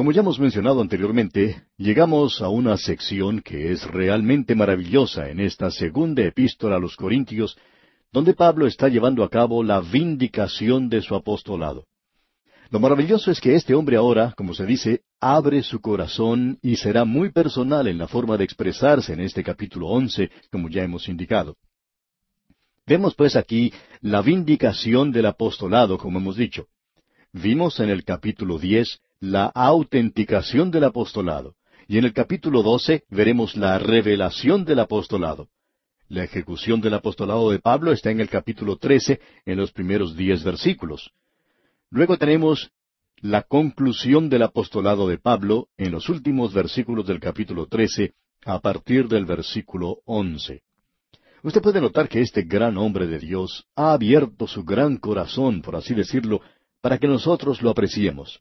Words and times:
Como 0.00 0.12
ya 0.12 0.22
hemos 0.22 0.40
mencionado 0.40 0.80
anteriormente, 0.80 1.64
llegamos 1.76 2.40
a 2.40 2.48
una 2.48 2.78
sección 2.78 3.42
que 3.42 3.70
es 3.70 3.84
realmente 3.84 4.54
maravillosa 4.54 5.28
en 5.28 5.40
esta 5.40 5.70
segunda 5.70 6.22
epístola 6.22 6.76
a 6.76 6.78
los 6.78 6.96
Corintios, 6.96 7.58
donde 8.10 8.32
Pablo 8.32 8.66
está 8.66 8.88
llevando 8.88 9.22
a 9.22 9.28
cabo 9.28 9.62
la 9.62 9.82
vindicación 9.82 10.88
de 10.88 11.02
su 11.02 11.14
apostolado. 11.14 11.84
Lo 12.70 12.80
maravilloso 12.80 13.30
es 13.30 13.42
que 13.42 13.54
este 13.54 13.74
hombre 13.74 13.96
ahora, 13.96 14.32
como 14.38 14.54
se 14.54 14.64
dice, 14.64 15.02
abre 15.20 15.62
su 15.62 15.82
corazón 15.82 16.58
y 16.62 16.76
será 16.76 17.04
muy 17.04 17.30
personal 17.30 17.86
en 17.86 17.98
la 17.98 18.08
forma 18.08 18.38
de 18.38 18.44
expresarse 18.44 19.12
en 19.12 19.20
este 19.20 19.44
capítulo 19.44 19.88
once, 19.88 20.30
como 20.50 20.70
ya 20.70 20.82
hemos 20.82 21.10
indicado. 21.10 21.58
Vemos 22.86 23.14
pues 23.14 23.36
aquí 23.36 23.70
la 24.00 24.22
vindicación 24.22 25.12
del 25.12 25.26
apostolado, 25.26 25.98
como 25.98 26.20
hemos 26.20 26.36
dicho. 26.36 26.68
Vimos 27.34 27.80
en 27.80 27.90
el 27.90 28.02
capítulo 28.02 28.58
diez 28.58 28.98
la 29.20 29.46
autenticación 29.46 30.70
del 30.70 30.84
apostolado. 30.84 31.54
Y 31.86 31.98
en 31.98 32.04
el 32.04 32.14
capítulo 32.14 32.62
doce 32.62 33.04
veremos 33.10 33.54
la 33.54 33.78
revelación 33.78 34.64
del 34.64 34.80
apostolado. 34.80 35.48
La 36.08 36.24
ejecución 36.24 36.80
del 36.80 36.94
apostolado 36.94 37.50
de 37.50 37.58
Pablo 37.58 37.92
está 37.92 38.10
en 38.10 38.20
el 38.20 38.30
capítulo 38.30 38.76
trece, 38.76 39.20
en 39.44 39.58
los 39.58 39.72
primeros 39.72 40.16
diez 40.16 40.42
versículos. 40.42 41.10
Luego 41.90 42.16
tenemos 42.16 42.70
la 43.20 43.42
conclusión 43.42 44.30
del 44.30 44.42
apostolado 44.42 45.06
de 45.06 45.18
Pablo 45.18 45.68
en 45.76 45.92
los 45.92 46.08
últimos 46.08 46.54
versículos 46.54 47.06
del 47.06 47.20
capítulo 47.20 47.66
trece, 47.66 48.14
a 48.46 48.60
partir 48.60 49.06
del 49.06 49.26
versículo 49.26 49.98
once. 50.06 50.62
Usted 51.42 51.60
puede 51.60 51.80
notar 51.80 52.08
que 52.08 52.22
este 52.22 52.42
gran 52.42 52.78
hombre 52.78 53.06
de 53.06 53.18
Dios 53.18 53.66
ha 53.76 53.92
abierto 53.92 54.46
su 54.46 54.64
gran 54.64 54.96
corazón, 54.96 55.60
por 55.60 55.76
así 55.76 55.94
decirlo, 55.94 56.40
para 56.80 56.98
que 56.98 57.06
nosotros 57.06 57.60
lo 57.60 57.70
apreciemos. 57.70 58.40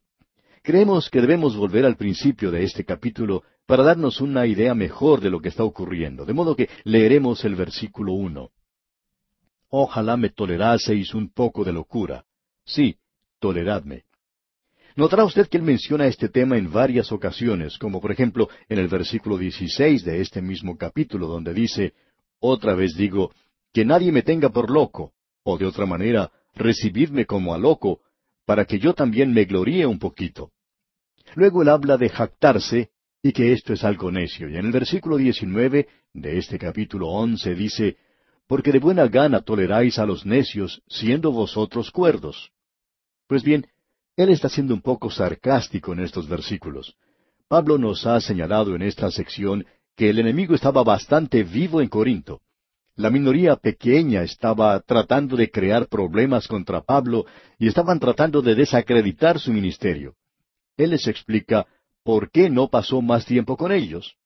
Creemos 0.62 1.10
que 1.10 1.22
debemos 1.22 1.56
volver 1.56 1.86
al 1.86 1.96
principio 1.96 2.52
de 2.52 2.64
este 2.64 2.84
capítulo 2.84 3.44
para 3.66 3.84
darnos 3.84 4.20
una 4.22 4.46
idea 4.46 4.74
mejor 4.74 5.22
de 5.22 5.30
lo 5.30 5.40
que 5.40 5.50
está 5.50 5.64
ocurriendo, 5.64 6.26
de 6.26 6.34
modo 6.34 6.56
que 6.56 6.70
leeremos 6.84 7.46
el 7.46 7.56
versículo 7.56 8.14
uno. 8.14 8.50
Ojalá 9.70 10.18
me 10.18 10.30
toleraseis 10.30 11.14
un 11.14 11.32
poco 11.32 11.64
de 11.64 11.72
locura. 11.72 12.26
Sí, 12.66 12.98
toleradme. 13.40 14.04
Notará 14.96 15.24
usted 15.24 15.48
que 15.48 15.58
él 15.58 15.64
menciona 15.64 16.08
este 16.08 16.30
tema 16.30 16.58
en 16.58 16.72
varias 16.72 17.12
ocasiones, 17.12 17.78
como 17.78 18.02
por 18.02 18.12
ejemplo 18.12 18.50
en 18.68 18.80
el 18.80 18.88
versículo 18.88 19.38
16 19.38 20.04
de 20.04 20.22
este 20.22 20.42
mismo 20.42 20.78
capítulo, 20.78 21.28
donde 21.28 21.54
dice, 21.54 21.94
Otra 22.40 22.74
vez 22.74 22.96
digo, 22.96 23.32
que 23.72 23.86
nadie 23.86 24.12
me 24.12 24.24
tenga 24.24 24.50
por 24.50 24.70
loco, 24.70 25.14
o 25.44 25.58
de 25.58 25.66
otra 25.66 25.86
manera, 25.86 26.32
recibidme 26.56 27.26
como 27.26 27.54
a 27.54 27.58
loco, 27.58 28.02
para 28.50 28.66
que 28.66 28.80
yo 28.80 28.96
también 28.96 29.32
me 29.32 29.46
gloríe 29.46 29.86
un 29.86 30.00
poquito. 30.00 30.50
Luego 31.36 31.62
él 31.62 31.70
habla 31.70 31.98
de 31.98 32.10
jactarse 32.10 32.90
y 33.22 33.32
que 33.32 33.54
esto 33.54 33.74
es 33.74 33.84
algo 33.84 34.12
necio. 34.12 34.50
Y 34.50 34.58
en 34.58 34.66
el 34.66 34.72
versículo 34.72 35.18
19 35.18 35.88
de 36.16 36.38
este 36.40 36.58
capítulo 36.58 37.10
once 37.10 37.54
dice, 37.54 37.98
Porque 38.48 38.72
de 38.72 38.80
buena 38.80 39.08
gana 39.08 39.42
toleráis 39.42 40.00
a 40.00 40.08
los 40.08 40.26
necios, 40.26 40.82
siendo 40.88 41.32
vosotros 41.32 41.92
cuerdos. 41.92 42.50
Pues 43.28 43.44
bien, 43.44 43.68
él 44.18 44.30
está 44.30 44.50
siendo 44.50 44.74
un 44.74 44.82
poco 44.82 45.12
sarcástico 45.12 45.94
en 45.94 46.00
estos 46.00 46.28
versículos. 46.28 46.96
Pablo 47.48 47.78
nos 47.78 48.08
ha 48.08 48.20
señalado 48.20 48.74
en 48.74 48.82
esta 48.82 49.12
sección 49.12 49.68
que 49.96 50.10
el 50.10 50.18
enemigo 50.18 50.56
estaba 50.56 50.84
bastante 50.84 51.44
vivo 51.44 51.82
en 51.82 51.88
Corinto. 51.88 52.42
La 53.00 53.10
minoría 53.10 53.56
pequeña 53.56 54.24
estaba 54.24 54.78
tratando 54.82 55.38
de 55.38 55.50
crear 55.50 55.88
problemas 55.88 56.50
contra 56.50 56.82
Pablo 56.82 57.26
y 57.58 57.70
estaban 57.70 57.98
tratando 57.98 58.42
de 58.42 58.56
desacreditar 58.56 59.40
su 59.40 59.54
ministerio. 59.54 60.16
Él 60.76 60.90
les 60.90 61.08
explica 61.08 61.66
por 62.04 62.30
qué 62.30 62.50
no 62.50 62.68
pasó 62.68 63.02
más 63.02 63.26
tiempo 63.26 63.56
con 63.56 63.72
ellos. 63.72 64.18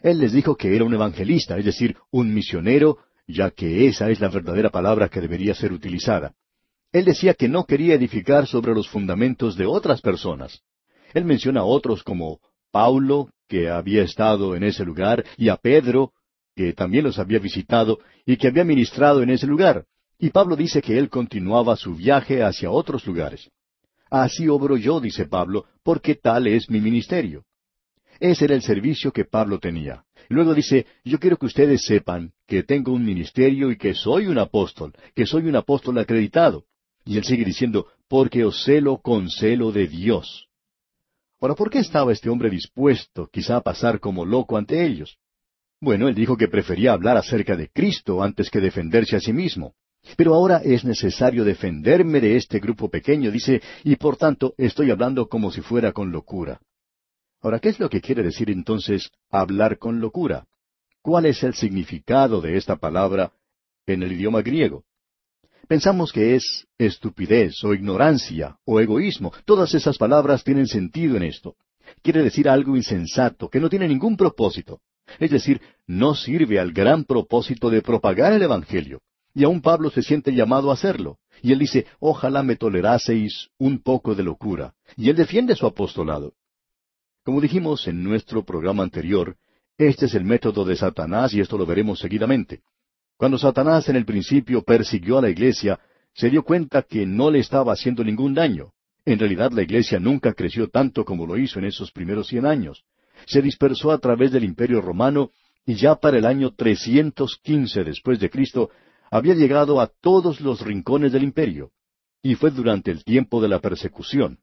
Él 0.00 0.20
les 0.20 0.30
dijo 0.30 0.54
que 0.54 0.76
era 0.76 0.84
un 0.84 0.94
evangelista, 0.94 1.58
es 1.58 1.64
decir, 1.64 1.96
un 2.12 2.32
misionero, 2.32 2.98
ya 3.26 3.50
que 3.50 3.88
esa 3.88 4.10
es 4.10 4.20
la 4.20 4.28
verdadera 4.28 4.70
palabra 4.70 5.08
que 5.08 5.20
debería 5.20 5.56
ser 5.56 5.72
utilizada. 5.72 6.32
Él 6.92 7.06
decía 7.06 7.34
que 7.34 7.48
no 7.48 7.64
quería 7.64 7.96
edificar 7.96 8.46
sobre 8.46 8.74
los 8.74 8.88
fundamentos 8.88 9.56
de 9.56 9.66
otras 9.66 10.02
personas. 10.02 10.62
Él 11.14 11.24
menciona 11.24 11.62
a 11.62 11.64
otros 11.64 12.04
como 12.04 12.38
Paulo, 12.70 13.30
que 13.48 13.68
había 13.68 14.04
estado 14.04 14.54
en 14.54 14.62
ese 14.62 14.84
lugar, 14.84 15.24
y 15.36 15.48
a 15.48 15.56
Pedro, 15.56 16.12
que 16.54 16.72
también 16.72 17.04
los 17.04 17.18
había 17.18 17.38
visitado 17.38 17.98
y 18.26 18.36
que 18.36 18.48
había 18.48 18.64
ministrado 18.64 19.22
en 19.22 19.30
ese 19.30 19.46
lugar. 19.46 19.86
Y 20.18 20.30
Pablo 20.30 20.56
dice 20.56 20.82
que 20.82 20.98
él 20.98 21.08
continuaba 21.08 21.76
su 21.76 21.94
viaje 21.94 22.42
hacia 22.42 22.70
otros 22.70 23.06
lugares. 23.06 23.50
Así 24.10 24.48
obro 24.48 24.76
yo, 24.76 25.00
dice 25.00 25.26
Pablo, 25.26 25.66
porque 25.82 26.16
tal 26.16 26.46
es 26.46 26.68
mi 26.68 26.80
ministerio. 26.80 27.44
Ese 28.18 28.44
era 28.44 28.54
el 28.54 28.62
servicio 28.62 29.12
que 29.12 29.24
Pablo 29.24 29.58
tenía. 29.58 30.04
Luego 30.28 30.54
dice, 30.54 30.86
yo 31.04 31.18
quiero 31.18 31.38
que 31.38 31.46
ustedes 31.46 31.84
sepan 31.84 32.32
que 32.46 32.62
tengo 32.62 32.92
un 32.92 33.04
ministerio 33.04 33.70
y 33.70 33.78
que 33.78 33.94
soy 33.94 34.26
un 34.26 34.38
apóstol, 34.38 34.92
que 35.14 35.26
soy 35.26 35.46
un 35.46 35.56
apóstol 35.56 35.96
acreditado. 35.98 36.64
Y 37.04 37.16
él 37.16 37.24
sigue 37.24 37.44
diciendo, 37.44 37.86
porque 38.08 38.44
os 38.44 38.64
celo 38.64 38.98
con 38.98 39.30
celo 39.30 39.72
de 39.72 39.86
Dios. 39.86 40.48
Ahora, 41.40 41.54
¿por 41.54 41.70
qué 41.70 41.78
estaba 41.78 42.12
este 42.12 42.28
hombre 42.28 42.50
dispuesto 42.50 43.28
quizá 43.32 43.56
a 43.56 43.62
pasar 43.62 44.00
como 44.00 44.26
loco 44.26 44.58
ante 44.58 44.84
ellos? 44.84 45.16
Bueno, 45.80 46.08
él 46.08 46.14
dijo 46.14 46.36
que 46.36 46.48
prefería 46.48 46.92
hablar 46.92 47.16
acerca 47.16 47.56
de 47.56 47.70
Cristo 47.70 48.22
antes 48.22 48.50
que 48.50 48.60
defenderse 48.60 49.16
a 49.16 49.20
sí 49.20 49.32
mismo. 49.32 49.74
Pero 50.16 50.34
ahora 50.34 50.58
es 50.58 50.84
necesario 50.84 51.44
defenderme 51.44 52.20
de 52.20 52.36
este 52.36 52.58
grupo 52.58 52.90
pequeño, 52.90 53.30
dice, 53.30 53.62
y 53.84 53.96
por 53.96 54.16
tanto 54.16 54.54
estoy 54.58 54.90
hablando 54.90 55.28
como 55.28 55.50
si 55.50 55.62
fuera 55.62 55.92
con 55.92 56.10
locura. 56.12 56.60
Ahora, 57.40 57.58
¿qué 57.60 57.70
es 57.70 57.80
lo 57.80 57.88
que 57.88 58.02
quiere 58.02 58.22
decir 58.22 58.50
entonces 58.50 59.10
hablar 59.30 59.78
con 59.78 60.00
locura? 60.00 60.46
¿Cuál 61.00 61.24
es 61.26 61.42
el 61.42 61.54
significado 61.54 62.42
de 62.42 62.58
esta 62.58 62.76
palabra 62.76 63.32
en 63.86 64.02
el 64.02 64.12
idioma 64.12 64.42
griego? 64.42 64.84
Pensamos 65.66 66.12
que 66.12 66.34
es 66.34 66.66
estupidez 66.76 67.62
o 67.64 67.72
ignorancia 67.72 68.58
o 68.66 68.80
egoísmo. 68.80 69.32
Todas 69.46 69.72
esas 69.74 69.96
palabras 69.96 70.44
tienen 70.44 70.66
sentido 70.66 71.16
en 71.16 71.22
esto. 71.22 71.56
Quiere 72.02 72.22
decir 72.22 72.48
algo 72.48 72.76
insensato, 72.76 73.48
que 73.48 73.60
no 73.60 73.70
tiene 73.70 73.88
ningún 73.88 74.16
propósito. 74.16 74.80
Es 75.18 75.30
decir, 75.30 75.60
no 75.86 76.14
sirve 76.14 76.60
al 76.60 76.72
gran 76.72 77.04
propósito 77.04 77.70
de 77.70 77.82
propagar 77.82 78.32
el 78.32 78.42
Evangelio. 78.42 79.00
Y 79.34 79.44
aún 79.44 79.60
Pablo 79.60 79.90
se 79.90 80.02
siente 80.02 80.32
llamado 80.34 80.70
a 80.70 80.74
hacerlo. 80.74 81.18
Y 81.42 81.52
él 81.52 81.58
dice, 81.58 81.86
ojalá 81.98 82.42
me 82.42 82.56
toleraseis 82.56 83.48
un 83.58 83.82
poco 83.82 84.14
de 84.14 84.22
locura. 84.22 84.74
Y 84.96 85.08
él 85.08 85.16
defiende 85.16 85.54
su 85.54 85.66
apostolado. 85.66 86.34
Como 87.24 87.40
dijimos 87.40 87.86
en 87.86 88.02
nuestro 88.02 88.44
programa 88.44 88.82
anterior, 88.82 89.36
este 89.78 90.06
es 90.06 90.14
el 90.14 90.24
método 90.24 90.64
de 90.64 90.76
Satanás 90.76 91.32
y 91.32 91.40
esto 91.40 91.56
lo 91.56 91.66
veremos 91.66 91.98
seguidamente. 91.98 92.60
Cuando 93.16 93.38
Satanás 93.38 93.88
en 93.88 93.96
el 93.96 94.04
principio 94.04 94.62
persiguió 94.62 95.18
a 95.18 95.22
la 95.22 95.30
iglesia, 95.30 95.78
se 96.14 96.30
dio 96.30 96.42
cuenta 96.42 96.82
que 96.82 97.06
no 97.06 97.30
le 97.30 97.38
estaba 97.38 97.72
haciendo 97.72 98.02
ningún 98.02 98.34
daño. 98.34 98.72
En 99.04 99.18
realidad 99.18 99.52
la 99.52 99.62
iglesia 99.62 100.00
nunca 100.00 100.32
creció 100.34 100.68
tanto 100.68 101.04
como 101.04 101.26
lo 101.26 101.36
hizo 101.36 101.58
en 101.58 101.66
esos 101.66 101.92
primeros 101.92 102.28
cien 102.28 102.46
años 102.46 102.84
se 103.26 103.42
dispersó 103.42 103.90
a 103.90 103.98
través 103.98 104.32
del 104.32 104.44
imperio 104.44 104.80
romano 104.80 105.30
y 105.66 105.74
ya 105.74 105.94
para 105.94 106.18
el 106.18 106.26
año 106.26 106.52
315 106.54 107.84
después 107.84 108.18
de 108.18 108.30
Cristo 108.30 108.70
había 109.10 109.34
llegado 109.34 109.80
a 109.80 109.88
todos 110.00 110.40
los 110.40 110.60
rincones 110.60 111.12
del 111.12 111.24
imperio, 111.24 111.72
y 112.22 112.34
fue 112.34 112.50
durante 112.50 112.90
el 112.90 113.04
tiempo 113.04 113.40
de 113.40 113.48
la 113.48 113.58
persecución. 113.58 114.38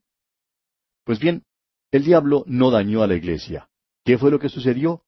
Pues 1.05 1.19
bien, 1.19 1.43
el 1.91 2.03
diablo 2.03 2.43
no 2.47 2.69
dañó 2.69 3.01
a 3.01 3.07
la 3.07 3.15
iglesia. 3.15 3.69
¿Qué 4.03 4.17
fue 4.17 4.29
lo 4.29 4.39
que 4.39 4.49
sucedió? 4.49 5.03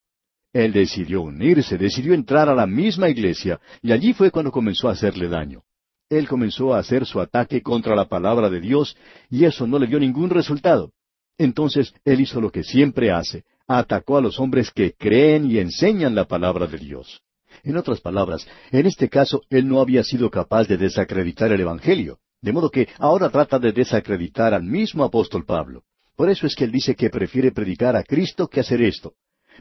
Él 0.53 0.71
decidió 0.71 1.21
unirse, 1.21 1.77
decidió 1.77 2.13
entrar 2.13 2.49
a 2.49 2.55
la 2.55 2.65
misma 2.65 3.09
iglesia, 3.09 3.59
y 3.81 3.91
allí 3.91 4.13
fue 4.13 4.31
cuando 4.31 4.51
comenzó 4.51 4.87
a 4.87 4.93
hacerle 4.93 5.27
daño. 5.27 5.63
Él 6.09 6.27
comenzó 6.27 6.73
a 6.73 6.79
hacer 6.79 7.05
su 7.05 7.19
ataque 7.19 7.61
contra 7.61 7.95
la 7.95 8.07
palabra 8.07 8.49
de 8.49 8.61
Dios, 8.61 8.97
y 9.29 9.45
eso 9.45 9.67
no 9.67 9.77
le 9.77 9.87
dio 9.87 9.99
ningún 9.99 10.29
resultado. 10.29 10.91
Entonces 11.37 11.93
él 12.03 12.21
hizo 12.21 12.41
lo 12.41 12.51
que 12.51 12.63
siempre 12.63 13.11
hace, 13.11 13.43
atacó 13.77 14.17
a 14.17 14.21
los 14.21 14.39
hombres 14.39 14.71
que 14.71 14.93
creen 14.93 15.49
y 15.49 15.59
enseñan 15.59 16.15
la 16.15 16.25
palabra 16.25 16.65
de 16.65 16.79
Dios. 16.79 17.21
En 17.63 17.77
otras 17.77 18.01
palabras, 18.01 18.47
en 18.71 18.87
este 18.87 19.09
caso 19.09 19.43
él 19.49 19.67
no 19.67 19.79
había 19.79 20.03
sido 20.03 20.31
capaz 20.31 20.67
de 20.67 20.77
desacreditar 20.77 21.51
el 21.51 21.61
Evangelio, 21.61 22.17
de 22.41 22.51
modo 22.51 22.71
que 22.71 22.87
ahora 22.97 23.29
trata 23.29 23.59
de 23.59 23.71
desacreditar 23.71 24.55
al 24.55 24.63
mismo 24.63 25.03
apóstol 25.03 25.45
Pablo. 25.45 25.83
Por 26.15 26.31
eso 26.31 26.47
es 26.47 26.55
que 26.55 26.63
él 26.63 26.71
dice 26.71 26.95
que 26.95 27.11
prefiere 27.11 27.51
predicar 27.51 27.95
a 27.95 28.03
Cristo 28.03 28.47
que 28.47 28.59
hacer 28.59 28.81
esto. 28.81 29.13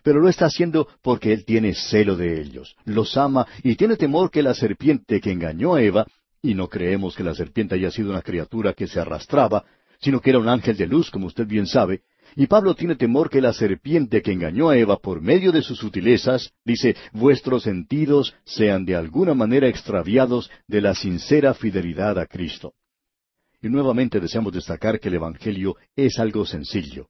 Pero 0.03 0.21
lo 0.21 0.29
está 0.29 0.47
haciendo 0.47 0.89
porque 1.03 1.33
él 1.33 1.45
tiene 1.45 1.75
celo 1.75 2.17
de 2.17 2.41
ellos, 2.41 2.77
los 2.85 3.15
ama 3.19 3.47
y 3.63 3.75
tiene 3.75 3.97
temor 3.97 4.31
que 4.31 4.43
la 4.43 4.55
serpiente 4.55 5.21
que 5.21 5.33
engañó 5.33 5.75
a 5.75 5.83
Eva, 5.83 6.07
y 6.41 6.55
no 6.55 6.69
creemos 6.69 7.15
que 7.15 7.25
la 7.25 7.35
serpiente 7.35 7.75
haya 7.75 7.91
sido 7.91 8.11
una 8.11 8.23
criatura 8.23 8.73
que 8.73 8.87
se 8.87 9.01
arrastraba, 9.01 9.65
sino 10.01 10.21
que 10.21 10.31
era 10.31 10.39
un 10.39 10.49
ángel 10.49 10.77
de 10.77 10.87
luz, 10.87 11.11
como 11.11 11.27
usted 11.27 11.47
bien 11.47 11.67
sabe, 11.67 12.03
y 12.37 12.47
Pablo 12.47 12.75
tiene 12.75 12.97
temor 12.97 13.31
que 13.31 13.41
la 13.41 13.53
serpiente 13.53 14.23
que 14.23 14.33
engañó 14.33 14.69
a 14.69 14.77
Eva 14.77 14.99
por 14.99 15.21
medio 15.21 15.53
de 15.53 15.63
sus 15.63 15.79
sutilezas, 15.79 16.53
dice, 16.65 16.97
vuestros 17.13 17.65
sentidos 17.65 18.35
sean 18.45 18.85
de 18.85 18.97
alguna 18.97 19.35
manera 19.35 19.69
extraviados 19.69 20.51
de 20.67 20.81
la 20.81 20.95
sincera 20.95 21.55
fidelidad 21.55 22.19
a 22.19 22.27
Cristo. 22.27 22.75
Y 23.61 23.69
nuevamente 23.69 24.21
deseamos 24.21 24.53
destacar 24.53 25.01
que 25.01 25.09
el 25.09 25.15
Evangelio 25.15 25.77
es 25.97 26.19
algo 26.19 26.47
sencillo. 26.47 27.09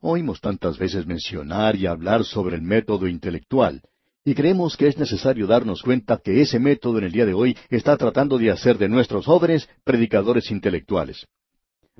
Oímos 0.00 0.40
tantas 0.40 0.78
veces 0.78 1.06
mencionar 1.06 1.76
y 1.76 1.86
hablar 1.86 2.24
sobre 2.24 2.56
el 2.56 2.62
método 2.62 3.08
intelectual, 3.08 3.82
y 4.24 4.34
creemos 4.34 4.76
que 4.76 4.88
es 4.88 4.98
necesario 4.98 5.46
darnos 5.46 5.82
cuenta 5.82 6.20
que 6.22 6.40
ese 6.40 6.58
método 6.58 6.98
en 6.98 7.04
el 7.04 7.12
día 7.12 7.26
de 7.26 7.34
hoy 7.34 7.56
está 7.70 7.96
tratando 7.96 8.38
de 8.38 8.50
hacer 8.50 8.76
de 8.78 8.88
nuestros 8.88 9.26
jóvenes 9.26 9.68
predicadores 9.84 10.50
intelectuales. 10.50 11.26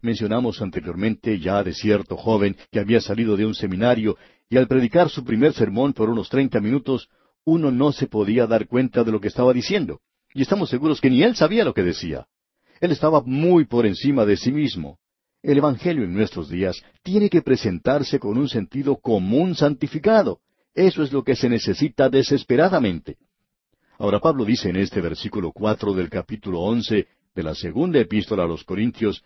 Mencionamos 0.01 0.63
anteriormente 0.63 1.39
ya 1.41 1.63
de 1.65 1.75
cierto 1.75 2.17
joven 2.17 2.57
que 2.71 2.79
había 2.79 3.01
salido 3.01 3.37
de 3.37 3.47
un 3.47 3.55
seminario 3.55 4.17
y 4.49 4.57
al 4.57 4.69
predicar 4.69 5.11
su 5.11 5.25
primer 5.25 5.53
sermón 5.53 5.93
por 5.93 6.09
unos 6.09 6.29
treinta 6.29 6.61
minutos, 6.61 7.09
uno 7.45 7.71
no 7.71 7.93
se 7.93 8.07
podía 8.07 8.47
dar 8.47 8.67
cuenta 8.67 9.03
de 9.03 9.11
lo 9.11 9.21
que 9.21 9.29
estaba 9.29 9.53
diciendo, 9.53 10.01
y 10.33 10.43
estamos 10.43 10.71
seguros 10.71 11.01
que 11.01 11.11
ni 11.11 11.23
él 11.23 11.35
sabía 11.35 11.65
lo 11.65 11.75
que 11.75 11.83
decía. 11.83 12.27
Él 12.81 12.93
estaba 12.93 13.23
muy 13.23 13.65
por 13.65 13.87
encima 13.87 14.25
de 14.25 14.37
sí 14.37 14.53
mismo. 14.53 14.99
El 15.43 15.59
Evangelio 15.59 16.05
en 16.05 16.15
nuestros 16.15 16.49
días 16.49 16.81
tiene 17.03 17.29
que 17.29 17.43
presentarse 17.43 18.19
con 18.19 18.39
un 18.39 18.49
sentido 18.49 18.97
común 18.97 19.55
santificado. 19.55 20.41
Eso 20.75 21.03
es 21.03 21.13
lo 21.13 21.25
que 21.25 21.35
se 21.35 21.49
necesita 21.49 22.09
desesperadamente. 22.09 23.17
Ahora 23.99 24.21
Pablo 24.21 24.45
dice 24.45 24.69
en 24.69 24.77
este 24.77 25.01
versículo 25.01 25.51
cuatro 25.53 25.93
del 25.93 26.09
capítulo 26.09 26.61
once 26.61 27.09
de 27.35 27.43
la 27.43 27.55
segunda 27.55 27.99
epístola 27.99 28.45
a 28.45 28.47
los 28.47 28.63
Corintios, 28.65 29.25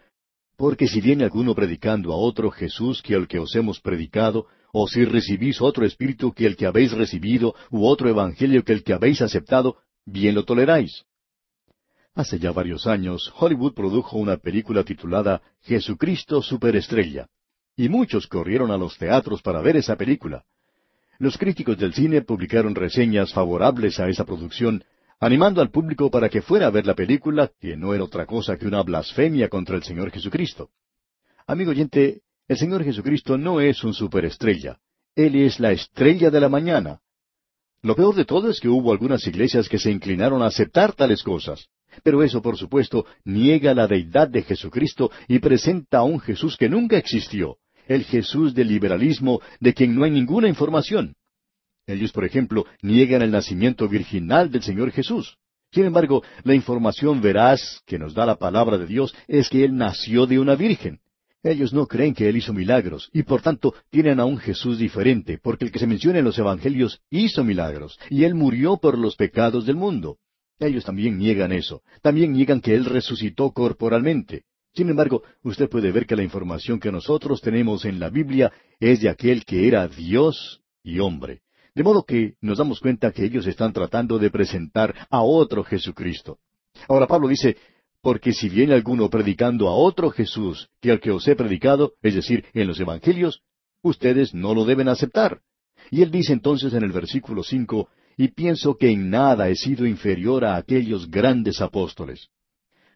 porque 0.57 0.87
si 0.87 1.01
viene 1.01 1.25
alguno 1.25 1.55
predicando 1.55 2.13
a 2.13 2.17
otro 2.17 2.51
Jesús 2.51 3.03
que 3.03 3.15
el 3.15 3.27
que 3.27 3.39
os 3.39 3.55
hemos 3.55 3.81
predicado, 3.81 4.47
o 4.73 4.89
si 4.89 5.05
recibís 5.05 5.61
otro 5.61 5.85
espíritu 5.85 6.33
que 6.33 6.47
el 6.47 6.57
que 6.57 6.67
habéis 6.67 6.93
recibido, 6.93 7.55
u 7.71 7.87
otro 7.87 8.09
evangelio 8.09 8.65
que 8.65 8.73
el 8.73 8.83
que 8.83 8.93
habéis 8.93 9.21
aceptado, 9.21 9.77
bien 10.07 10.35
lo 10.35 10.45
toleráis. 10.45 11.05
Hace 12.15 12.39
ya 12.39 12.53
varios 12.53 12.87
años, 12.87 13.33
Hollywood 13.39 13.75
produjo 13.75 14.19
una 14.19 14.37
película 14.37 14.85
titulada 14.85 15.43
Jesucristo 15.63 16.43
Superestrella, 16.43 17.27
y 17.77 17.89
muchos 17.89 18.27
corrieron 18.27 18.71
a 18.71 18.77
los 18.77 18.99
teatros 18.99 19.41
para 19.43 19.63
ver 19.63 19.77
esa 19.77 19.97
película. 19.97 20.45
Los 21.19 21.39
críticos 21.39 21.79
del 21.79 21.95
cine 21.95 22.23
publicaron 22.23 22.75
reseñas 22.75 23.33
favorables 23.33 23.99
a 24.01 24.09
esa 24.09 24.25
producción, 24.25 24.85
animando 25.23 25.63
al 25.63 25.71
público 25.71 26.11
para 26.11 26.29
que 26.29 26.43
fuera 26.43 26.67
a 26.67 26.71
ver 26.71 26.85
la 26.85 26.97
película, 26.97 27.49
que 27.61 27.77
no 27.77 27.95
era 27.95 28.03
otra 28.03 28.27
cosa 28.27 28.57
que 28.57 28.67
una 28.67 28.83
blasfemia 28.83 29.49
contra 29.49 29.77
el 29.77 29.85
Señor 29.85 30.11
Jesucristo. 30.11 30.71
Amigo 31.47 31.71
oyente, 31.71 32.23
el 32.49 32.57
Señor 32.57 32.83
Jesucristo 32.83 33.39
no 33.39 33.61
es 33.61 33.85
un 33.85 33.95
superestrella, 33.95 34.79
Él 35.15 35.37
es 35.37 35.61
la 35.61 35.71
estrella 35.71 36.29
de 36.29 36.41
la 36.41 36.49
mañana. 36.49 36.99
Lo 37.83 37.95
peor 37.95 38.17
de 38.17 38.25
todo 38.25 38.51
es 38.51 38.59
que 38.59 38.69
hubo 38.69 38.91
algunas 38.91 39.25
iglesias 39.25 39.69
que 39.69 39.79
se 39.79 39.93
inclinaron 39.93 40.43
a 40.43 40.47
aceptar 40.47 40.93
tales 40.93 41.23
cosas. 41.23 41.69
Pero 42.03 42.25
eso, 42.25 42.43
por 42.43 42.57
supuesto, 42.57 43.07
niega 43.25 43.75
la 43.75 43.87
deidad 43.87 44.29
de 44.29 44.43
Jesucristo 44.43 45.13
y 45.29 45.39
presenta 45.39 45.99
a 45.99 46.03
un 46.03 46.19
Jesús 46.19 46.57
que 46.57 46.69
nunca 46.69 46.99
existió, 46.99 47.59
el 47.87 48.03
Jesús 48.03 48.55
del 48.55 48.67
liberalismo 48.67 49.41
de 49.61 49.73
quien 49.73 49.95
no 49.95 50.03
hay 50.03 50.11
ninguna 50.11 50.49
información. 50.49 51.15
Ellos, 51.87 52.13
por 52.13 52.25
ejemplo, 52.25 52.65
niegan 52.83 53.23
el 53.23 53.31
nacimiento 53.31 53.89
virginal 53.89 54.51
del 54.51 54.63
Señor 54.63 54.93
Jesús. 54.93 55.37
Sin 55.73 55.85
embargo, 55.85 56.23
la 56.45 56.55
información 56.55 57.21
veraz 57.21 57.81
que 57.87 57.99
nos 57.99 58.15
da 58.15 58.27
la 58.27 58.37
palabra 58.37 58.79
de 58.79 58.87
Dios 58.87 59.15
es 59.27 59.49
que 59.49 59.65
Él 59.65 59.77
nació 59.77 60.27
de 60.27 60.39
una 60.39 60.55
virgen. 60.55 61.01
Ellos 61.43 61.73
no 61.73 61.87
creen 61.87 62.15
que 62.15 62.29
Él 62.29 62.37
hizo 62.37 62.53
milagros, 62.53 63.11
y 63.13 63.25
por 63.25 63.43
tanto 63.43 63.75
tienen 63.91 64.21
a 64.21 64.25
un 64.25 64.39
Jesús 64.39 64.79
diferente, 64.79 65.39
porque 65.43 65.65
el 65.65 65.73
que 65.73 65.81
se 65.81 65.89
menciona 65.89 66.21
en 66.21 66.25
los 66.25 66.39
Evangelios 66.39 67.01
hizo 67.11 67.43
milagros, 67.43 67.99
y 68.11 68.25
Él 68.25 68.35
murió 68.35 68.77
por 68.77 68.97
los 68.97 69.17
pecados 69.17 69.67
del 69.67 69.77
mundo. 69.77 70.19
Ellos 70.61 70.85
también 70.85 71.19
niegan 71.19 71.51
eso. 71.51 71.83
También 72.03 72.33
niegan 72.33 72.61
que 72.61 72.75
Él 72.75 72.85
resucitó 72.85 73.51
corporalmente. 73.51 74.45
Sin 74.75 74.89
embargo, 74.89 75.23
usted 75.43 75.69
puede 75.69 75.91
ver 75.91 76.07
que 76.07 76.17
la 76.17 76.23
información 76.23 76.79
que 76.79 76.93
nosotros 76.93 77.41
tenemos 77.41 77.85
en 77.85 77.99
la 77.99 78.09
Biblia 78.09 78.53
es 78.79 79.01
de 79.01 79.09
aquel 79.09 79.45
que 79.45 79.67
era 79.67 79.89
Dios 79.89 80.63
y 80.83 81.01
hombre. 81.01 81.43
De 81.75 81.83
modo 81.83 82.05
que 82.05 82.35
nos 82.41 82.59
damos 82.59 82.81
cuenta 82.81 83.13
que 83.13 83.25
ellos 83.25 83.47
están 83.47 83.73
tratando 83.73 84.19
de 84.19 84.31
presentar 84.31 85.07
a 85.11 85.23
otro 85.23 85.65
Jesucristo. 85.65 86.39
Ahora 86.89 87.07
Pablo 87.07 87.29
dice, 87.29 87.57
porque 88.03 88.33
si 88.33 88.49
viene 88.49 88.75
alguno 88.75 89.09
predicando 89.09 89.69
a 89.69 89.75
otro 89.75 90.11
Jesús 90.11 90.69
que 90.81 90.91
al 90.91 91.01
que 91.01 91.11
os 91.11 91.27
he 91.29 91.37
predicado, 91.37 91.95
es 92.03 92.15
decir, 92.15 92.45
en 92.53 92.67
los 92.67 92.79
Evangelios, 92.81 93.43
ustedes 93.81 94.35
no 94.35 94.55
lo 94.55 94.65
deben 94.65 94.89
aceptar. 94.89 95.41
Y 95.91 96.03
él 96.03 96.11
dice 96.11 96.33
entonces 96.33 96.75
en 96.75 96.83
el 96.83 96.93
versículo 96.93 97.43
cinco, 97.43 97.89
y 98.17 98.29
pienso 98.29 98.77
que 98.77 98.91
en 98.91 99.09
nada 99.09 99.49
he 99.49 99.57
sido 99.57 99.87
inferior 99.87 100.45
a 100.45 100.57
aquellos 100.57 101.11
grandes 101.11 101.61
apóstoles. 101.61 102.29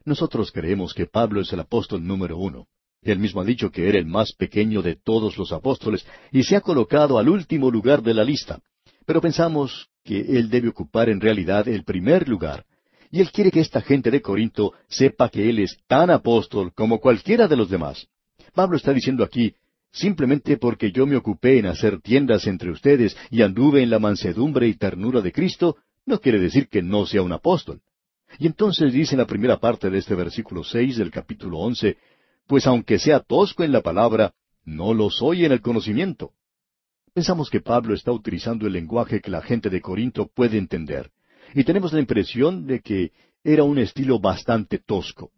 Nosotros 0.05 0.53
creemos 0.53 0.93
que 0.93 1.07
Pablo 1.07 1.41
es 1.41 1.53
el 1.53 1.61
apóstol 1.61 2.07
número 2.07 2.37
uno. 2.37 2.69
Él 3.13 3.19
mismo 3.19 3.41
ha 3.41 3.45
dicho 3.45 3.71
que 3.71 3.89
era 3.89 3.99
el 3.99 4.07
más 4.07 4.33
pequeño 4.33 4.83
de 4.83 4.97
todos 4.97 5.37
los 5.37 5.53
apóstoles 5.53 6.07
y 6.33 6.43
se 6.43 6.57
ha 6.57 6.61
colocado 6.61 7.19
al 7.19 7.29
último 7.29 7.71
lugar 7.71 8.03
de 8.03 8.15
la 8.15 8.25
lista. 8.25 8.61
Pero 9.05 9.21
pensamos 9.21 9.89
que 10.05 10.21
él 10.21 10.51
debe 10.51 10.69
ocupar 10.69 11.09
en 11.09 11.21
realidad 11.21 11.69
el 11.69 11.85
primer 11.85 12.29
lugar. 12.29 12.65
Y 13.11 13.21
él 13.21 13.31
quiere 13.31 13.51
que 13.51 13.61
esta 13.61 13.81
gente 13.81 14.11
de 14.11 14.21
Corinto 14.21 14.73
sepa 14.89 15.29
que 15.29 15.49
él 15.49 15.61
es 15.61 15.79
tan 15.87 16.11
apóstol 16.11 16.73
como 16.75 16.99
cualquiera 16.99 17.47
de 17.47 17.57
los 17.57 17.71
demás. 17.71 18.07
Pablo 18.55 18.77
está 18.77 18.93
diciendo 18.93 19.23
aquí, 19.23 19.55
Simplemente 19.97 20.59
porque 20.59 20.93
yo 20.93 21.07
me 21.07 21.17
ocupé 21.17 21.59
en 21.59 21.65
hacer 21.65 22.03
tiendas 22.03 22.47
entre 22.47 22.71
ustedes 22.71 23.17
y 23.31 23.41
anduve 23.41 23.83
en 23.83 23.89
la 23.89 23.99
mansedumbre 23.99 24.69
y 24.69 24.75
ternura 24.75 25.23
de 25.23 25.33
Cristo, 25.33 25.77
no 26.05 26.21
quiere 26.21 26.39
decir 26.39 26.69
que 26.69 26.83
no 26.83 27.07
sea 27.07 27.23
un 27.23 27.33
apóstol. 27.33 27.81
Y 28.39 28.47
entonces 28.47 28.93
dice 28.93 29.15
en 29.15 29.21
la 29.21 29.27
primera 29.27 29.59
parte 29.59 29.89
de 29.89 29.97
este 29.97 30.15
versículo 30.15 30.65
seis 30.65 30.99
del 30.99 31.11
capítulo 31.11 31.61
once, 31.61 31.97
pues 32.47 32.67
aunque 32.67 32.99
sea 32.99 33.21
tosco 33.21 33.65
en 33.65 33.73
la 33.73 33.83
palabra, 33.83 34.33
no 34.65 34.95
lo 34.95 35.11
soy 35.11 35.45
en 35.45 35.53
el 35.53 35.61
conocimiento. 35.61 36.33
Pensamos 37.13 37.51
que 37.51 37.61
Pablo 37.61 37.95
está 37.95 38.13
utilizando 38.13 38.67
el 38.67 38.73
lenguaje 38.73 39.21
que 39.21 39.31
la 39.31 39.43
gente 39.43 39.71
de 39.71 39.81
Corinto 39.81 40.29
puede 40.35 40.59
entender, 40.59 41.11
y 41.55 41.65
tenemos 41.65 41.93
la 41.93 42.01
impresión 42.01 42.67
de 42.67 42.81
que 42.81 43.13
era 43.43 43.63
un 43.63 43.79
estilo 43.79 44.19
bastante 44.19 44.79
tosco. 44.79 45.31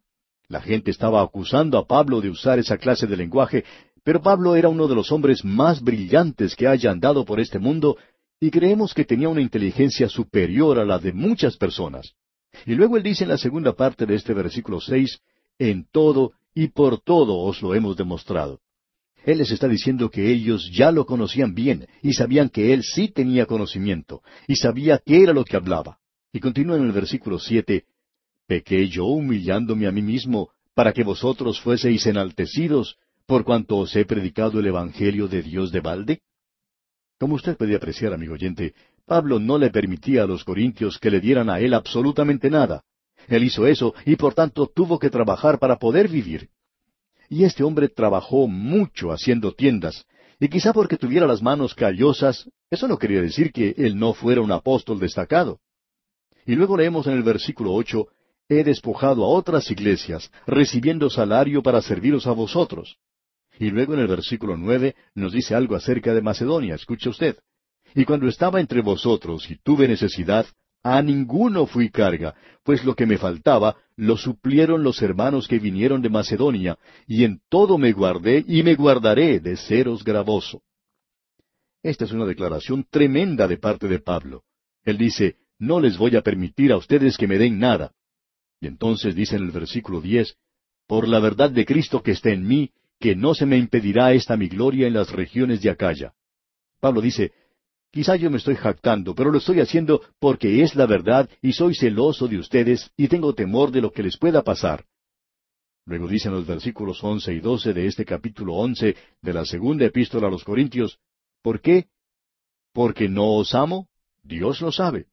La 0.48 0.62
gente 0.62 0.90
estaba 0.90 1.22
acusando 1.22 1.76
a 1.76 1.86
Pablo 1.86 2.22
de 2.22 2.30
usar 2.30 2.58
esa 2.58 2.78
clase 2.78 3.06
de 3.06 3.16
lenguaje 3.18 3.64
pero 4.08 4.22
Pablo 4.22 4.56
era 4.56 4.70
uno 4.70 4.88
de 4.88 4.94
los 4.94 5.12
hombres 5.12 5.44
más 5.44 5.82
brillantes 5.82 6.56
que 6.56 6.66
haya 6.66 6.90
andado 6.90 7.26
por 7.26 7.40
este 7.40 7.58
mundo 7.58 7.98
y 8.40 8.50
creemos 8.50 8.94
que 8.94 9.04
tenía 9.04 9.28
una 9.28 9.42
inteligencia 9.42 10.08
superior 10.08 10.78
a 10.78 10.86
la 10.86 10.98
de 10.98 11.12
muchas 11.12 11.58
personas. 11.58 12.14
Y 12.64 12.74
luego 12.74 12.96
él 12.96 13.02
dice 13.02 13.24
en 13.24 13.28
la 13.28 13.36
segunda 13.36 13.74
parte 13.74 14.06
de 14.06 14.14
este 14.14 14.32
versículo 14.32 14.80
seis, 14.80 15.20
en 15.58 15.86
todo 15.92 16.32
y 16.60 16.66
por 16.66 17.00
todo 17.00 17.38
os 17.38 17.62
lo 17.62 17.72
hemos 17.76 17.96
demostrado. 17.96 18.58
Él 19.24 19.38
les 19.38 19.52
está 19.52 19.68
diciendo 19.68 20.10
que 20.10 20.28
ellos 20.28 20.68
ya 20.72 20.90
lo 20.90 21.06
conocían 21.06 21.54
bien 21.54 21.86
y 22.02 22.14
sabían 22.14 22.48
que 22.48 22.74
él 22.74 22.82
sí 22.82 23.06
tenía 23.06 23.46
conocimiento 23.46 24.22
y 24.48 24.56
sabía 24.56 24.98
qué 24.98 25.22
era 25.22 25.32
lo 25.32 25.44
que 25.44 25.56
hablaba. 25.56 25.98
Y 26.32 26.40
continúa 26.40 26.76
en 26.76 26.82
el 26.82 26.90
versículo 26.90 27.38
siete, 27.38 27.84
¿pequé 28.48 28.88
yo 28.88 29.04
humillándome 29.04 29.86
a 29.86 29.92
mí 29.92 30.02
mismo 30.02 30.50
para 30.74 30.92
que 30.92 31.04
vosotros 31.04 31.60
fueseis 31.60 32.04
enaltecidos 32.06 32.96
por 33.24 33.44
cuanto 33.44 33.76
os 33.76 33.94
he 33.94 34.04
predicado 34.04 34.58
el 34.58 34.66
Evangelio 34.66 35.28
de 35.28 35.42
Dios 35.44 35.70
de 35.70 35.78
balde? 35.78 36.22
Como 37.20 37.36
usted 37.36 37.56
puede 37.56 37.76
apreciar, 37.76 38.12
amigo 38.12 38.34
oyente, 38.34 38.74
Pablo 39.06 39.38
no 39.38 39.58
le 39.58 39.70
permitía 39.70 40.24
a 40.24 40.26
los 40.26 40.42
corintios 40.42 40.98
que 40.98 41.12
le 41.12 41.20
dieran 41.20 41.50
a 41.50 41.60
él 41.60 41.72
absolutamente 41.72 42.50
nada. 42.50 42.82
Él 43.28 43.44
hizo 43.44 43.66
eso 43.66 43.94
y 44.04 44.16
por 44.16 44.34
tanto 44.34 44.66
tuvo 44.66 44.98
que 44.98 45.10
trabajar 45.10 45.58
para 45.58 45.78
poder 45.78 46.08
vivir. 46.08 46.48
Y 47.28 47.44
este 47.44 47.62
hombre 47.62 47.88
trabajó 47.88 48.48
mucho 48.48 49.12
haciendo 49.12 49.52
tiendas, 49.52 50.06
y 50.40 50.48
quizá 50.48 50.72
porque 50.72 50.96
tuviera 50.96 51.26
las 51.26 51.42
manos 51.42 51.74
callosas, 51.74 52.48
eso 52.70 52.88
no 52.88 52.98
quería 52.98 53.20
decir 53.20 53.52
que 53.52 53.74
él 53.76 53.98
no 53.98 54.14
fuera 54.14 54.40
un 54.40 54.52
apóstol 54.52 54.98
destacado. 54.98 55.60
Y 56.46 56.54
luego 56.54 56.76
leemos 56.76 57.06
en 57.06 57.14
el 57.14 57.22
versículo 57.22 57.72
ocho, 57.74 58.08
He 58.50 58.64
despojado 58.64 59.24
a 59.24 59.28
otras 59.28 59.70
iglesias, 59.70 60.30
recibiendo 60.46 61.10
salario 61.10 61.62
para 61.62 61.82
serviros 61.82 62.26
a 62.26 62.32
vosotros. 62.32 62.96
Y 63.58 63.68
luego 63.70 63.92
en 63.92 64.00
el 64.00 64.06
versículo 64.06 64.56
nueve 64.56 64.94
nos 65.14 65.32
dice 65.32 65.54
algo 65.54 65.76
acerca 65.76 66.14
de 66.14 66.22
Macedonia. 66.22 66.76
Escuche 66.76 67.10
usted. 67.10 67.36
Y 67.94 68.06
cuando 68.06 68.26
estaba 68.26 68.60
entre 68.60 68.80
vosotros 68.80 69.50
y 69.50 69.56
tuve 69.56 69.86
necesidad, 69.86 70.46
a 70.82 71.02
ninguno 71.02 71.66
fui 71.66 71.90
carga, 71.90 72.34
pues 72.62 72.84
lo 72.84 72.94
que 72.94 73.06
me 73.06 73.18
faltaba 73.18 73.76
lo 73.96 74.16
suplieron 74.16 74.82
los 74.82 75.02
hermanos 75.02 75.48
que 75.48 75.58
vinieron 75.58 76.02
de 76.02 76.08
Macedonia, 76.08 76.78
y 77.06 77.24
en 77.24 77.40
todo 77.48 77.78
me 77.78 77.92
guardé 77.92 78.44
y 78.46 78.62
me 78.62 78.74
guardaré 78.74 79.40
de 79.40 79.56
seros 79.56 80.04
gravoso. 80.04 80.62
Esta 81.82 82.04
es 82.04 82.12
una 82.12 82.26
declaración 82.26 82.84
tremenda 82.88 83.48
de 83.48 83.56
parte 83.56 83.88
de 83.88 83.98
Pablo. 83.98 84.44
Él 84.84 84.98
dice, 84.98 85.36
no 85.58 85.80
les 85.80 85.98
voy 85.98 86.16
a 86.16 86.22
permitir 86.22 86.72
a 86.72 86.76
ustedes 86.76 87.16
que 87.16 87.26
me 87.26 87.38
den 87.38 87.58
nada. 87.58 87.92
Y 88.60 88.66
entonces 88.66 89.14
dice 89.14 89.36
en 89.36 89.44
el 89.44 89.50
versículo 89.50 90.00
diez, 90.00 90.36
por 90.86 91.06
la 91.06 91.20
verdad 91.20 91.50
de 91.50 91.64
Cristo 91.64 92.02
que 92.02 92.12
está 92.12 92.30
en 92.30 92.46
mí 92.46 92.70
que 92.98 93.14
no 93.14 93.34
se 93.34 93.46
me 93.46 93.56
impedirá 93.56 94.12
esta 94.12 94.36
mi 94.36 94.48
gloria 94.48 94.86
en 94.86 94.94
las 94.94 95.12
regiones 95.12 95.60
de 95.62 95.70
Acaya. 95.70 96.14
Pablo 96.80 97.00
dice, 97.00 97.32
Quizá 97.90 98.16
yo 98.16 98.30
me 98.30 98.36
estoy 98.36 98.56
jactando, 98.56 99.14
pero 99.14 99.30
lo 99.30 99.38
estoy 99.38 99.60
haciendo 99.60 100.02
porque 100.18 100.62
es 100.62 100.74
la 100.76 100.86
verdad 100.86 101.28
y 101.40 101.52
soy 101.52 101.74
celoso 101.74 102.28
de 102.28 102.38
ustedes 102.38 102.90
y 102.96 103.08
tengo 103.08 103.34
temor 103.34 103.70
de 103.70 103.80
lo 103.80 103.90
que 103.90 104.02
les 104.02 104.18
pueda 104.18 104.42
pasar. 104.42 104.84
Luego 105.86 106.06
dicen 106.06 106.32
los 106.32 106.46
versículos 106.46 107.02
once 107.02 107.32
y 107.32 107.40
doce 107.40 107.72
de 107.72 107.86
este 107.86 108.04
capítulo 108.04 108.54
once 108.54 108.94
de 109.22 109.32
la 109.32 109.46
segunda 109.46 109.86
epístola 109.86 110.28
a 110.28 110.30
los 110.30 110.44
Corintios, 110.44 110.98
¿por 111.42 111.62
qué? 111.62 111.86
¿Porque 112.74 113.08
no 113.08 113.36
os 113.36 113.54
amo? 113.54 113.88
Dios 114.22 114.60
lo 114.60 114.70
sabe. 114.70 115.06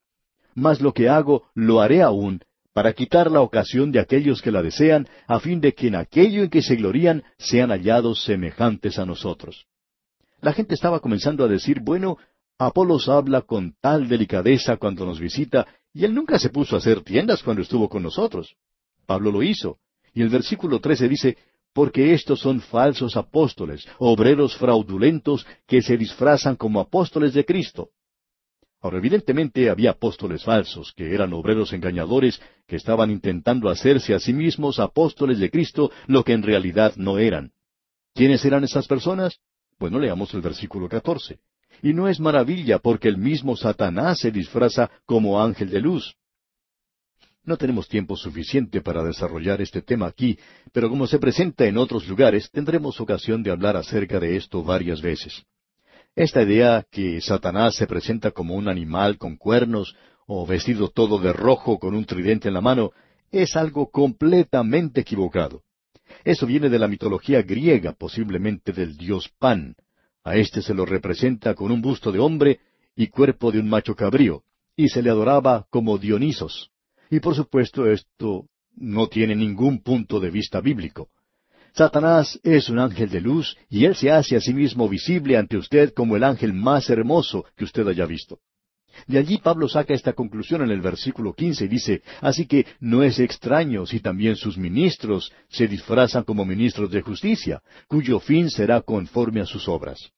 Mas 0.53 0.81
lo 0.81 0.93
que 0.93 1.07
hago 1.07 1.43
lo 1.53 1.79
haré 1.79 2.01
aún, 2.01 2.41
para 2.73 2.91
quitar 2.91 3.31
la 3.31 3.39
ocasión 3.39 3.93
de 3.93 4.01
aquellos 4.01 4.41
que 4.41 4.51
la 4.51 4.61
desean, 4.61 5.07
a 5.27 5.39
fin 5.39 5.61
de 5.61 5.73
que 5.73 5.87
en 5.87 5.95
aquello 5.95 6.43
en 6.43 6.49
que 6.49 6.61
se 6.61 6.75
glorían 6.75 7.23
sean 7.37 7.69
hallados 7.69 8.25
semejantes 8.25 8.99
a 8.99 9.05
nosotros. 9.05 9.65
La 10.41 10.51
gente 10.51 10.75
estaba 10.75 10.99
comenzando 10.99 11.45
a 11.45 11.47
decir, 11.47 11.79
bueno, 11.79 12.17
Apolos 12.57 13.09
habla 13.09 13.41
con 13.41 13.75
tal 13.81 14.07
delicadeza 14.07 14.77
cuando 14.77 15.05
nos 15.05 15.19
visita, 15.19 15.67
y 15.93 16.05
él 16.05 16.13
nunca 16.13 16.39
se 16.39 16.49
puso 16.49 16.75
a 16.75 16.79
hacer 16.79 17.01
tiendas 17.01 17.43
cuando 17.43 17.61
estuvo 17.61 17.89
con 17.89 18.03
nosotros. 18.03 18.55
Pablo 19.05 19.31
lo 19.31 19.43
hizo. 19.43 19.79
Y 20.13 20.21
el 20.21 20.29
versículo 20.29 20.79
trece 20.79 21.09
dice, 21.09 21.37
porque 21.73 22.13
estos 22.13 22.39
son 22.39 22.61
falsos 22.61 23.17
apóstoles, 23.17 23.85
obreros 23.99 24.55
fraudulentos 24.55 25.45
que 25.67 25.81
se 25.81 25.97
disfrazan 25.97 26.55
como 26.55 26.79
apóstoles 26.79 27.33
de 27.33 27.43
Cristo. 27.43 27.89
Ahora, 28.79 28.99
evidentemente 28.99 29.69
había 29.69 29.91
apóstoles 29.91 30.43
falsos, 30.43 30.93
que 30.95 31.13
eran 31.13 31.33
obreros 31.33 31.73
engañadores, 31.73 32.41
que 32.67 32.77
estaban 32.77 33.11
intentando 33.11 33.69
hacerse 33.69 34.13
a 34.13 34.19
sí 34.19 34.31
mismos 34.31 34.79
apóstoles 34.79 35.39
de 35.39 35.49
Cristo, 35.49 35.91
lo 36.07 36.23
que 36.23 36.31
en 36.31 36.43
realidad 36.43 36.93
no 36.95 37.17
eran. 37.17 37.51
¿Quiénes 38.13 38.45
eran 38.45 38.63
esas 38.63 38.87
personas? 38.87 39.39
Bueno, 39.77 39.99
leamos 39.99 40.33
el 40.33 40.41
versículo 40.41 40.87
catorce. 40.87 41.39
Y 41.85 41.93
no 41.93 42.07
es 42.07 42.19
maravilla 42.19 42.79
porque 42.79 43.07
el 43.07 43.19
mismo 43.19 43.55
Satanás 43.55 44.17
se 44.17 44.31
disfraza 44.31 44.89
como 45.05 45.39
ángel 45.39 45.69
de 45.69 45.79
luz. 45.79 46.15
No 47.43 47.57
tenemos 47.57 47.87
tiempo 47.87 48.17
suficiente 48.17 48.81
para 48.81 49.03
desarrollar 49.03 49.61
este 49.61 49.83
tema 49.83 50.07
aquí, 50.07 50.35
pero 50.73 50.89
como 50.89 51.05
se 51.05 51.19
presenta 51.19 51.67
en 51.67 51.77
otros 51.77 52.07
lugares, 52.07 52.49
tendremos 52.49 52.99
ocasión 52.99 53.43
de 53.43 53.51
hablar 53.51 53.77
acerca 53.77 54.19
de 54.19 54.35
esto 54.35 54.63
varias 54.63 54.99
veces. 54.99 55.43
Esta 56.15 56.41
idea 56.41 56.83
que 56.89 57.21
Satanás 57.21 57.75
se 57.75 57.85
presenta 57.85 58.31
como 58.31 58.55
un 58.55 58.67
animal 58.67 59.19
con 59.19 59.37
cuernos 59.37 59.95
o 60.25 60.43
vestido 60.43 60.87
todo 60.87 61.19
de 61.19 61.33
rojo 61.33 61.77
con 61.77 61.93
un 61.93 62.05
tridente 62.05 62.47
en 62.47 62.55
la 62.55 62.61
mano 62.61 62.93
es 63.29 63.55
algo 63.55 63.91
completamente 63.91 65.01
equivocado. 65.01 65.61
Eso 66.23 66.47
viene 66.47 66.69
de 66.69 66.79
la 66.79 66.87
mitología 66.87 67.43
griega, 67.43 67.93
posiblemente 67.93 68.73
del 68.73 68.97
dios 68.97 69.29
Pan. 69.37 69.75
A 70.25 70.35
éste 70.37 70.63
se 70.63 70.73
lo 70.73 70.85
representa 70.85 71.53
con 71.53 71.71
un 71.71 71.81
busto 71.81 72.11
de 72.11 72.17
hombre 72.17 72.59
y 72.95 73.07
cuerpo 73.07 73.51
de 73.51 73.59
un 73.59 73.69
macho 73.69 73.95
cabrío, 73.95 74.41
y 74.75 74.89
se 74.89 75.03
le 75.03 75.11
adoraba 75.11 75.67
como 75.69 75.99
Dionisos. 75.99 76.71
Y 77.11 77.19
por 77.19 77.35
supuesto 77.35 77.87
esto 77.87 78.47
no 78.75 79.07
tiene 79.07 79.35
ningún 79.35 79.83
punto 79.83 80.19
de 80.19 80.31
vista 80.31 80.61
bíblico. 80.61 81.09
Satanás 81.73 82.39
es 82.41 82.69
un 82.69 82.79
ángel 82.79 83.09
de 83.09 83.21
luz 83.21 83.55
y 83.69 83.85
él 83.85 83.95
se 83.95 84.09
hace 84.09 84.35
a 84.35 84.41
sí 84.41 84.53
mismo 84.53 84.89
visible 84.89 85.37
ante 85.37 85.57
usted 85.57 85.93
como 85.93 86.15
el 86.15 86.23
ángel 86.23 86.53
más 86.53 86.89
hermoso 86.89 87.45
que 87.55 87.65
usted 87.65 87.87
haya 87.87 88.07
visto. 88.07 88.39
De 89.07 89.17
allí 89.17 89.37
Pablo 89.37 89.67
saca 89.67 89.93
esta 89.93 90.13
conclusión 90.13 90.61
en 90.61 90.71
el 90.71 90.81
versículo 90.81 91.33
quince 91.33 91.65
y 91.65 91.67
dice, 91.67 92.01
Así 92.21 92.45
que 92.45 92.65
no 92.79 93.03
es 93.03 93.19
extraño 93.19 93.85
si 93.85 93.99
también 93.99 94.35
sus 94.35 94.57
ministros 94.57 95.31
se 95.49 95.67
disfrazan 95.67 96.23
como 96.23 96.45
ministros 96.45 96.91
de 96.91 97.01
justicia, 97.01 97.61
cuyo 97.87 98.19
fin 98.19 98.49
será 98.49 98.81
conforme 98.81 99.41
a 99.41 99.45
sus 99.45 99.67
obras. 99.67 100.11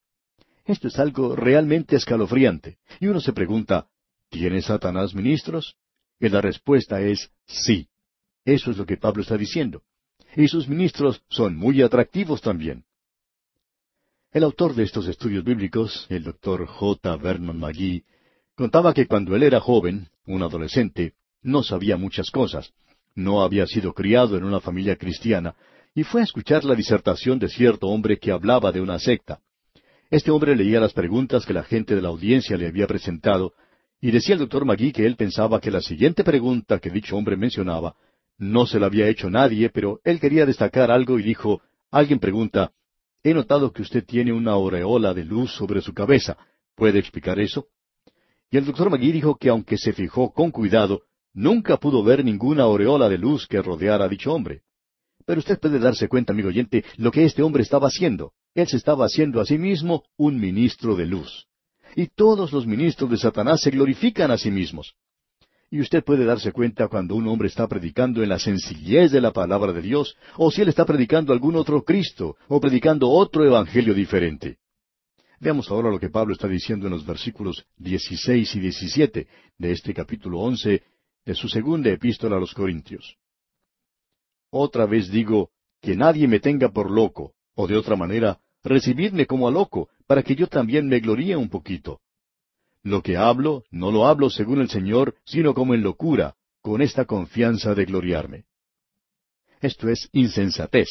Esto 0.65 0.89
es 0.89 1.00
algo 1.00 1.36
realmente 1.36 1.96
escalofriante. 1.96 2.77
Y 3.00 3.07
uno 3.07 3.22
se 3.22 3.34
pregunta, 3.34 3.88
¿tiene 4.29 4.62
Satanás 4.62 5.15
ministros? 5.15 5.75
Y 6.19 6.29
la 6.29 6.41
respuesta 6.41 7.00
es 7.01 7.31
sí. 7.46 7.88
Eso 8.43 8.72
es 8.72 8.77
lo 8.77 8.86
que 8.86 8.98
Pablo 8.98 9.22
está 9.22 9.38
diciendo. 9.38 9.84
Y 10.36 10.48
sus 10.48 10.67
ministros 10.67 11.22
son 11.29 11.55
muy 11.55 11.81
atractivos 11.81 12.41
también. 12.41 12.84
El 14.31 14.43
autor 14.43 14.75
de 14.75 14.84
estos 14.84 15.07
estudios 15.07 15.43
bíblicos, 15.43 16.05
el 16.10 16.24
doctor 16.24 16.65
J. 16.67 17.15
Vernon 17.17 17.57
McGee, 17.57 18.03
contaba 18.57 18.91
que 18.93 19.05
cuando 19.05 19.35
él 19.35 19.43
era 19.43 19.59
joven, 19.59 20.07
un 20.25 20.41
adolescente, 20.41 21.13
no 21.43 21.61
sabía 21.61 21.95
muchas 21.95 22.31
cosas, 22.31 22.73
no 23.13 23.43
había 23.43 23.67
sido 23.67 23.93
criado 23.93 24.35
en 24.35 24.43
una 24.43 24.59
familia 24.59 24.95
cristiana, 24.95 25.53
y 25.93 26.03
fue 26.03 26.21
a 26.21 26.23
escuchar 26.23 26.65
la 26.65 26.73
disertación 26.73 27.37
de 27.37 27.49
cierto 27.49 27.87
hombre 27.87 28.17
que 28.17 28.31
hablaba 28.31 28.71
de 28.71 28.81
una 28.81 28.97
secta. 28.97 29.41
Este 30.09 30.31
hombre 30.31 30.55
leía 30.55 30.79
las 30.79 30.93
preguntas 30.93 31.45
que 31.45 31.53
la 31.53 31.63
gente 31.63 31.93
de 31.95 32.01
la 32.01 32.07
audiencia 32.07 32.57
le 32.57 32.67
había 32.67 32.87
presentado, 32.87 33.53
y 34.01 34.09
decía 34.09 34.33
el 34.33 34.39
doctor 34.39 34.65
Magui 34.65 34.91
que 34.91 35.05
él 35.05 35.15
pensaba 35.15 35.61
que 35.61 35.69
la 35.69 35.81
siguiente 35.81 36.23
pregunta 36.23 36.79
que 36.79 36.89
dicho 36.89 37.15
hombre 37.15 37.37
mencionaba 37.37 37.95
no 38.39 38.65
se 38.65 38.79
la 38.79 38.87
había 38.87 39.07
hecho 39.07 39.29
nadie, 39.29 39.69
pero 39.69 39.99
él 40.03 40.19
quería 40.19 40.45
destacar 40.45 40.89
algo 40.89 41.19
y 41.19 41.23
dijo, 41.23 41.61
alguien 41.91 42.19
pregunta, 42.19 42.71
he 43.23 43.33
notado 43.33 43.71
que 43.71 43.81
usted 43.83 44.03
tiene 44.03 44.31
una 44.31 44.51
aureola 44.51 45.13
de 45.13 45.25
luz 45.25 45.51
sobre 45.51 45.81
su 45.81 45.93
cabeza. 45.93 46.37
¿Puede 46.75 46.99
explicar 46.99 47.39
eso? 47.39 47.67
Y 48.50 48.58
el 48.58 48.66
doctor 48.66 48.89
Magui 48.89 49.12
dijo 49.12 49.36
que 49.36 49.50
aunque 49.50 49.77
se 49.77 49.94
fijó 49.94 50.32
con 50.32 50.51
cuidado, 50.51 51.01
nunca 51.34 51.77
pudo 51.77 52.04
ver 52.04 52.24
ninguna 52.24 52.63
aureola 52.63 53.10
de 53.10 53.18
luz 53.18 53.48
que 53.48 53.62
rodeara 53.62 54.06
a 54.06 54.10
dicho 54.10 54.34
hombre. 54.34 54.62
Pero 55.25 55.39
usted 55.39 55.60
puede 55.60 55.80
darse 55.80 56.08
cuenta, 56.08 56.34
amigo 56.34 56.48
oyente, 56.50 56.86
lo 56.98 57.12
que 57.12 57.25
este 57.25 57.44
hombre 57.44 57.63
estaba 57.63 57.88
haciendo. 57.88 58.32
Él 58.56 58.68
se 58.68 58.77
estaba 58.77 59.06
haciendo 59.06 59.42
a 59.42 59.46
sí 59.46 59.58
mismo 59.58 60.04
un 60.18 60.39
ministro 60.39 60.96
de 60.96 61.06
luz 61.06 61.48
y 61.98 62.06
todos 62.08 62.54
los 62.54 62.68
ministros 62.68 63.10
de 63.10 63.18
Satanás 63.18 63.62
se 63.62 63.72
glorifican 63.72 64.30
a 64.30 64.38
sí 64.38 64.51
mismos. 64.51 64.94
Y 65.72 65.82
usted 65.82 66.04
puede 66.04 66.25
darse 66.25 66.51
cuenta 66.51 66.88
cuando 66.88 67.16
un 67.16 67.27
hombre 67.27 67.48
está 67.48 67.68
predicando 67.68 68.22
en 68.22 68.30
la 68.30 68.38
sencillez 68.38 69.12
de 69.12 69.20
la 69.20 69.32
palabra 69.32 69.74
de 69.74 69.82
Dios, 69.82 70.16
o 70.38 70.51
si 70.51 70.62
él 70.62 70.70
está 70.70 70.86
predicando 70.86 71.34
algún 71.34 71.56
otro 71.56 71.84
Cristo, 71.84 72.38
o 72.48 72.62
predicando 72.62 73.10
otro 73.10 73.44
evangelio 73.44 73.96
diferente. 73.96 74.60
Veamos 75.39 75.70
ahora 75.70 75.91
lo 75.91 76.00
que 76.00 76.10
Pablo 76.10 76.34
está 76.34 76.48
diciendo 76.48 76.88
en 76.88 76.94
los 76.94 77.06
versículos 77.06 77.65
16 77.77 78.56
y 78.56 78.60
17 78.60 79.27
de 79.58 79.72
este 79.72 79.94
capítulo 79.94 80.39
11 80.39 80.84
de 81.25 81.36
su 81.36 81.48
segunda 81.48 81.91
epístola 81.91 82.38
a 82.38 82.39
los 82.39 82.53
Corintios. 82.53 83.17
Otra 84.50 84.86
vez 84.88 85.12
digo, 85.12 85.51
que 85.82 85.96
nadie 85.96 86.27
me 86.27 86.39
tenga 86.39 86.70
por 86.70 86.89
loco, 86.89 87.34
o 87.53 87.67
de 87.67 87.77
otra 87.77 87.96
manera, 87.96 88.39
recibidme 88.63 89.27
como 89.27 89.48
a 89.48 89.51
loco, 89.51 89.89
para 90.08 90.24
que 90.24 90.36
yo 90.36 90.48
también 90.48 90.88
me 90.88 91.00
gloríe 91.00 91.36
un 91.36 91.50
poquito. 91.50 92.01
Lo 92.82 93.03
que 93.03 93.17
hablo, 93.17 93.63
no 93.70 93.91
lo 93.91 94.08
hablo 94.08 94.29
según 94.29 94.60
el 94.60 94.70
Señor, 94.70 95.15
sino 95.25 95.53
como 95.53 95.75
en 95.75 95.84
locura, 95.84 96.36
con 96.62 96.82
esta 96.82 97.06
confianza 97.06 97.75
de 97.75 97.86
gloriarme. 97.86 98.46
Esto 99.62 99.89
es 99.89 100.10
insensatez. 100.13 100.88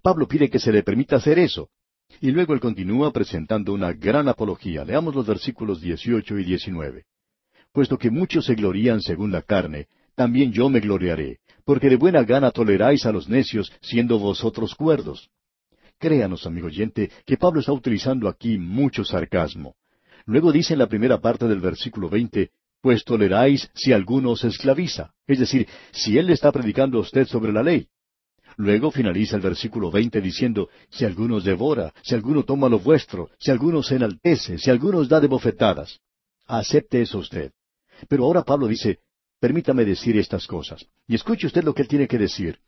Pablo 0.00 0.26
pide 0.26 0.48
que 0.48 0.58
se 0.58 0.72
le 0.72 0.82
permita 0.82 1.16
hacer 1.16 1.38
eso. 1.38 1.68
Y 2.20 2.30
luego 2.30 2.54
él 2.54 2.60
continúa 2.60 3.12
presentando 3.12 3.72
una 3.72 3.92
gran 3.92 4.28
apología. 4.28 4.84
Leamos 4.84 5.14
los 5.14 5.26
versículos 5.26 5.80
18 5.80 6.38
y 6.38 6.44
19. 6.44 7.04
Puesto 7.72 7.98
que 7.98 8.10
muchos 8.10 8.44
se 8.44 8.54
glorían 8.54 9.00
según 9.00 9.32
la 9.32 9.42
carne, 9.42 9.88
también 10.14 10.52
yo 10.52 10.68
me 10.68 10.80
gloriaré, 10.80 11.38
porque 11.64 11.88
de 11.88 11.96
buena 11.96 12.22
gana 12.22 12.50
toleráis 12.50 13.06
a 13.06 13.12
los 13.12 13.28
necios, 13.28 13.72
siendo 13.80 14.18
vosotros 14.18 14.74
cuerdos. 14.74 15.30
Créanos, 15.98 16.46
amigo 16.46 16.66
oyente, 16.66 17.10
que 17.24 17.36
Pablo 17.36 17.60
está 17.60 17.72
utilizando 17.72 18.28
aquí 18.28 18.58
mucho 18.58 19.04
sarcasmo. 19.04 19.76
Luego 20.26 20.52
dice 20.52 20.74
en 20.74 20.80
la 20.80 20.86
primera 20.86 21.20
parte 21.20 21.46
del 21.46 21.60
versículo 21.60 22.08
veinte, 22.08 22.50
pues 22.80 23.04
toleráis 23.04 23.70
si 23.74 23.92
alguno 23.92 24.32
os 24.32 24.44
esclaviza, 24.44 25.14
es 25.26 25.38
decir, 25.38 25.68
si 25.92 26.18
él 26.18 26.26
le 26.26 26.32
está 26.34 26.52
predicando 26.52 26.98
a 26.98 27.02
usted 27.02 27.26
sobre 27.26 27.52
la 27.52 27.62
ley. 27.62 27.86
Luego 28.56 28.90
finaliza 28.90 29.36
el 29.36 29.42
versículo 29.42 29.90
veinte 29.90 30.20
diciendo, 30.20 30.68
si 30.90 31.04
alguno 31.04 31.36
os 31.36 31.44
devora, 31.44 31.92
si 32.02 32.14
alguno 32.14 32.44
toma 32.44 32.68
lo 32.68 32.78
vuestro, 32.78 33.30
si 33.38 33.50
alguno 33.50 33.82
se 33.82 33.96
enaltece, 33.96 34.58
si 34.58 34.70
alguno 34.70 34.98
os 34.98 35.08
da 35.08 35.20
de 35.20 35.28
bofetadas. 35.28 36.00
Acepte 36.46 37.02
eso 37.02 37.18
usted. 37.18 37.52
Pero 38.08 38.24
ahora 38.24 38.42
Pablo 38.42 38.66
dice, 38.66 38.98
permítame 39.40 39.84
decir 39.84 40.16
estas 40.16 40.46
cosas. 40.46 40.86
Y 41.06 41.14
escuche 41.14 41.46
usted 41.46 41.64
lo 41.64 41.74
que 41.74 41.82
él 41.82 41.88
tiene 41.88 42.08
que 42.08 42.18
decir. 42.18 42.58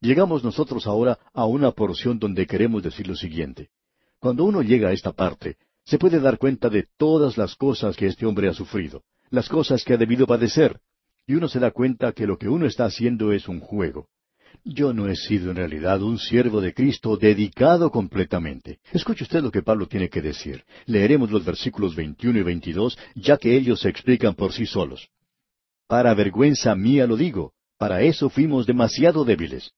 Llegamos 0.00 0.44
nosotros 0.44 0.86
ahora 0.86 1.18
a 1.34 1.44
una 1.46 1.72
porción 1.72 2.18
donde 2.18 2.46
queremos 2.46 2.82
decir 2.82 3.08
lo 3.08 3.16
siguiente. 3.16 3.70
Cuando 4.20 4.44
uno 4.44 4.62
llega 4.62 4.88
a 4.88 4.92
esta 4.92 5.12
parte, 5.12 5.56
se 5.84 5.98
puede 5.98 6.20
dar 6.20 6.38
cuenta 6.38 6.68
de 6.68 6.86
todas 6.96 7.36
las 7.36 7.56
cosas 7.56 7.96
que 7.96 8.06
este 8.06 8.26
hombre 8.26 8.48
ha 8.48 8.54
sufrido, 8.54 9.02
las 9.30 9.48
cosas 9.48 9.84
que 9.84 9.94
ha 9.94 9.96
debido 9.96 10.26
padecer, 10.26 10.80
y 11.26 11.34
uno 11.34 11.48
se 11.48 11.58
da 11.58 11.70
cuenta 11.70 12.12
que 12.12 12.26
lo 12.26 12.38
que 12.38 12.48
uno 12.48 12.66
está 12.66 12.84
haciendo 12.84 13.32
es 13.32 13.48
un 13.48 13.60
juego. 13.60 14.08
Yo 14.64 14.92
no 14.92 15.08
he 15.08 15.16
sido 15.16 15.50
en 15.50 15.56
realidad 15.56 16.02
un 16.02 16.18
siervo 16.18 16.60
de 16.60 16.74
Cristo 16.74 17.16
dedicado 17.16 17.90
completamente. 17.90 18.78
Escuche 18.92 19.24
usted 19.24 19.42
lo 19.42 19.50
que 19.50 19.62
Pablo 19.62 19.86
tiene 19.86 20.08
que 20.08 20.20
decir. 20.20 20.64
Leeremos 20.86 21.30
los 21.30 21.44
versículos 21.44 21.94
21 21.94 22.38
y 22.38 22.42
22, 22.42 22.98
ya 23.14 23.36
que 23.36 23.56
ellos 23.56 23.80
se 23.80 23.88
explican 23.88 24.34
por 24.34 24.52
sí 24.52 24.66
solos. 24.66 25.08
Para 25.86 26.12
vergüenza 26.14 26.74
mía 26.74 27.06
lo 27.06 27.16
digo, 27.16 27.52
para 27.78 28.02
eso 28.02 28.28
fuimos 28.28 28.66
demasiado 28.66 29.24
débiles. 29.24 29.72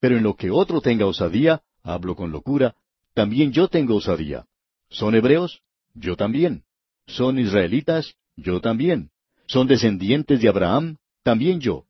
Pero 0.00 0.16
en 0.16 0.22
lo 0.22 0.34
que 0.34 0.50
otro 0.50 0.80
tenga 0.80 1.06
osadía, 1.06 1.62
hablo 1.82 2.16
con 2.16 2.30
locura, 2.30 2.74
también 3.14 3.52
yo 3.52 3.68
tengo 3.68 3.96
osadía. 3.96 4.46
¿Son 4.88 5.14
hebreos? 5.14 5.60
Yo 5.94 6.16
también. 6.16 6.64
¿Son 7.06 7.38
israelitas? 7.38 8.14
Yo 8.36 8.60
también. 8.60 9.10
¿Son 9.46 9.66
descendientes 9.66 10.40
de 10.40 10.48
Abraham? 10.48 10.96
También 11.22 11.60
yo. 11.60 11.84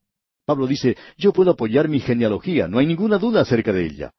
Pablo 0.51 0.67
dice, 0.67 0.97
yo 1.17 1.33
puedo 1.33 1.53
apoyar 1.53 1.89
mi 1.89 2.01
genealogía, 2.01 2.67
no 2.67 2.81
hay 2.81 2.87
ninguna 2.87 3.19
duda 3.19 3.43
acerca 3.43 3.73
de 3.73 3.87
ella. 3.87 4.15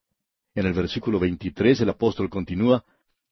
En 0.56 0.66
el 0.66 0.72
versículo 0.72 1.20
23 1.20 1.82
el 1.82 1.90
apóstol 1.90 2.30
continúa, 2.30 2.86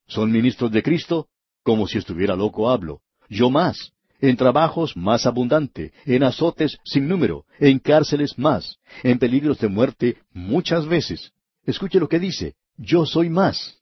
¿son 0.06 0.30
ministros 0.30 0.70
de 0.70 0.82
Cristo? 0.82 1.28
Como 1.62 1.86
si 1.86 1.96
estuviera 1.96 2.36
loco 2.36 2.68
hablo. 2.68 3.00
Yo 3.30 3.48
más. 3.48 3.94
En 4.20 4.36
trabajos 4.36 4.98
más 4.98 5.24
abundante, 5.24 5.94
en 6.04 6.24
azotes 6.24 6.76
sin 6.84 7.08
número, 7.08 7.46
en 7.58 7.78
cárceles 7.78 8.38
más, 8.38 8.76
en 9.02 9.18
peligros 9.18 9.58
de 9.60 9.68
muerte 9.68 10.18
muchas 10.34 10.86
veces. 10.86 11.32
Escuche 11.64 11.98
lo 12.00 12.06
que 12.06 12.18
dice, 12.18 12.56
yo 12.76 13.06
soy 13.06 13.30
más. 13.30 13.78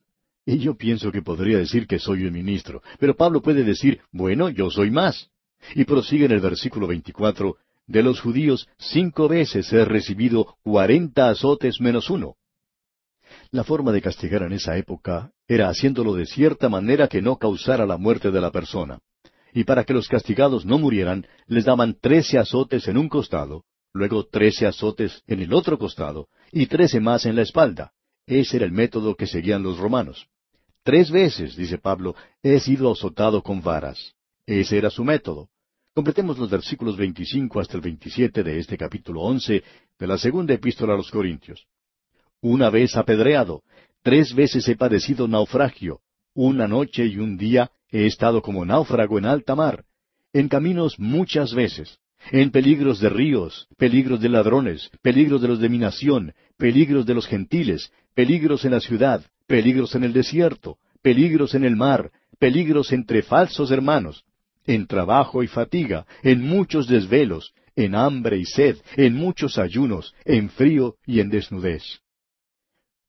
Y 0.46 0.58
yo 0.58 0.76
pienso 0.76 1.10
que 1.10 1.22
podría 1.22 1.58
decir 1.58 1.88
que 1.88 1.98
soy 1.98 2.24
un 2.24 2.34
ministro, 2.34 2.82
pero 3.00 3.16
Pablo 3.16 3.42
puede 3.42 3.64
decir, 3.64 4.00
bueno, 4.12 4.48
yo 4.48 4.70
soy 4.70 4.92
más. 4.92 5.28
Y 5.74 5.82
prosigue 5.82 6.26
en 6.26 6.30
el 6.30 6.40
versículo 6.40 6.86
24, 6.86 7.56
de 7.88 8.02
los 8.02 8.20
judíos 8.20 8.68
cinco 8.78 9.28
veces 9.28 9.72
he 9.72 9.84
recibido 9.84 10.56
cuarenta 10.62 11.30
azotes 11.30 11.80
menos 11.80 12.10
uno. 12.10 12.36
La 13.50 13.64
forma 13.64 13.92
de 13.92 14.02
castigar 14.02 14.42
en 14.42 14.52
esa 14.52 14.76
época 14.76 15.32
era 15.48 15.68
haciéndolo 15.68 16.14
de 16.14 16.26
cierta 16.26 16.68
manera 16.68 17.08
que 17.08 17.22
no 17.22 17.36
causara 17.36 17.86
la 17.86 17.96
muerte 17.96 18.30
de 18.30 18.40
la 18.40 18.52
persona. 18.52 19.00
Y 19.54 19.64
para 19.64 19.84
que 19.84 19.94
los 19.94 20.06
castigados 20.06 20.66
no 20.66 20.78
murieran, 20.78 21.26
les 21.46 21.64
daban 21.64 21.96
trece 21.98 22.38
azotes 22.38 22.86
en 22.88 22.98
un 22.98 23.08
costado, 23.08 23.64
luego 23.94 24.26
trece 24.26 24.66
azotes 24.66 25.22
en 25.26 25.40
el 25.40 25.54
otro 25.54 25.78
costado, 25.78 26.28
y 26.52 26.66
trece 26.66 27.00
más 27.00 27.24
en 27.24 27.36
la 27.36 27.42
espalda. 27.42 27.92
Ese 28.26 28.58
era 28.58 28.66
el 28.66 28.72
método 28.72 29.16
que 29.16 29.26
seguían 29.26 29.62
los 29.62 29.78
romanos. 29.78 30.28
Tres 30.82 31.10
veces, 31.10 31.56
dice 31.56 31.78
Pablo, 31.78 32.14
he 32.42 32.60
sido 32.60 32.92
azotado 32.92 33.42
con 33.42 33.62
varas. 33.62 34.14
Ese 34.46 34.76
era 34.76 34.90
su 34.90 35.04
método. 35.04 35.48
Completemos 35.98 36.38
los 36.38 36.48
versículos 36.48 36.96
25 36.96 37.58
hasta 37.58 37.76
el 37.76 37.80
27 37.80 38.44
de 38.44 38.60
este 38.60 38.78
capítulo 38.78 39.20
11 39.22 39.64
de 39.98 40.06
la 40.06 40.16
segunda 40.16 40.54
epístola 40.54 40.94
a 40.94 40.96
los 40.96 41.10
Corintios. 41.10 41.66
Una 42.40 42.70
vez 42.70 42.96
apedreado, 42.96 43.64
tres 44.04 44.32
veces 44.32 44.68
he 44.68 44.76
padecido 44.76 45.26
naufragio, 45.26 45.98
una 46.34 46.68
noche 46.68 47.04
y 47.04 47.18
un 47.18 47.36
día 47.36 47.72
he 47.90 48.06
estado 48.06 48.42
como 48.42 48.64
náufrago 48.64 49.18
en 49.18 49.24
alta 49.26 49.56
mar, 49.56 49.86
en 50.32 50.46
caminos 50.48 51.00
muchas 51.00 51.52
veces, 51.52 51.98
en 52.30 52.52
peligros 52.52 53.00
de 53.00 53.08
ríos, 53.08 53.66
peligros 53.76 54.20
de 54.20 54.28
ladrones, 54.28 54.92
peligros 55.02 55.42
de 55.42 55.48
los 55.48 55.58
de 55.58 55.68
mi 55.68 55.78
nación, 55.78 56.32
peligros 56.56 57.06
de 57.06 57.14
los 57.14 57.26
gentiles, 57.26 57.90
peligros 58.14 58.64
en 58.64 58.70
la 58.70 58.78
ciudad, 58.78 59.24
peligros 59.48 59.96
en 59.96 60.04
el 60.04 60.12
desierto, 60.12 60.78
peligros 61.02 61.56
en 61.56 61.64
el 61.64 61.74
mar, 61.74 62.12
peligros 62.38 62.92
entre 62.92 63.24
falsos 63.24 63.72
hermanos, 63.72 64.24
en 64.68 64.86
trabajo 64.86 65.42
y 65.42 65.48
fatiga, 65.48 66.06
en 66.22 66.42
muchos 66.42 66.86
desvelos, 66.86 67.54
en 67.74 67.94
hambre 67.94 68.36
y 68.36 68.44
sed, 68.44 68.76
en 68.96 69.14
muchos 69.14 69.56
ayunos, 69.56 70.14
en 70.26 70.50
frío 70.50 70.96
y 71.06 71.20
en 71.20 71.30
desnudez. 71.30 71.82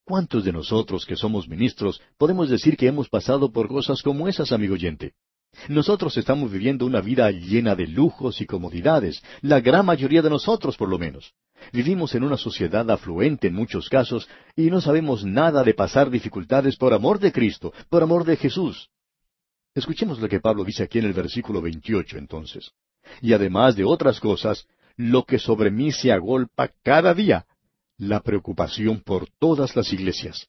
¿Cuántos 0.06 0.46
de 0.46 0.54
nosotros 0.54 1.06
que 1.06 1.18
somos 1.18 1.50
ministros 1.50 2.02
podemos 2.18 2.50
decir 2.50 2.78
que 2.78 2.88
hemos 2.88 3.10
pasado 3.10 3.52
por 3.52 3.68
cosas 3.68 4.02
como 4.02 4.30
esas, 4.30 4.54
amigo 4.54 4.76
oyente? 4.76 5.14
Nosotros 5.68 6.16
estamos 6.16 6.50
viviendo 6.50 6.86
una 6.86 7.02
vida 7.02 7.30
llena 7.30 7.76
de 7.76 7.88
lujos 7.88 8.40
y 8.40 8.46
comodidades, 8.46 9.22
la 9.42 9.60
gran 9.60 9.86
mayoría 9.86 10.22
de 10.22 10.30
nosotros 10.30 10.78
por 10.78 10.88
lo 10.88 10.98
menos. 10.98 11.34
Vivimos 11.74 12.16
en 12.16 12.24
una 12.24 12.38
sociedad 12.38 12.90
afluente 12.90 13.48
en 13.48 13.54
muchos 13.54 13.90
casos 13.90 14.30
y 14.56 14.70
no 14.72 14.80
sabemos 14.80 15.26
nada 15.26 15.64
de 15.64 15.74
pasar 15.74 16.10
dificultades 16.10 16.78
por 16.78 16.94
amor 16.94 17.20
de 17.20 17.34
Cristo, 17.34 17.74
por 17.90 18.02
amor 18.02 18.24
de 18.24 18.38
Jesús. 18.38 18.90
Escuchemos 19.76 20.20
lo 20.20 20.28
que 20.28 20.40
Pablo 20.40 20.64
dice 20.64 20.84
aquí 20.84 21.00
en 21.00 21.06
el 21.06 21.14
versículo 21.14 21.62
28 21.62 22.18
entonces. 22.18 22.72
Y 23.22 23.34
además 23.34 23.76
de 23.76 23.84
otras 23.84 24.20
cosas, 24.20 24.68
lo 24.96 25.24
que 25.24 25.40
sobre 25.40 25.72
mí 25.72 25.92
se 25.92 26.12
agolpa 26.12 26.72
cada 26.84 27.14
día, 27.14 27.46
la 27.98 28.22
preocupación 28.22 29.02
por 29.02 29.30
todas 29.40 29.76
las 29.76 29.94
iglesias. 29.94 30.48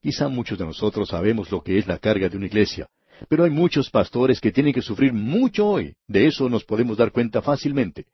Quizá 0.00 0.28
muchos 0.28 0.58
de 0.58 0.64
nosotros 0.64 1.08
sabemos 1.08 1.50
lo 1.50 1.62
que 1.62 1.78
es 1.78 1.86
la 1.86 1.98
carga 1.98 2.28
de 2.28 2.36
una 2.36 2.46
iglesia, 2.46 2.88
pero 3.28 3.44
hay 3.44 3.50
muchos 3.50 3.90
pastores 3.90 4.40
que 4.40 4.52
tienen 4.52 4.72
que 4.72 4.82
sufrir 4.82 5.12
mucho 5.12 5.66
hoy. 5.66 5.94
De 6.06 6.26
eso 6.26 6.48
nos 6.48 6.64
podemos 6.64 6.96
dar 6.96 7.10
cuenta 7.10 7.42
fácilmente. 7.42 8.06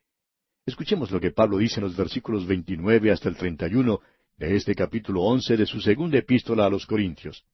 Escuchemos 0.64 1.10
lo 1.10 1.20
que 1.20 1.30
Pablo 1.30 1.58
dice 1.58 1.80
en 1.80 1.84
los 1.84 1.96
versículos 1.96 2.46
29 2.46 3.10
hasta 3.10 3.28
el 3.28 3.36
31 3.36 4.00
de 4.38 4.56
este 4.56 4.74
capítulo 4.74 5.22
11 5.22 5.58
de 5.58 5.66
su 5.66 5.80
segunda 5.80 6.18
epístola 6.18 6.64
a 6.64 6.70
los 6.70 6.86
Corintios. 6.86 7.44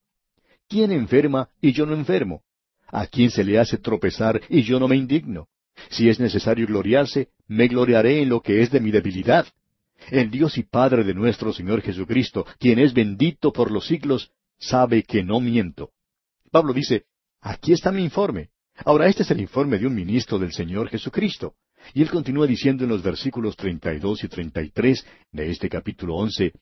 ¿Quién 0.68 0.92
enferma 0.92 1.48
y 1.60 1.72
yo 1.72 1.86
no 1.86 1.94
enfermo? 1.94 2.44
¿A 2.92 3.06
quién 3.06 3.30
se 3.30 3.44
le 3.44 3.58
hace 3.58 3.78
tropezar 3.78 4.40
y 4.48 4.62
yo 4.62 4.80
no 4.80 4.88
me 4.88 4.96
indigno? 4.96 5.48
Si 5.90 6.08
es 6.08 6.20
necesario 6.20 6.66
gloriarse, 6.66 7.28
me 7.46 7.68
gloriaré 7.68 8.22
en 8.22 8.28
lo 8.28 8.40
que 8.40 8.62
es 8.62 8.70
de 8.70 8.80
mi 8.80 8.90
debilidad. 8.90 9.46
El 10.10 10.30
Dios 10.30 10.58
y 10.58 10.62
Padre 10.62 11.04
de 11.04 11.14
nuestro 11.14 11.52
Señor 11.52 11.82
Jesucristo, 11.82 12.46
quien 12.58 12.78
es 12.78 12.92
bendito 12.94 13.52
por 13.52 13.70
los 13.70 13.86
siglos, 13.86 14.30
sabe 14.58 15.02
que 15.02 15.22
no 15.22 15.40
miento. 15.40 15.90
Pablo 16.50 16.72
dice, 16.72 17.04
aquí 17.40 17.72
está 17.72 17.92
mi 17.92 18.02
informe. 18.02 18.50
Ahora 18.84 19.08
este 19.08 19.22
es 19.22 19.30
el 19.30 19.40
informe 19.40 19.78
de 19.78 19.86
un 19.86 19.94
ministro 19.94 20.38
del 20.38 20.52
Señor 20.52 20.88
Jesucristo. 20.88 21.54
Y 21.94 22.02
él 22.02 22.10
continúa 22.10 22.46
diciendo 22.46 22.84
en 22.84 22.90
los 22.90 23.02
versículos 23.02 23.56
32 23.56 24.24
y 24.24 24.28
33 24.28 25.06
de 25.32 25.50
este 25.50 25.68
capítulo 25.68 26.16
11, 26.16 26.52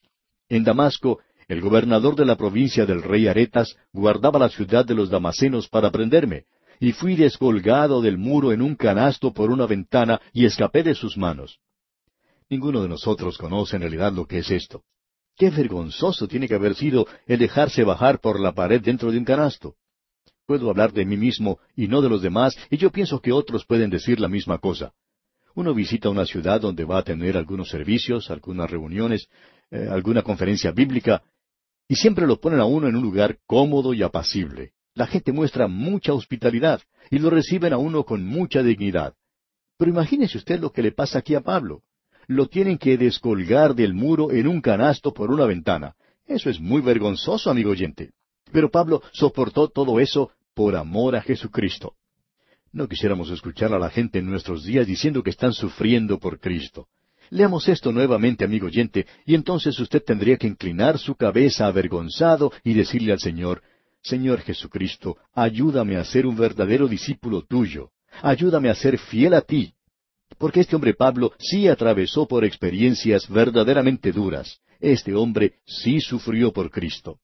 En 0.49 0.63
Damasco 0.63 1.19
el 1.49 1.61
gobernador 1.61 2.15
de 2.15 2.25
la 2.25 2.37
provincia 2.37 2.85
del 2.85 3.01
rey 3.01 3.27
Aretas 3.27 3.75
guardaba 3.91 4.37
la 4.37 4.49
ciudad 4.49 4.85
de 4.85 4.93
los 4.93 5.09
Damasenos 5.09 5.67
para 5.67 5.89
prenderme, 5.89 6.45
y 6.79 6.91
fui 6.91 7.15
descolgado 7.15 8.01
del 8.01 8.19
muro 8.19 8.53
en 8.53 8.61
un 8.61 8.75
canasto 8.75 9.33
por 9.33 9.49
una 9.49 9.65
ventana 9.65 10.21
y 10.31 10.45
escapé 10.45 10.83
de 10.83 10.93
sus 10.93 11.17
manos. 11.17 11.59
Ninguno 12.49 12.83
de 12.83 12.87
nosotros 12.87 13.37
conoce 13.37 13.75
en 13.75 13.81
realidad 13.81 14.13
lo 14.13 14.25
que 14.25 14.37
es 14.37 14.51
esto. 14.51 14.83
Qué 15.35 15.49
vergonzoso 15.49 16.27
tiene 16.27 16.47
que 16.47 16.53
haber 16.53 16.75
sido 16.75 17.07
el 17.25 17.39
dejarse 17.39 17.83
bajar 17.83 18.19
por 18.19 18.39
la 18.39 18.53
pared 18.53 18.79
dentro 18.79 19.11
de 19.11 19.17
un 19.17 19.25
canasto. 19.25 19.75
Puedo 20.45 20.69
hablar 20.69 20.93
de 20.93 21.03
mí 21.03 21.17
mismo 21.17 21.59
y 21.75 21.87
no 21.87 22.01
de 22.01 22.09
los 22.09 22.21
demás, 22.21 22.55
y 22.69 22.77
yo 22.77 22.91
pienso 22.91 23.21
que 23.21 23.31
otros 23.31 23.65
pueden 23.65 23.89
decir 23.89 24.19
la 24.19 24.27
misma 24.27 24.59
cosa. 24.59 24.93
Uno 25.55 25.73
visita 25.73 26.09
una 26.09 26.25
ciudad 26.25 26.61
donde 26.61 26.85
va 26.85 26.99
a 26.99 27.03
tener 27.03 27.37
algunos 27.37 27.69
servicios, 27.69 28.29
algunas 28.29 28.69
reuniones, 28.69 29.27
eh, 29.71 29.87
alguna 29.89 30.21
conferencia 30.21 30.71
bíblica, 30.71 31.23
y 31.89 31.95
siempre 31.95 32.27
lo 32.27 32.39
ponen 32.39 32.59
a 32.59 32.65
uno 32.65 32.87
en 32.87 32.95
un 32.95 33.01
lugar 33.01 33.39
cómodo 33.47 33.93
y 33.95 34.03
apacible. 34.03 34.73
La 34.93 35.07
gente 35.07 35.31
muestra 35.31 35.67
mucha 35.67 36.13
hospitalidad 36.13 36.81
y 37.09 37.17
lo 37.17 37.31
reciben 37.31 37.73
a 37.73 37.77
uno 37.77 38.05
con 38.05 38.23
mucha 38.23 38.61
dignidad. 38.61 39.15
Pero 39.77 39.89
imagínese 39.89 40.37
usted 40.37 40.59
lo 40.59 40.71
que 40.71 40.83
le 40.83 40.91
pasa 40.91 41.19
aquí 41.19 41.33
a 41.33 41.41
Pablo. 41.41 41.81
Lo 42.27 42.47
tienen 42.47 42.77
que 42.77 42.95
descolgar 42.95 43.73
del 43.73 43.95
muro 43.95 44.31
en 44.31 44.47
un 44.47 44.61
canasto 44.61 45.13
por 45.13 45.31
una 45.31 45.47
ventana. 45.47 45.95
Eso 46.27 46.51
es 46.51 46.59
muy 46.59 46.81
vergonzoso, 46.81 47.49
amigo 47.49 47.71
oyente. 47.71 48.11
Pero 48.51 48.69
Pablo 48.69 49.01
soportó 49.11 49.67
todo 49.67 49.99
eso 49.99 50.31
por 50.53 50.75
amor 50.75 51.15
a 51.15 51.21
Jesucristo. 51.21 51.95
No 52.71 52.87
quisiéramos 52.87 53.31
escuchar 53.31 53.73
a 53.73 53.79
la 53.79 53.89
gente 53.89 54.19
en 54.19 54.29
nuestros 54.29 54.63
días 54.63 54.85
diciendo 54.85 55.23
que 55.23 55.31
están 55.31 55.53
sufriendo 55.53 56.19
por 56.19 56.39
Cristo. 56.39 56.87
Leamos 57.31 57.67
esto 57.67 57.91
nuevamente, 57.91 58.43
amigo 58.43 58.67
oyente, 58.67 59.05
y 59.25 59.35
entonces 59.35 59.79
usted 59.79 60.03
tendría 60.03 60.37
que 60.37 60.47
inclinar 60.47 60.97
su 60.97 61.15
cabeza 61.15 61.67
avergonzado 61.67 62.51
y 62.63 62.73
decirle 62.73 63.11
al 63.11 63.19
Señor, 63.19 63.61
Señor 64.01 64.41
Jesucristo, 64.41 65.17
ayúdame 65.33 65.97
a 65.97 66.03
ser 66.03 66.25
un 66.25 66.35
verdadero 66.35 66.87
discípulo 66.87 67.43
tuyo, 67.43 67.91
ayúdame 68.21 68.69
a 68.69 68.75
ser 68.75 68.97
fiel 68.97 69.33
a 69.33 69.41
ti. 69.41 69.73
Porque 70.37 70.61
este 70.61 70.75
hombre 70.75 70.93
Pablo 70.93 71.33
sí 71.37 71.67
atravesó 71.67 72.27
por 72.27 72.45
experiencias 72.45 73.27
verdaderamente 73.29 74.11
duras. 74.11 74.59
Este 74.79 75.13
hombre 75.13 75.55
sí 75.65 75.99
sufrió 75.99 76.53
por 76.53 76.71
Cristo. 76.71 77.19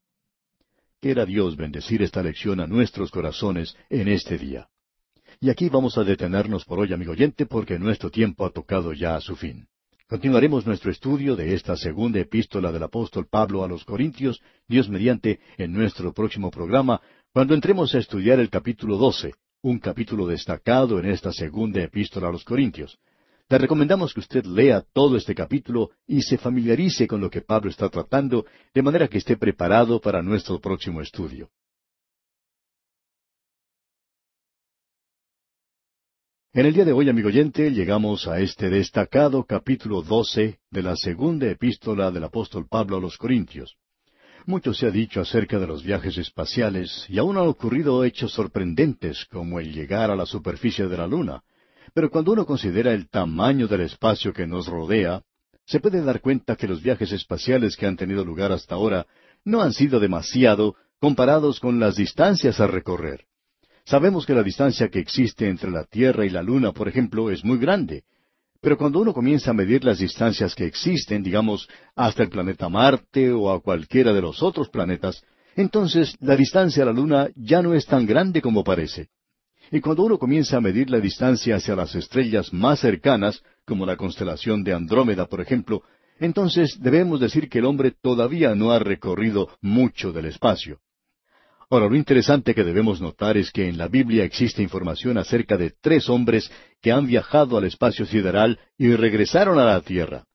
Quiera 1.00 1.26
Dios 1.26 1.56
bendecir 1.56 2.02
esta 2.02 2.22
lección 2.22 2.60
a 2.60 2.68
nuestros 2.68 3.12
corazones 3.12 3.76
en 3.90 4.08
este 4.08 4.38
día. 4.38 4.68
Y 5.40 5.50
aquí 5.50 5.70
vamos 5.70 5.98
a 5.98 6.04
detenernos 6.04 6.66
por 6.66 6.80
hoy, 6.80 6.94
amigo 6.94 7.12
oyente, 7.12 7.46
porque 7.46 7.80
nuestro 7.80 8.10
tiempo 8.10 8.46
ha 8.46 8.50
tocado 8.50 8.92
ya 8.92 9.16
a 9.16 9.22
su 9.22 9.36
fin. 9.36 9.68
Continuaremos 10.08 10.68
nuestro 10.68 10.92
estudio 10.92 11.36
de 11.36 11.56
esta 11.56 11.76
segunda 11.76 12.20
epístola 12.20 12.72
del 12.72 12.84
apóstol 12.84 13.26
Pablo 13.28 13.64
a 13.64 13.68
los 13.68 13.84
Corintios, 13.84 14.40
Dios 14.68 14.88
mediante, 14.88 15.40
en 15.58 15.74
nuestro 15.74 16.14
próximo 16.14 16.52
programa, 16.52 17.02
cuando 17.34 17.56
entremos 17.56 17.96
a 17.96 17.98
estudiar 17.98 18.40
el 18.40 18.52
capítulo 18.52 18.98
12, 18.98 19.34
un 19.64 19.80
capítulo 19.80 20.28
destacado 20.28 21.00
en 21.00 21.08
esta 21.08 21.32
segunda 21.34 21.82
epístola 21.82 22.28
a 22.28 22.32
los 22.32 22.44
Corintios. 22.44 23.00
Le 23.50 23.58
recomendamos 23.58 24.14
que 24.14 24.20
usted 24.20 24.46
lea 24.46 24.84
todo 24.94 25.18
este 25.18 25.34
capítulo 25.34 25.90
y 26.06 26.22
se 26.22 26.38
familiarice 26.38 27.08
con 27.08 27.20
lo 27.20 27.32
que 27.32 27.42
Pablo 27.42 27.72
está 27.72 27.90
tratando, 27.90 28.46
de 28.76 28.84
manera 28.84 29.08
que 29.08 29.18
esté 29.18 29.38
preparado 29.38 30.00
para 30.00 30.22
nuestro 30.22 30.60
próximo 30.62 31.02
estudio. 31.02 31.50
En 36.56 36.66
el 36.66 36.74
día 36.74 36.86
de 36.86 36.94
hoy, 36.94 37.10
amigo 37.10 37.28
oyente, 37.28 37.70
llegamos 37.72 38.30
a 38.30 38.40
este 38.40 38.70
destacado 38.70 39.44
capítulo 39.44 40.02
doce 40.02 40.60
de 40.72 40.84
la 40.84 40.96
segunda 40.96 41.52
epístola 41.52 42.12
del 42.12 42.24
apóstol 42.24 42.66
Pablo 42.70 42.96
a 42.96 43.02
los 43.02 43.18
Corintios. 43.18 43.76
Mucho 44.46 44.74
se 44.74 44.88
ha 44.88 44.90
dicho 44.90 45.20
acerca 45.20 45.60
de 45.60 45.68
los 45.68 45.84
viajes 45.84 46.18
espaciales 46.18 47.08
y 47.10 47.18
aún 47.18 47.38
han 47.38 47.48
ocurrido 47.48 48.06
hechos 48.06 48.32
sorprendentes 48.32 49.26
como 49.30 49.60
el 49.60 49.74
llegar 49.74 50.12
a 50.12 50.16
la 50.16 50.26
superficie 50.26 50.88
de 50.88 50.96
la 50.96 51.08
Luna. 51.08 51.44
Pero 51.94 52.10
cuando 52.10 52.32
uno 52.32 52.46
considera 52.46 52.94
el 52.94 53.10
tamaño 53.10 53.68
del 53.68 53.82
espacio 53.82 54.32
que 54.32 54.48
nos 54.48 54.68
rodea, 54.68 55.24
se 55.66 55.82
puede 55.82 56.02
dar 56.04 56.22
cuenta 56.22 56.56
que 56.56 56.70
los 56.70 56.82
viajes 56.82 57.12
espaciales 57.12 57.76
que 57.76 57.86
han 57.86 57.98
tenido 57.98 58.24
lugar 58.24 58.54
hasta 58.54 58.76
ahora 58.76 59.08
no 59.44 59.62
han 59.62 59.74
sido 59.74 60.00
demasiado 60.00 60.78
comparados 61.02 61.60
con 61.60 61.82
las 61.82 61.98
distancias 61.98 62.62
a 62.62 62.68
recorrer. 62.68 63.26
Sabemos 63.86 64.26
que 64.26 64.34
la 64.34 64.42
distancia 64.42 64.90
que 64.90 65.00
existe 65.00 65.48
entre 65.48 65.70
la 65.70 65.84
Tierra 65.84 66.26
y 66.26 66.30
la 66.30 66.42
Luna, 66.42 66.72
por 66.72 66.88
ejemplo, 66.88 67.30
es 67.30 67.46
muy 67.46 67.60
grande. 67.60 68.04
Pero 68.60 68.78
cuando 68.78 69.00
uno 69.00 69.14
comienza 69.14 69.52
a 69.52 69.54
medir 69.54 69.84
las 69.84 70.00
distancias 70.00 70.56
que 70.56 70.66
existen, 70.66 71.22
digamos, 71.22 71.70
hasta 71.96 72.24
el 72.24 72.30
planeta 72.30 72.68
Marte 72.68 73.32
o 73.32 73.52
a 73.52 73.62
cualquiera 73.62 74.12
de 74.12 74.22
los 74.22 74.42
otros 74.42 74.70
planetas, 74.70 75.24
entonces 75.56 76.16
la 76.20 76.36
distancia 76.36 76.82
a 76.82 76.88
la 76.88 76.94
Luna 76.94 77.30
ya 77.36 77.62
no 77.62 77.76
es 77.76 77.86
tan 77.86 78.08
grande 78.08 78.42
como 78.42 78.64
parece. 78.64 79.10
Y 79.72 79.82
cuando 79.82 80.04
uno 80.04 80.18
comienza 80.18 80.58
a 80.58 80.62
medir 80.62 80.90
la 80.90 81.00
distancia 81.00 81.56
hacia 81.56 81.76
las 81.76 81.94
estrellas 81.94 82.52
más 82.52 82.80
cercanas, 82.80 83.44
como 83.66 83.86
la 83.86 83.98
constelación 83.98 84.64
de 84.64 84.74
Andrómeda, 84.74 85.28
por 85.28 85.42
ejemplo, 85.42 85.84
entonces 86.20 86.80
debemos 86.82 87.20
decir 87.20 87.50
que 87.50 87.60
el 87.60 87.66
hombre 87.66 87.92
todavía 87.92 88.56
no 88.56 88.72
ha 88.72 88.80
recorrido 88.80 89.50
mucho 89.62 90.12
del 90.12 90.26
espacio. 90.26 90.80
Ahora, 91.70 91.88
lo 91.88 91.96
interesante 91.96 92.54
que 92.54 92.64
debemos 92.64 93.02
notar 93.02 93.38
es 93.38 93.52
que 93.52 93.68
en 93.68 93.78
la 93.78 93.88
Biblia 93.88 94.24
existe 94.24 94.62
información 94.62 95.18
acerca 95.18 95.58
de 95.58 95.74
tres 95.82 96.10
hombres 96.10 96.52
que 96.82 96.92
han 96.92 97.08
viajado 97.08 97.58
al 97.58 97.64
espacio 97.64 98.06
sideral 98.06 98.60
y 98.78 98.96
regresaron 98.96 99.58
a 99.58 99.66
la 99.66 99.82
Tierra. 99.82 100.26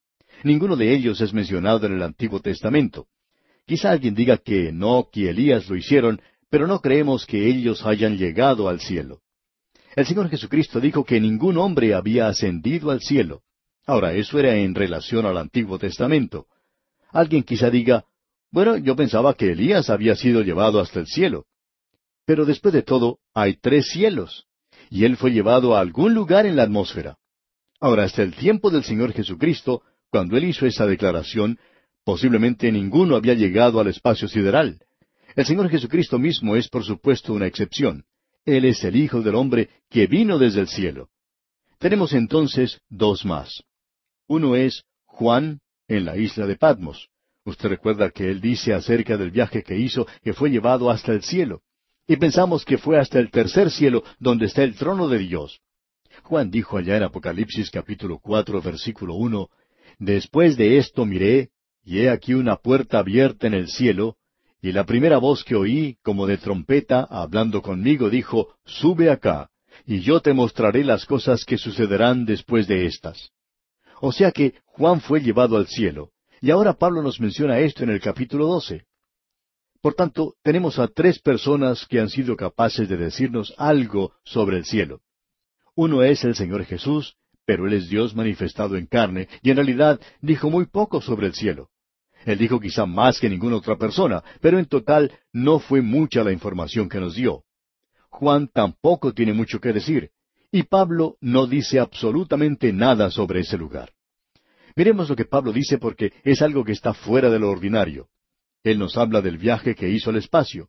Ninguno 0.42 0.76
de 0.76 0.92
ellos 0.92 1.20
es 1.20 1.32
mencionado 1.32 1.86
en 1.86 1.94
el 1.94 2.02
Antiguo 2.02 2.40
Testamento. 2.40 3.06
Quizá 3.66 3.92
alguien 3.92 4.14
diga 4.14 4.38
que 4.38 4.70
Enoch 4.70 5.16
y 5.16 5.28
Elías 5.28 5.68
lo 5.68 5.76
hicieron, 5.76 6.20
pero 6.50 6.66
no 6.66 6.80
creemos 6.80 7.26
que 7.26 7.46
ellos 7.46 7.86
hayan 7.86 8.16
llegado 8.16 8.68
al 8.68 8.80
cielo. 8.80 9.20
El 9.94 10.06
Señor 10.06 10.28
Jesucristo 10.28 10.80
dijo 10.80 11.04
que 11.04 11.20
ningún 11.20 11.58
hombre 11.58 11.94
había 11.94 12.26
ascendido 12.26 12.90
al 12.90 13.00
cielo. 13.00 13.42
Ahora, 13.86 14.12
eso 14.14 14.38
era 14.38 14.56
en 14.56 14.74
relación 14.74 15.26
al 15.26 15.36
Antiguo 15.36 15.78
Testamento. 15.78 16.46
Alguien 17.12 17.42
quizá 17.42 17.70
diga, 17.70 18.04
bueno, 18.50 18.76
yo 18.76 18.96
pensaba 18.96 19.34
que 19.34 19.52
Elías 19.52 19.90
había 19.90 20.16
sido 20.16 20.42
llevado 20.42 20.80
hasta 20.80 21.00
el 21.00 21.06
cielo. 21.06 21.46
Pero 22.26 22.44
después 22.44 22.74
de 22.74 22.82
todo, 22.82 23.18
hay 23.34 23.56
tres 23.56 23.88
cielos, 23.90 24.46
y 24.90 25.04
él 25.04 25.16
fue 25.16 25.30
llevado 25.30 25.76
a 25.76 25.80
algún 25.80 26.14
lugar 26.14 26.46
en 26.46 26.56
la 26.56 26.64
atmósfera. 26.64 27.16
Ahora, 27.80 28.04
hasta 28.04 28.22
el 28.22 28.34
tiempo 28.34 28.70
del 28.70 28.84
Señor 28.84 29.12
Jesucristo, 29.12 29.82
cuando 30.10 30.36
él 30.36 30.44
hizo 30.44 30.66
esa 30.66 30.86
declaración, 30.86 31.58
posiblemente 32.04 32.70
ninguno 32.72 33.16
había 33.16 33.34
llegado 33.34 33.80
al 33.80 33.86
espacio 33.86 34.28
sideral. 34.28 34.80
El 35.36 35.46
Señor 35.46 35.70
Jesucristo 35.70 36.18
mismo 36.18 36.56
es, 36.56 36.68
por 36.68 36.84
supuesto, 36.84 37.32
una 37.32 37.46
excepción. 37.46 38.04
Él 38.44 38.64
es 38.64 38.82
el 38.84 38.96
Hijo 38.96 39.22
del 39.22 39.36
Hombre 39.36 39.70
que 39.88 40.06
vino 40.06 40.38
desde 40.38 40.60
el 40.60 40.68
cielo. 40.68 41.08
Tenemos 41.78 42.12
entonces 42.12 42.80
dos 42.88 43.24
más. 43.24 43.62
Uno 44.26 44.56
es 44.56 44.82
Juan 45.06 45.60
en 45.88 46.04
la 46.04 46.16
isla 46.16 46.46
de 46.46 46.56
Patmos. 46.56 47.08
Usted 47.44 47.68
recuerda 47.68 48.10
que 48.10 48.30
él 48.30 48.40
dice 48.40 48.74
acerca 48.74 49.16
del 49.16 49.30
viaje 49.30 49.62
que 49.62 49.76
hizo 49.76 50.06
que 50.22 50.34
fue 50.34 50.50
llevado 50.50 50.90
hasta 50.90 51.12
el 51.12 51.22
cielo. 51.22 51.62
Y 52.06 52.16
pensamos 52.16 52.64
que 52.64 52.78
fue 52.78 52.98
hasta 52.98 53.18
el 53.18 53.30
tercer 53.30 53.70
cielo 53.70 54.02
donde 54.18 54.46
está 54.46 54.62
el 54.62 54.74
trono 54.74 55.08
de 55.08 55.18
Dios. 55.18 55.60
Juan 56.24 56.50
dijo 56.50 56.76
allá 56.76 56.96
en 56.96 57.04
Apocalipsis 57.04 57.70
capítulo 57.70 58.18
cuatro 58.18 58.60
versículo 58.60 59.14
uno, 59.14 59.48
Después 59.98 60.56
de 60.56 60.78
esto 60.78 61.04
miré, 61.04 61.50
y 61.84 62.00
he 62.00 62.10
aquí 62.10 62.34
una 62.34 62.56
puerta 62.56 62.98
abierta 62.98 63.46
en 63.46 63.54
el 63.54 63.68
cielo, 63.68 64.16
y 64.62 64.72
la 64.72 64.84
primera 64.84 65.18
voz 65.18 65.44
que 65.44 65.56
oí, 65.56 65.98
como 66.02 66.26
de 66.26 66.36
trompeta, 66.36 67.06
hablando 67.08 67.62
conmigo, 67.62 68.10
dijo, 68.10 68.54
Sube 68.64 69.10
acá, 69.10 69.50
y 69.86 70.00
yo 70.00 70.20
te 70.20 70.32
mostraré 70.34 70.84
las 70.84 71.06
cosas 71.06 71.44
que 71.44 71.58
sucederán 71.58 72.24
después 72.24 72.66
de 72.66 72.86
estas. 72.86 73.30
O 74.00 74.12
sea 74.12 74.32
que 74.32 74.54
Juan 74.64 75.00
fue 75.00 75.20
llevado 75.20 75.56
al 75.56 75.66
cielo, 75.66 76.10
y 76.40 76.50
ahora 76.50 76.74
Pablo 76.74 77.02
nos 77.02 77.20
menciona 77.20 77.58
esto 77.58 77.84
en 77.84 77.90
el 77.90 78.00
capítulo 78.00 78.46
doce. 78.46 78.86
Por 79.82 79.94
tanto, 79.94 80.34
tenemos 80.42 80.78
a 80.78 80.88
tres 80.88 81.18
personas 81.18 81.86
que 81.86 82.00
han 82.00 82.10
sido 82.10 82.36
capaces 82.36 82.88
de 82.88 82.96
decirnos 82.96 83.54
algo 83.56 84.12
sobre 84.24 84.58
el 84.58 84.64
cielo. 84.64 85.00
Uno 85.74 86.02
es 86.02 86.24
el 86.24 86.34
Señor 86.34 86.64
Jesús, 86.64 87.16
pero 87.46 87.66
Él 87.66 87.72
es 87.72 87.88
Dios 87.88 88.14
manifestado 88.14 88.76
en 88.76 88.86
carne, 88.86 89.28
y 89.42 89.50
en 89.50 89.56
realidad 89.56 90.00
dijo 90.20 90.50
muy 90.50 90.66
poco 90.66 91.00
sobre 91.00 91.26
el 91.26 91.34
cielo. 91.34 91.70
Él 92.26 92.38
dijo 92.38 92.60
quizá 92.60 92.84
más 92.84 93.18
que 93.18 93.30
ninguna 93.30 93.56
otra 93.56 93.76
persona, 93.76 94.22
pero 94.40 94.58
en 94.58 94.66
total 94.66 95.10
no 95.32 95.58
fue 95.58 95.80
mucha 95.80 96.22
la 96.22 96.32
información 96.32 96.88
que 96.88 97.00
nos 97.00 97.14
dio. 97.14 97.44
Juan 98.10 98.48
tampoco 98.48 99.14
tiene 99.14 99.32
mucho 99.32 99.60
que 99.60 99.72
decir, 99.72 100.10
y 100.52 100.64
Pablo 100.64 101.16
no 101.20 101.46
dice 101.46 101.78
absolutamente 101.78 102.72
nada 102.72 103.10
sobre 103.10 103.40
ese 103.40 103.56
lugar. 103.56 103.92
Miremos 104.76 105.08
lo 105.08 105.16
que 105.16 105.24
Pablo 105.24 105.52
dice 105.52 105.78
porque 105.78 106.12
es 106.24 106.42
algo 106.42 106.64
que 106.64 106.72
está 106.72 106.94
fuera 106.94 107.30
de 107.30 107.38
lo 107.38 107.50
ordinario. 107.50 108.08
Él 108.62 108.78
nos 108.78 108.96
habla 108.96 109.20
del 109.20 109.38
viaje 109.38 109.74
que 109.74 109.88
hizo 109.88 110.10
al 110.10 110.16
espacio. 110.16 110.68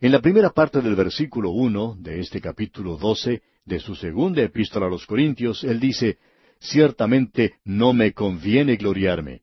En 0.00 0.10
la 0.10 0.20
primera 0.20 0.50
parte 0.50 0.80
del 0.80 0.96
versículo 0.96 1.50
uno 1.50 1.96
de 1.98 2.20
este 2.20 2.40
capítulo 2.40 2.96
doce 2.96 3.42
de 3.64 3.78
su 3.78 3.94
segunda 3.94 4.42
epístola 4.42 4.86
a 4.86 4.90
los 4.90 5.06
Corintios, 5.06 5.62
él 5.62 5.78
dice, 5.78 6.18
Ciertamente 6.58 7.54
no 7.64 7.92
me 7.92 8.12
conviene 8.12 8.76
gloriarme. 8.76 9.42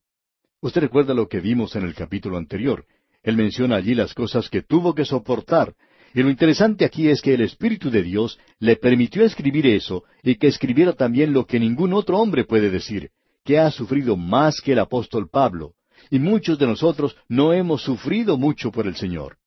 Usted 0.61 0.81
recuerda 0.81 1.13
lo 1.13 1.27
que 1.27 1.39
vimos 1.39 1.75
en 1.75 1.83
el 1.83 1.93
capítulo 1.93 2.37
anterior. 2.37 2.85
Él 3.23 3.37
menciona 3.37 3.77
allí 3.77 3.95
las 3.95 4.13
cosas 4.13 4.49
que 4.49 4.61
tuvo 4.61 4.93
que 4.93 5.05
soportar. 5.05 5.75
Y 6.13 6.23
lo 6.23 6.29
interesante 6.29 6.85
aquí 6.85 7.09
es 7.09 7.21
que 7.21 7.33
el 7.33 7.41
Espíritu 7.41 7.89
de 7.89 8.03
Dios 8.03 8.39
le 8.59 8.75
permitió 8.75 9.23
escribir 9.23 9.67
eso 9.67 10.03
y 10.23 10.35
que 10.35 10.47
escribiera 10.47 10.93
también 10.93 11.33
lo 11.33 11.45
que 11.45 11.59
ningún 11.59 11.93
otro 11.93 12.17
hombre 12.17 12.45
puede 12.45 12.69
decir, 12.69 13.11
que 13.49 13.57
ha 13.57 13.71
sufrido 13.71 14.15
más 14.15 14.61
que 14.61 14.73
el 14.73 14.79
apóstol 14.79 15.27
Pablo. 15.27 15.73
Y 16.11 16.19
muchos 16.19 16.59
de 16.59 16.67
nosotros 16.67 17.15
no 17.27 17.51
hemos 17.51 17.81
sufrido 17.81 18.37
mucho 18.37 18.71
por 18.71 18.85
el 18.85 18.95
Señor. 18.95 19.37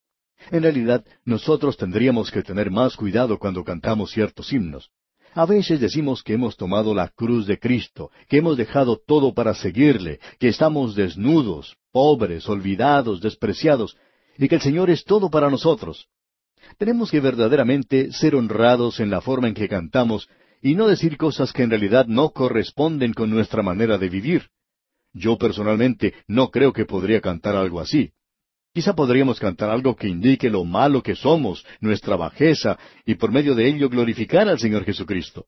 En 0.51 0.65
realidad, 0.65 1.05
nosotros 1.25 1.77
tendríamos 1.77 2.33
que 2.33 2.43
tener 2.43 2.69
más 2.73 2.97
cuidado 2.97 3.39
cuando 3.39 3.63
cantamos 3.63 4.11
ciertos 4.11 4.53
himnos. 4.53 4.91
A 5.35 5.47
veces 5.47 5.79
decimos 5.79 6.25
que 6.25 6.33
hemos 6.33 6.57
tomado 6.57 6.97
la 6.97 7.11
cruz 7.11 7.47
de 7.47 7.61
Cristo, 7.61 8.11
que 8.29 8.39
hemos 8.39 8.57
dejado 8.57 9.01
todo 9.07 9.35
para 9.35 9.55
seguirle, 9.55 10.19
que 10.41 10.49
estamos 10.49 10.97
desnudos, 10.97 11.77
pobres, 11.93 12.49
olvidados, 12.49 13.21
despreciados, 13.21 13.97
y 14.37 14.49
que 14.49 14.57
el 14.57 14.63
Señor 14.63 14.91
es 14.91 15.05
todo 15.05 15.31
para 15.31 15.49
nosotros. 15.49 16.09
Tenemos 16.77 17.09
que 17.09 17.21
verdaderamente 17.21 18.11
ser 18.11 18.35
honrados 18.35 18.99
en 18.99 19.11
la 19.11 19.21
forma 19.21 19.47
en 19.47 19.55
que 19.55 19.69
cantamos 19.69 20.29
y 20.63 20.77
no 20.77 20.87
decir 20.87 21.17
cosas 21.17 21.53
que 21.53 21.65
en 21.65 21.71
realidad 21.71 22.07
no 22.07 22.31
corresponden 22.31 23.13
con 23.13 23.29
nuestra 23.29 23.63
manera 23.63 23.99
de 23.99 24.09
vivir. 24.09 24.49
Yo 25.13 25.37
personalmente 25.37 26.15
no 26.29 26.51
creo 26.51 26.73
que 26.73 26.87
podría 26.87 27.21
cantar 27.21 27.57
algo 27.57 27.81
así. 27.81 28.13
Quizá 28.73 28.95
podríamos 28.95 29.39
cantar 29.39 29.69
algo 29.69 29.97
que 29.97 30.09
indique 30.09 30.49
lo 30.49 30.65
malo 30.65 31.03
que 31.03 31.15
somos, 31.15 31.67
nuestra 31.81 32.17
bajeza, 32.17 32.79
y 33.05 33.17
por 33.17 33.31
medio 33.31 33.55
de 33.55 33.69
ello 33.69 33.91
glorificar 33.91 34.49
al 34.49 34.59
Señor 34.59 34.85
Jesucristo. 34.85 35.47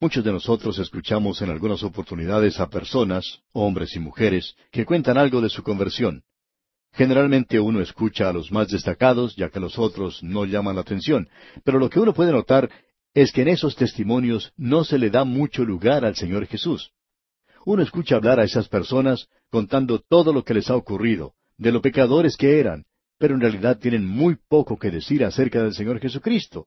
Muchos 0.00 0.24
de 0.24 0.32
nosotros 0.32 0.78
escuchamos 0.78 1.42
en 1.42 1.50
algunas 1.50 1.82
oportunidades 1.82 2.58
a 2.58 2.70
personas, 2.70 3.40
hombres 3.52 3.94
y 3.96 4.00
mujeres, 4.00 4.56
que 4.70 4.86
cuentan 4.86 5.18
algo 5.18 5.40
de 5.40 5.50
su 5.50 5.62
conversión. 5.62 6.22
Generalmente 6.92 7.60
uno 7.60 7.80
escucha 7.80 8.28
a 8.28 8.32
los 8.32 8.50
más 8.50 8.68
destacados, 8.68 9.36
ya 9.36 9.50
que 9.50 9.60
los 9.60 9.78
otros 9.78 10.22
no 10.22 10.44
llaman 10.44 10.76
la 10.76 10.82
atención, 10.82 11.28
pero 11.64 11.78
lo 11.78 11.90
que 11.90 12.00
uno 12.00 12.14
puede 12.14 12.32
notar 12.32 12.70
es 13.14 13.32
que 13.32 13.42
en 13.42 13.48
esos 13.48 13.76
testimonios 13.76 14.52
no 14.56 14.84
se 14.84 14.98
le 14.98 15.10
da 15.10 15.24
mucho 15.24 15.64
lugar 15.64 16.04
al 16.04 16.16
Señor 16.16 16.46
Jesús. 16.46 16.92
Uno 17.64 17.82
escucha 17.82 18.16
hablar 18.16 18.40
a 18.40 18.44
esas 18.44 18.68
personas 18.68 19.28
contando 19.50 20.00
todo 20.00 20.32
lo 20.32 20.44
que 20.44 20.54
les 20.54 20.70
ha 20.70 20.76
ocurrido, 20.76 21.34
de 21.58 21.72
lo 21.72 21.80
pecadores 21.80 22.36
que 22.36 22.58
eran, 22.58 22.84
pero 23.18 23.34
en 23.34 23.40
realidad 23.40 23.78
tienen 23.78 24.06
muy 24.06 24.36
poco 24.48 24.78
que 24.78 24.90
decir 24.90 25.24
acerca 25.24 25.62
del 25.62 25.74
Señor 25.74 26.00
Jesucristo. 26.00 26.66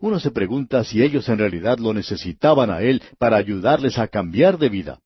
Uno 0.00 0.18
se 0.18 0.32
pregunta 0.32 0.82
si 0.82 1.02
ellos 1.02 1.28
en 1.28 1.38
realidad 1.38 1.78
lo 1.78 1.94
necesitaban 1.94 2.70
a 2.70 2.80
Él 2.82 3.00
para 3.18 3.36
ayudarles 3.36 3.98
a 3.98 4.08
cambiar 4.08 4.58
de 4.58 4.68
vida. 4.68 5.00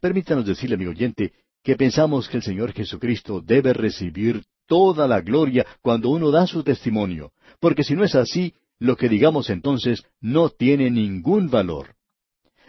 Permítanos 0.00 0.46
decirle, 0.46 0.76
amigo 0.76 0.92
oyente, 0.92 1.32
que 1.64 1.76
pensamos 1.76 2.28
que 2.28 2.36
el 2.36 2.42
Señor 2.42 2.72
Jesucristo 2.72 3.40
debe 3.40 3.72
recibir 3.72 4.44
toda 4.66 5.08
la 5.08 5.20
gloria 5.20 5.66
cuando 5.80 6.10
uno 6.10 6.30
da 6.30 6.46
su 6.46 6.62
testimonio, 6.62 7.32
porque 7.60 7.82
si 7.82 7.94
no 7.94 8.04
es 8.04 8.14
así, 8.14 8.54
lo 8.82 8.96
que 8.96 9.08
digamos 9.08 9.48
entonces 9.48 10.02
no 10.20 10.48
tiene 10.48 10.90
ningún 10.90 11.48
valor. 11.48 11.94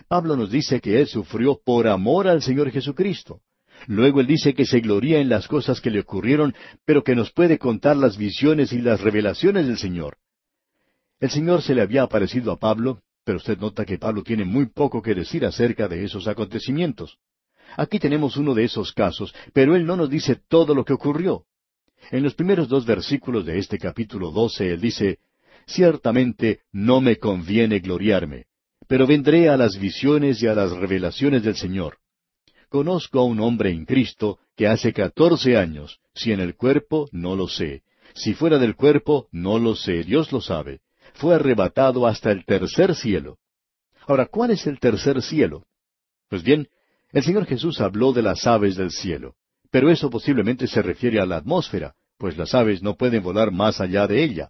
Pablo 0.07 0.35
nos 0.37 0.51
dice 0.51 0.79
que 0.79 1.01
Él 1.01 1.07
sufrió 1.07 1.59
por 1.65 1.87
amor 1.87 2.27
al 2.27 2.43
Señor 2.43 2.69
Jesucristo. 2.69 3.41
Luego 3.87 4.21
él 4.21 4.27
dice 4.27 4.53
que 4.53 4.65
se 4.65 4.79
gloría 4.79 5.19
en 5.19 5.27
las 5.27 5.47
cosas 5.47 5.81
que 5.81 5.89
le 5.89 5.99
ocurrieron, 5.99 6.53
pero 6.85 7.03
que 7.03 7.15
nos 7.15 7.31
puede 7.31 7.57
contar 7.57 7.97
las 7.97 8.15
visiones 8.15 8.71
y 8.71 8.79
las 8.79 9.01
revelaciones 9.01 9.65
del 9.65 9.77
Señor. 9.77 10.17
El 11.19 11.31
Señor 11.31 11.63
se 11.63 11.73
le 11.73 11.81
había 11.81 12.03
aparecido 12.03 12.51
a 12.51 12.59
Pablo, 12.59 13.01
pero 13.25 13.39
usted 13.39 13.57
nota 13.57 13.83
que 13.83 13.97
Pablo 13.97 14.21
tiene 14.23 14.45
muy 14.45 14.67
poco 14.67 15.01
que 15.01 15.15
decir 15.15 15.43
acerca 15.45 15.87
de 15.87 16.05
esos 16.05 16.27
acontecimientos. 16.27 17.17
Aquí 17.75 17.97
tenemos 17.97 18.37
uno 18.37 18.53
de 18.53 18.65
esos 18.65 18.93
casos, 18.93 19.33
pero 19.51 19.75
él 19.75 19.85
no 19.85 19.97
nos 19.97 20.09
dice 20.09 20.39
todo 20.47 20.75
lo 20.75 20.85
que 20.85 20.93
ocurrió. 20.93 21.45
En 22.11 22.23
los 22.23 22.35
primeros 22.35 22.69
dos 22.69 22.85
versículos 22.85 23.45
de 23.45 23.57
este 23.57 23.79
capítulo 23.79 24.31
doce 24.31 24.71
él 24.71 24.79
dice, 24.79 25.17
Ciertamente 25.65 26.61
no 26.71 27.01
me 27.01 27.17
conviene 27.17 27.79
gloriarme, 27.79 28.45
pero 28.87 29.07
vendré 29.07 29.49
a 29.49 29.57
las 29.57 29.77
visiones 29.77 30.41
y 30.41 30.47
a 30.47 30.55
las 30.55 30.71
revelaciones 30.71 31.43
del 31.43 31.55
Señor. 31.55 31.97
Conozco 32.69 33.19
a 33.19 33.25
un 33.25 33.39
hombre 33.39 33.69
en 33.69 33.85
Cristo 33.85 34.39
que 34.55 34.67
hace 34.67 34.93
catorce 34.93 35.57
años, 35.57 35.99
si 36.13 36.31
en 36.31 36.39
el 36.39 36.55
cuerpo, 36.55 37.07
no 37.11 37.35
lo 37.35 37.47
sé, 37.47 37.83
si 38.13 38.33
fuera 38.33 38.57
del 38.57 38.75
cuerpo, 38.75 39.27
no 39.31 39.59
lo 39.59 39.75
sé, 39.75 40.03
Dios 40.03 40.31
lo 40.31 40.41
sabe, 40.41 40.81
fue 41.13 41.35
arrebatado 41.35 42.07
hasta 42.07 42.31
el 42.31 42.45
tercer 42.45 42.95
cielo. 42.95 43.37
Ahora, 44.07 44.25
¿cuál 44.25 44.51
es 44.51 44.67
el 44.67 44.79
tercer 44.79 45.21
cielo? 45.21 45.65
Pues 46.29 46.43
bien, 46.43 46.67
el 47.11 47.23
Señor 47.23 47.45
Jesús 47.45 47.79
habló 47.79 48.11
de 48.11 48.21
las 48.21 48.45
aves 48.47 48.75
del 48.75 48.91
cielo, 48.91 49.35
pero 49.71 49.89
eso 49.89 50.09
posiblemente 50.09 50.67
se 50.67 50.81
refiere 50.81 51.19
a 51.19 51.25
la 51.25 51.37
atmósfera, 51.37 51.95
pues 52.17 52.37
las 52.37 52.53
aves 52.53 52.81
no 52.81 52.95
pueden 52.95 53.23
volar 53.23 53.51
más 53.51 53.81
allá 53.81 54.07
de 54.07 54.23
ella. 54.23 54.49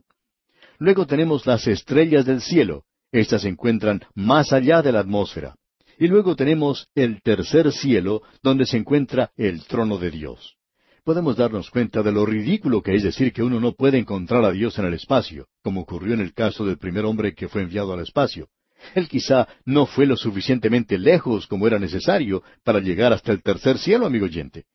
Luego 0.84 1.08
tenemos 1.08 1.46
las 1.46 1.66
estrellas 1.66 2.26
del 2.26 2.42
cielo, 2.42 2.84
estas 3.10 3.44
se 3.44 3.48
encuentran 3.48 4.02
más 4.16 4.52
allá 4.52 4.82
de 4.82 4.92
la 4.92 5.00
atmósfera. 5.00 5.56
Y 5.98 6.08
luego 6.08 6.36
tenemos 6.36 6.90
el 6.94 7.22
tercer 7.22 7.72
cielo, 7.72 8.22
donde 8.42 8.66
se 8.66 8.76
encuentra 8.76 9.32
el 9.38 9.64
trono 9.64 9.98
de 9.98 10.12
Dios. 10.12 10.58
Podemos 11.06 11.38
darnos 11.38 11.70
cuenta 11.70 12.04
de 12.04 12.12
lo 12.12 12.26
ridículo 12.26 12.82
que 12.82 12.96
es 12.96 13.04
decir 13.04 13.32
que 13.32 13.44
uno 13.44 13.62
no 13.62 13.72
puede 13.72 13.98
encontrar 13.98 14.44
a 14.44 14.52
Dios 14.52 14.78
en 14.78 14.84
el 14.84 14.96
espacio, 14.96 15.48
como 15.64 15.80
ocurrió 15.80 16.16
en 16.16 16.20
el 16.20 16.34
caso 16.34 16.66
del 16.66 16.78
primer 16.78 17.06
hombre 17.06 17.34
que 17.34 17.48
fue 17.48 17.62
enviado 17.62 17.94
al 17.94 18.02
espacio. 18.02 18.50
Él 18.94 19.08
quizá 19.08 19.48
no 19.64 19.86
fue 19.86 20.06
lo 20.06 20.18
suficientemente 20.18 20.98
lejos 20.98 21.48
como 21.48 21.66
era 21.66 21.80
necesario 21.80 22.44
para 22.66 22.82
llegar 22.82 23.14
hasta 23.14 23.32
el 23.32 23.42
tercer 23.42 23.78
cielo, 23.78 24.06
amigo 24.06 24.26
oyente. 24.26 24.66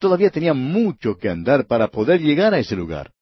Todavía 0.00 0.30
tenía 0.30 0.52
mucho 0.52 1.16
que 1.16 1.28
andar 1.28 1.68
para 1.68 1.86
poder 1.86 2.20
llegar 2.20 2.54
a 2.54 2.58
ese 2.58 2.74
lugar. 2.74 3.13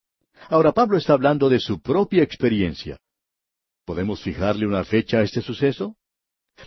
Ahora 0.49 0.71
Pablo 0.71 0.97
está 0.97 1.13
hablando 1.13 1.49
de 1.49 1.59
su 1.59 1.81
propia 1.81 2.23
experiencia. 2.23 2.99
¿Podemos 3.85 4.21
fijarle 4.21 4.65
una 4.65 4.83
fecha 4.83 5.19
a 5.19 5.23
este 5.23 5.41
suceso? 5.41 5.95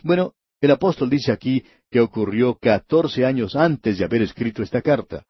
Bueno, 0.02 0.34
el 0.60 0.70
apóstol 0.70 1.10
dice 1.10 1.32
aquí 1.32 1.64
que 1.90 2.00
ocurrió 2.00 2.56
catorce 2.56 3.24
años 3.24 3.56
antes 3.56 3.98
de 3.98 4.04
haber 4.04 4.22
escrito 4.22 4.62
esta 4.62 4.82
carta. 4.82 5.24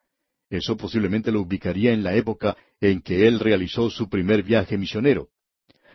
Eso 0.49 0.77
posiblemente 0.77 1.33
lo 1.33 1.41
ubicaría 1.41 1.93
en 1.93 2.05
la 2.05 2.15
época 2.15 2.57
en 2.81 3.03
que 3.03 3.27
él 3.27 3.41
realizó 3.41 3.91
su 3.91 4.09
primer 4.09 4.43
viaje 4.43 4.79
misionero. 4.79 5.29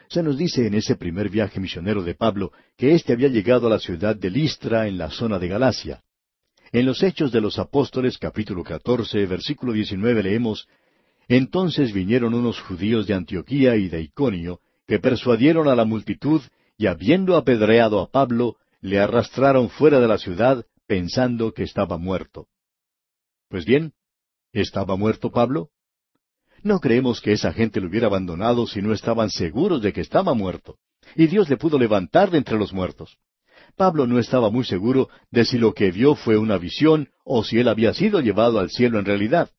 Se 0.09 0.21
nos 0.21 0.37
dice 0.37 0.67
en 0.67 0.73
ese 0.73 0.97
primer 0.97 1.29
viaje 1.29 1.59
misionero 1.61 2.03
de 2.03 2.15
Pablo 2.15 2.51
que 2.77 2.93
éste 2.93 3.13
había 3.13 3.29
llegado 3.29 3.67
a 3.67 3.69
la 3.69 3.79
ciudad 3.79 4.15
de 4.15 4.29
Listra 4.29 4.87
en 4.87 4.97
la 4.97 5.09
zona 5.09 5.39
de 5.39 5.47
Galacia. 5.47 6.03
En 6.73 6.85
los 6.85 7.01
Hechos 7.01 7.31
de 7.31 7.39
los 7.39 7.59
Apóstoles 7.59 8.17
capítulo 8.17 8.63
14 8.63 9.25
versículo 9.25 9.71
19 9.71 10.23
leemos 10.23 10.67
Entonces 11.31 11.93
vinieron 11.93 12.33
unos 12.33 12.59
judíos 12.59 13.07
de 13.07 13.13
Antioquía 13.13 13.77
y 13.77 13.87
de 13.87 14.01
Iconio 14.01 14.59
que 14.85 14.99
persuadieron 14.99 15.69
a 15.69 15.75
la 15.75 15.85
multitud 15.85 16.41
y 16.77 16.87
habiendo 16.87 17.37
apedreado 17.37 18.01
a 18.01 18.11
Pablo, 18.11 18.57
le 18.81 18.99
arrastraron 18.99 19.69
fuera 19.69 20.01
de 20.01 20.09
la 20.09 20.17
ciudad 20.17 20.65
pensando 20.87 21.53
que 21.53 21.63
estaba 21.63 21.97
muerto. 21.97 22.47
Pues 23.47 23.63
bien, 23.63 23.93
¿estaba 24.51 24.97
muerto 24.97 25.31
Pablo? 25.31 25.69
No 26.63 26.81
creemos 26.81 27.21
que 27.21 27.31
esa 27.31 27.53
gente 27.53 27.79
lo 27.79 27.87
hubiera 27.87 28.07
abandonado 28.07 28.67
si 28.67 28.81
no 28.81 28.91
estaban 28.91 29.29
seguros 29.29 29.81
de 29.81 29.93
que 29.93 30.01
estaba 30.01 30.33
muerto. 30.33 30.79
Y 31.15 31.27
Dios 31.27 31.49
le 31.49 31.55
pudo 31.55 31.79
levantar 31.79 32.29
de 32.29 32.39
entre 32.39 32.57
los 32.57 32.73
muertos. 32.73 33.19
Pablo 33.77 34.05
no 34.05 34.19
estaba 34.19 34.49
muy 34.49 34.65
seguro 34.65 35.07
de 35.29 35.45
si 35.45 35.57
lo 35.57 35.73
que 35.73 35.91
vio 35.91 36.15
fue 36.15 36.37
una 36.37 36.57
visión 36.57 37.07
o 37.23 37.45
si 37.45 37.57
él 37.57 37.69
había 37.69 37.93
sido 37.93 38.19
llevado 38.19 38.59
al 38.59 38.69
cielo 38.69 38.99
en 38.99 39.05
realidad. 39.05 39.49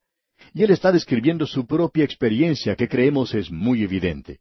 Y 0.53 0.63
él 0.63 0.71
está 0.71 0.91
describiendo 0.91 1.47
su 1.47 1.65
propia 1.65 2.03
experiencia 2.03 2.75
que 2.75 2.87
creemos 2.87 3.33
es 3.33 3.51
muy 3.51 3.83
evidente. 3.83 4.39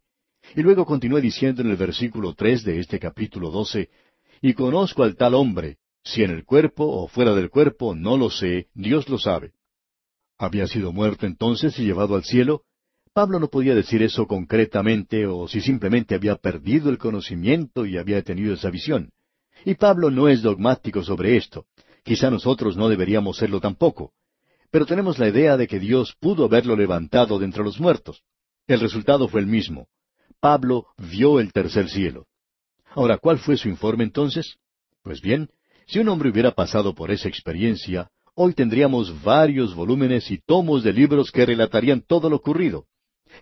Y 0.55 0.61
luego 0.61 0.85
continúa 0.85 1.21
diciendo 1.21 1.63
en 1.63 1.71
el 1.71 1.77
versículo 1.77 2.35
tres 2.35 2.65
de 2.65 2.79
este 2.81 2.99
capítulo 2.99 3.51
doce, 3.51 3.89
y 4.43 4.55
conozco 4.55 5.05
al 5.05 5.17
tal 5.17 5.35
hombre, 5.35 5.79
si 6.05 6.23
en 6.23 6.31
el 6.31 6.45
cuerpo 6.45 6.85
o 6.85 7.09
fuera 7.09 7.35
del 7.35 7.49
cuerpo, 7.49 7.95
no 7.95 8.17
lo 8.17 8.29
sé, 8.29 8.69
Dios 8.75 9.09
lo 9.09 9.19
sabe. 9.19 9.53
¿Había 10.37 10.67
sido 10.67 10.93
muerto 10.93 11.27
entonces 11.27 11.79
y 11.79 11.85
llevado 11.85 12.17
al 12.17 12.25
cielo? 12.25 12.65
Pablo 13.15 13.39
no 13.39 13.49
podía 13.49 13.75
decir 13.75 14.03
eso 14.03 14.27
concretamente 14.27 15.27
o 15.27 15.47
si 15.47 15.61
simplemente 15.61 16.15
había 16.15 16.37
perdido 16.37 16.91
el 16.91 16.99
conocimiento 16.99 17.87
y 17.87 17.97
había 17.97 18.23
tenido 18.23 18.55
esa 18.55 18.71
visión. 18.71 19.13
Y 19.65 19.75
Pablo 19.75 20.11
no 20.11 20.29
es 20.29 20.43
dogmático 20.43 21.05
sobre 21.05 21.37
esto. 21.37 21.67
Quizá 22.03 22.31
nosotros 22.31 22.77
no 22.77 22.89
deberíamos 22.89 23.37
serlo 23.37 23.61
tampoco. 23.61 24.13
Pero 24.73 24.87
tenemos 24.87 25.19
la 25.19 25.29
idea 25.29 25.59
de 25.59 25.69
que 25.69 25.79
Dios 25.79 26.17
pudo 26.19 26.47
haberlo 26.47 26.75
levantado 26.75 27.39
de 27.39 27.45
entre 27.45 27.63
los 27.63 27.79
muertos. 27.79 28.23
El 28.67 28.81
resultado 28.81 29.29
fue 29.29 29.41
el 29.43 29.47
mismo. 29.47 29.87
Pablo 30.41 30.87
vio 30.97 31.41
el 31.41 31.53
tercer 31.53 31.91
cielo. 31.91 32.27
Ahora, 32.95 33.19
¿cuál 33.19 33.39
fue 33.39 33.59
su 33.59 33.69
informe 33.69 34.05
entonces? 34.05 34.57
Pues 35.03 35.21
bien, 35.21 35.51
si 35.87 35.99
un 35.99 36.09
hombre 36.09 36.31
hubiera 36.31 36.53
pasado 36.53 36.95
por 36.95 37.11
esa 37.11 37.29
experiencia, 37.29 38.09
hoy 38.35 38.55
tendríamos 38.55 39.23
varios 39.23 39.75
volúmenes 39.75 40.31
y 40.31 40.39
tomos 40.39 40.83
de 40.83 40.95
libros 40.95 41.31
que 41.31 41.45
relatarían 41.45 42.01
todo 42.01 42.31
lo 42.31 42.37
ocurrido. 42.37 42.87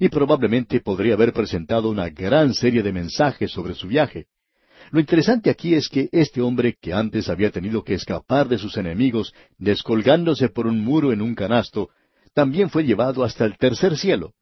Y 0.00 0.08
probablemente 0.08 0.80
podría 0.80 1.14
haber 1.14 1.32
presentado 1.32 1.90
una 1.90 2.08
gran 2.08 2.54
serie 2.54 2.82
de 2.82 2.92
mensajes 2.92 3.52
sobre 3.52 3.74
su 3.74 3.86
viaje. 3.86 4.26
Lo 4.90 4.98
interesante 4.98 5.50
aquí 5.50 5.74
es 5.74 5.88
que 5.88 6.08
este 6.10 6.40
hombre 6.40 6.76
que 6.80 6.92
antes 6.92 7.28
había 7.28 7.50
tenido 7.50 7.84
que 7.84 7.94
escapar 7.94 8.48
de 8.48 8.58
sus 8.58 8.76
enemigos 8.76 9.32
descolgándose 9.58 10.48
por 10.48 10.66
un 10.66 10.80
muro 10.80 11.12
en 11.12 11.22
un 11.22 11.34
canasto, 11.34 11.90
también 12.34 12.70
fue 12.70 12.84
llevado 12.84 13.22
hasta 13.22 13.44
el 13.44 13.56
tercer 13.56 13.96
cielo. 13.96 14.32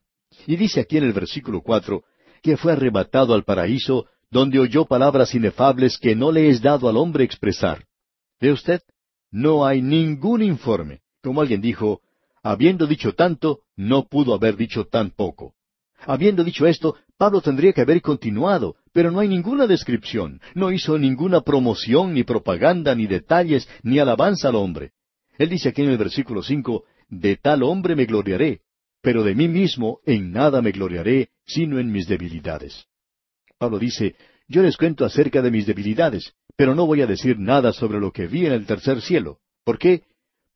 Y 0.47 0.57
dice 0.57 0.81
aquí 0.81 0.97
en 0.97 1.05
el 1.05 1.13
versículo 1.13 1.61
cuatro 1.63 2.05
que 2.43 2.57
fue 2.57 2.73
arrebatado 2.73 3.35
al 3.35 3.45
paraíso 3.45 4.07
donde 4.31 4.59
oyó 4.59 4.85
palabras 4.85 5.35
inefables 5.35 5.99
que 5.99 6.15
no 6.15 6.33
le 6.33 6.49
es 6.49 6.61
dado 6.61 6.89
al 6.89 6.97
hombre 6.97 7.25
expresar. 7.25 7.85
¿Ve 8.41 8.53
usted? 8.53 8.83
No 9.31 9.67
hay 9.67 9.83
ningún 9.83 10.43
informe. 10.43 11.01
Como 11.23 11.41
alguien 11.41 11.61
dijo, 11.61 12.01
habiendo 12.43 12.87
dicho 12.87 13.15
tanto, 13.15 13.61
no 13.77 14.07
pudo 14.07 14.35
haber 14.35 14.57
dicho 14.57 14.87
tan 14.87 15.11
poco. 15.11 15.55
Habiendo 16.01 16.45
dicho 16.45 16.67
esto, 16.67 16.97
Pablo 17.17 17.41
tendría 17.41 17.73
que 17.73 17.81
haber 17.81 18.01
continuado, 18.01 18.77
pero 18.99 19.13
no 19.13 19.21
hay 19.21 19.29
ninguna 19.29 19.69
descripción, 19.69 20.41
no 20.57 20.73
hizo 20.73 20.99
ninguna 20.99 21.43
promoción, 21.43 22.15
ni 22.15 22.25
propaganda, 22.25 22.97
ni 22.97 23.07
detalles, 23.07 23.69
ni 23.85 24.01
alabanza 24.01 24.49
al 24.49 24.57
hombre. 24.57 24.91
Él 25.39 25.51
dice 25.51 25.69
aquí 25.69 25.83
en 25.83 25.91
el 25.91 25.99
versículo 25.99 26.43
cinco, 26.43 26.83
de 27.09 27.37
tal 27.37 27.63
hombre 27.63 27.95
me 27.95 28.07
gloriaré, 28.07 28.63
pero 29.01 29.23
de 29.23 29.37
mí 29.37 29.47
mismo 29.47 30.01
en 30.05 30.33
nada 30.33 30.61
me 30.63 30.73
gloriaré, 30.73 31.29
sino 31.47 31.79
en 31.79 31.93
mis 31.93 32.09
debilidades. 32.09 32.87
Pablo 33.57 33.79
dice, 33.79 34.17
yo 34.49 34.63
les 34.63 34.77
cuento 34.77 35.05
acerca 35.05 35.43
de 35.43 35.53
mis 35.53 35.65
debilidades, 35.65 36.35
pero 36.57 36.75
no 36.75 36.85
voy 36.85 37.01
a 37.03 37.07
decir 37.07 37.39
nada 37.39 37.73
sobre 37.73 38.01
lo 38.01 38.11
que 38.11 38.27
vi 38.27 38.47
en 38.47 38.53
el 38.53 38.67
tercer 38.67 39.01
cielo. 39.01 39.39
¿Por 39.63 39.79
qué? 39.79 40.03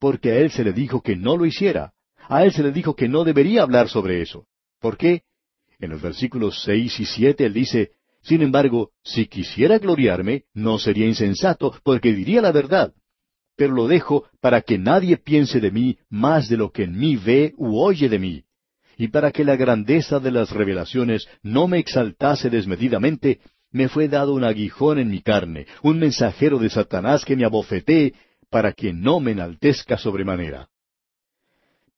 Porque 0.01 0.33
a 0.33 0.39
él 0.39 0.51
se 0.51 0.65
le 0.65 0.73
dijo 0.73 1.01
que 1.01 1.15
no 1.15 1.37
lo 1.37 1.47
hiciera. 1.47 1.93
A 2.29 2.43
él 2.43 2.51
se 2.51 2.65
le 2.65 2.73
dijo 2.73 2.97
que 2.97 3.09
no 3.09 3.23
debería 3.23 3.63
hablar 3.63 3.89
sobre 3.89 4.21
eso. 4.21 4.49
¿Por 4.81 4.97
qué? 4.97 5.23
En 5.79 5.91
los 5.91 6.03
versículos 6.03 6.61
seis 6.65 6.99
y 6.99 7.05
siete 7.05 7.47
él 7.47 7.53
dice, 7.53 7.93
Sin 8.23 8.43
embargo, 8.43 8.91
si 9.05 9.27
quisiera 9.27 9.79
gloriarme, 9.79 10.45
no 10.55 10.79
sería 10.79 11.07
insensato, 11.07 11.75
porque 11.83 12.13
diría 12.13 12.41
la 12.41 12.53
verdad. 12.53 12.93
Pero 13.57 13.75
lo 13.75 13.89
dejo 13.89 14.25
para 14.41 14.63
que 14.63 14.79
nadie 14.79 15.17
piense 15.17 15.61
de 15.61 15.71
mí 15.71 15.99
más 16.09 16.49
de 16.49 16.57
lo 16.57 16.71
que 16.71 16.85
en 16.85 16.99
mí 16.99 17.17
ve 17.17 17.53
u 17.57 17.79
oye 17.79 18.09
de 18.09 18.19
mí 18.19 18.45
y 18.97 19.09
para 19.09 19.33
que 19.33 19.45
la 19.45 19.57
grandeza 19.57 20.21
de 20.21 20.31
las 20.31 20.51
revelaciones 20.51 21.29
no 21.43 21.67
me 21.69 21.79
exaltase 21.79 22.51
desmedidamente, 22.51 23.41
me 23.71 23.89
fue 23.89 24.09
dado 24.09 24.35
un 24.35 24.45
aguijón 24.45 24.99
en 24.99 25.09
mi 25.09 25.23
carne, 25.23 25.67
un 25.83 25.99
mensajero 25.99 26.59
de 26.59 26.71
Satanás 26.71 27.25
que 27.25 27.37
me 27.37 27.45
abofetee, 27.45 28.15
para 28.51 28.73
que 28.73 28.93
no 28.93 29.19
me 29.19 29.33
enaltezca 29.33 29.97
sobremanera. 29.97 30.69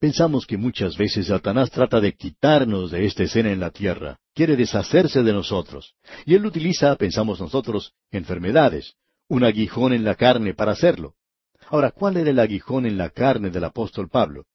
Pensamos 0.05 0.45
que 0.45 0.55
muchas 0.55 0.95
veces 0.97 1.25
Satanás 1.25 1.71
trata 1.71 1.99
de 1.99 2.13
quitarnos 2.13 2.91
de 2.91 3.07
esta 3.07 3.23
escena 3.23 3.51
en 3.51 3.59
la 3.59 3.71
tierra, 3.71 4.19
quiere 4.35 4.55
deshacerse 4.55 5.23
de 5.23 5.33
nosotros, 5.33 5.95
y 6.27 6.35
él 6.35 6.45
utiliza, 6.45 6.95
pensamos 6.95 7.41
nosotros, 7.41 7.91
enfermedades, 8.11 8.93
un 9.27 9.43
aguijón 9.43 9.93
en 9.93 10.03
la 10.03 10.13
carne 10.13 10.53
para 10.53 10.73
hacerlo. 10.73 11.15
Ahora, 11.69 11.89
¿cuál 11.89 12.17
era 12.17 12.29
el 12.29 12.37
aguijón 12.37 12.85
en 12.85 12.99
la 12.99 13.09
carne 13.09 13.49
del 13.49 13.63
apóstol 13.63 14.07
Pablo? 14.07 14.45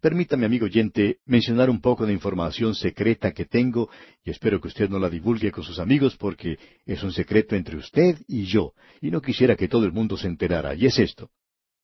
Permítame, 0.00 0.46
amigo 0.46 0.66
oyente, 0.66 1.18
mencionar 1.24 1.68
un 1.68 1.80
poco 1.80 2.06
de 2.06 2.12
información 2.12 2.76
secreta 2.76 3.32
que 3.32 3.44
tengo 3.44 3.90
y 4.22 4.30
espero 4.30 4.60
que 4.60 4.68
usted 4.68 4.88
no 4.88 5.00
la 5.00 5.10
divulgue 5.10 5.50
con 5.50 5.64
sus 5.64 5.80
amigos 5.80 6.16
porque 6.16 6.60
es 6.84 7.02
un 7.02 7.12
secreto 7.12 7.56
entre 7.56 7.76
usted 7.76 8.20
y 8.28 8.44
yo 8.44 8.72
y 9.00 9.10
no 9.10 9.20
quisiera 9.20 9.56
que 9.56 9.66
todo 9.66 9.84
el 9.84 9.90
mundo 9.90 10.16
se 10.16 10.28
enterara. 10.28 10.76
Y 10.76 10.86
es 10.86 10.96
esto. 11.00 11.32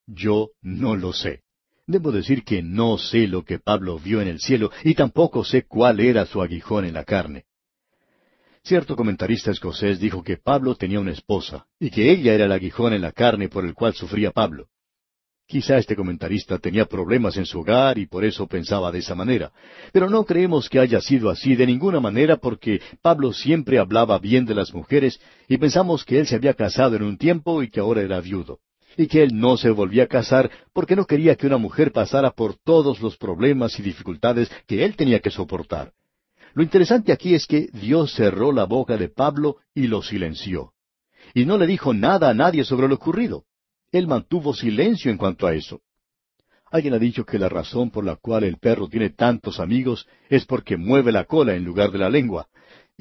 Yo 0.07 0.51
no 0.61 0.95
lo 0.95 1.13
sé. 1.13 1.43
Debo 1.93 2.11
decir 2.11 2.43
que 2.43 2.63
no 2.63 2.97
sé 2.97 3.27
lo 3.27 3.45
que 3.45 3.59
Pablo 3.59 3.99
vio 3.99 4.23
en 4.23 4.29
el 4.29 4.41
cielo 4.41 4.71
y 4.83 4.95
tampoco 4.95 5.45
sé 5.45 5.65
cuál 5.65 6.01
era 6.01 6.25
su 6.25 6.41
aguijón 6.41 6.87
en 6.87 6.95
la 6.95 7.05
carne. 7.05 7.45
Cierto 8.65 8.97
comentarista 8.97 9.51
escocés 9.51 10.01
dijo 10.01 10.23
que 10.23 10.39
Pablo 10.39 10.75
tenía 10.75 11.01
una 11.01 11.13
esposa 11.13 11.67
y 11.79 11.91
que 11.91 12.11
ella 12.11 12.33
era 12.33 12.47
el 12.47 12.53
aguijón 12.53 12.95
en 12.95 13.03
la 13.03 13.13
carne 13.13 13.51
por 13.51 13.67
el 13.67 13.75
cual 13.75 13.93
sufría 13.93 14.31
Pablo. 14.31 14.69
Quizá 15.47 15.77
este 15.77 15.95
comentarista 15.95 16.57
tenía 16.57 16.87
problemas 16.87 17.37
en 17.37 17.45
su 17.45 17.61
hogar 17.61 17.99
y 17.99 18.07
por 18.07 18.25
eso 18.25 18.47
pensaba 18.47 18.91
de 18.91 19.01
esa 19.01 19.15
manera. 19.15 19.53
Pero 19.93 20.09
no 20.09 20.25
creemos 20.25 20.71
que 20.71 20.79
haya 20.79 21.03
sido 21.03 21.29
así 21.29 21.57
de 21.57 21.67
ninguna 21.67 22.01
manera 22.01 22.39
porque 22.39 22.81
Pablo 23.03 23.35
siempre 23.35 23.79
hablaba 23.79 24.19
bien 24.19 24.47
de 24.47 24.55
las 24.55 24.73
mujeres 24.73 25.21
y 25.47 25.59
pensamos 25.59 26.07
que 26.07 26.21
él 26.21 26.27
se 26.27 26.37
había 26.37 26.55
casado 26.55 26.97
en 26.97 27.03
un 27.03 27.19
tiempo 27.19 27.63
y 27.63 27.69
que 27.69 27.81
ahora 27.81 28.01
era 28.01 28.19
viudo. 28.23 28.61
Y 28.97 29.07
que 29.07 29.23
él 29.23 29.39
no 29.39 29.57
se 29.57 29.71
volvía 29.71 30.05
a 30.05 30.09
casar 30.09 30.51
porque 30.73 30.97
no 30.97 31.07
quería 31.07 31.37
que 31.37 31.47
una 31.47 31.59
mujer 31.59 31.93
pasara 31.93 32.31
por 32.31 32.57
todos 32.57 33.01
los 33.01 33.17
problemas 33.17 33.79
y 33.79 33.83
dificultades 33.83 34.51
que 34.67 34.85
él 34.85 34.97
tenía 34.97 35.21
que 35.21 35.31
soportar. 35.31 35.93
Lo 36.55 36.63
interesante 36.63 37.13
aquí 37.13 37.35
es 37.35 37.47
que 37.47 37.69
Dios 37.73 38.13
cerró 38.15 38.53
la 38.53 38.65
boca 38.65 38.97
de 38.97 39.09
Pablo 39.09 39.57
y 39.75 39.87
lo 39.87 40.03
silenció. 40.03 40.73
Y 41.35 41.47
no 41.47 41.57
le 41.57 41.67
dijo 41.67 41.95
nada 41.95 42.29
a 42.29 42.35
nadie 42.35 42.65
sobre 42.65 42.89
lo 42.89 42.97
ocurrido. 42.97 43.45
Él 43.91 44.07
mantuvo 44.07 44.55
silencio 44.55 45.11
en 45.11 45.17
cuanto 45.17 45.47
a 45.47 45.55
eso. 45.55 45.81
Alguien 46.71 46.95
ha 46.95 46.99
dicho 46.99 47.25
que 47.25 47.39
la 47.39 47.51
razón 47.51 47.91
por 47.91 48.05
la 48.05 48.17
cual 48.17 48.45
el 48.45 48.57
perro 48.57 48.89
tiene 48.89 49.11
tantos 49.11 49.61
amigos 49.61 50.07
es 50.31 50.47
porque 50.47 50.79
mueve 50.79 51.13
la 51.13 51.25
cola 51.25 51.55
en 51.55 51.65
lugar 51.65 51.91
de 51.91 51.99
la 51.99 52.09
lengua. 52.09 52.49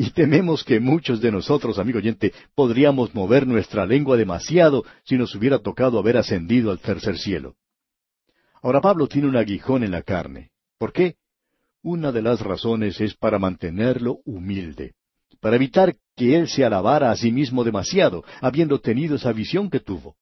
Y 0.02 0.10
tememos 0.10 0.64
que 0.64 0.80
muchos 0.80 1.22
de 1.22 1.32
nosotros, 1.32 1.78
amigo 1.78 2.00
oyente, 2.00 2.34
podríamos 2.56 3.14
mover 3.14 3.46
nuestra 3.46 3.86
lengua 3.86 4.18
demasiado 4.18 4.84
si 5.04 5.16
nos 5.16 5.36
hubiera 5.36 5.60
tocado 5.60 6.00
haber 6.00 6.18
ascendido 6.18 6.72
al 6.72 6.80
tercer 6.80 7.20
cielo. 7.20 7.54
Ahora 8.64 8.82
Pablo 8.82 9.06
tiene 9.06 9.28
un 9.28 9.38
aguijón 9.38 9.84
en 9.84 9.92
la 9.92 10.02
carne. 10.02 10.50
¿Por 10.80 10.92
qué? 10.92 11.18
Una 11.84 12.12
de 12.12 12.24
las 12.24 12.42
razones 12.42 13.00
es 13.00 13.14
para 13.14 13.38
mantenerlo 13.38 14.22
humilde, 14.26 14.96
para 15.40 15.58
evitar 15.58 15.96
que 16.16 16.36
él 16.36 16.48
se 16.48 16.66
alabara 16.66 17.12
a 17.12 17.16
sí 17.16 17.32
mismo 17.32 17.64
demasiado, 17.64 18.24
habiendo 18.42 18.80
tenido 18.80 19.18
esa 19.18 19.32
visión 19.32 19.70
que 19.70 19.82
tuvo. 19.82 20.16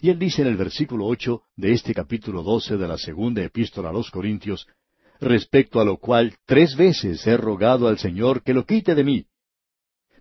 Y 0.00 0.10
él 0.10 0.18
dice 0.20 0.42
en 0.42 0.48
el 0.48 0.56
versículo 0.56 1.06
ocho 1.06 1.42
de 1.56 1.72
este 1.72 1.92
capítulo 1.92 2.44
doce 2.44 2.76
de 2.76 2.86
la 2.86 2.98
segunda 2.98 3.42
epístola 3.42 3.88
a 3.88 3.92
los 3.92 4.12
Corintios, 4.12 4.68
respecto 5.20 5.80
a 5.80 5.84
lo 5.84 5.96
cual 5.96 6.34
tres 6.46 6.76
veces 6.76 7.26
he 7.26 7.36
rogado 7.36 7.88
al 7.88 7.98
Señor 7.98 8.42
que 8.42 8.54
lo 8.54 8.64
quite 8.64 8.94
de 8.94 9.04
mí. 9.04 9.26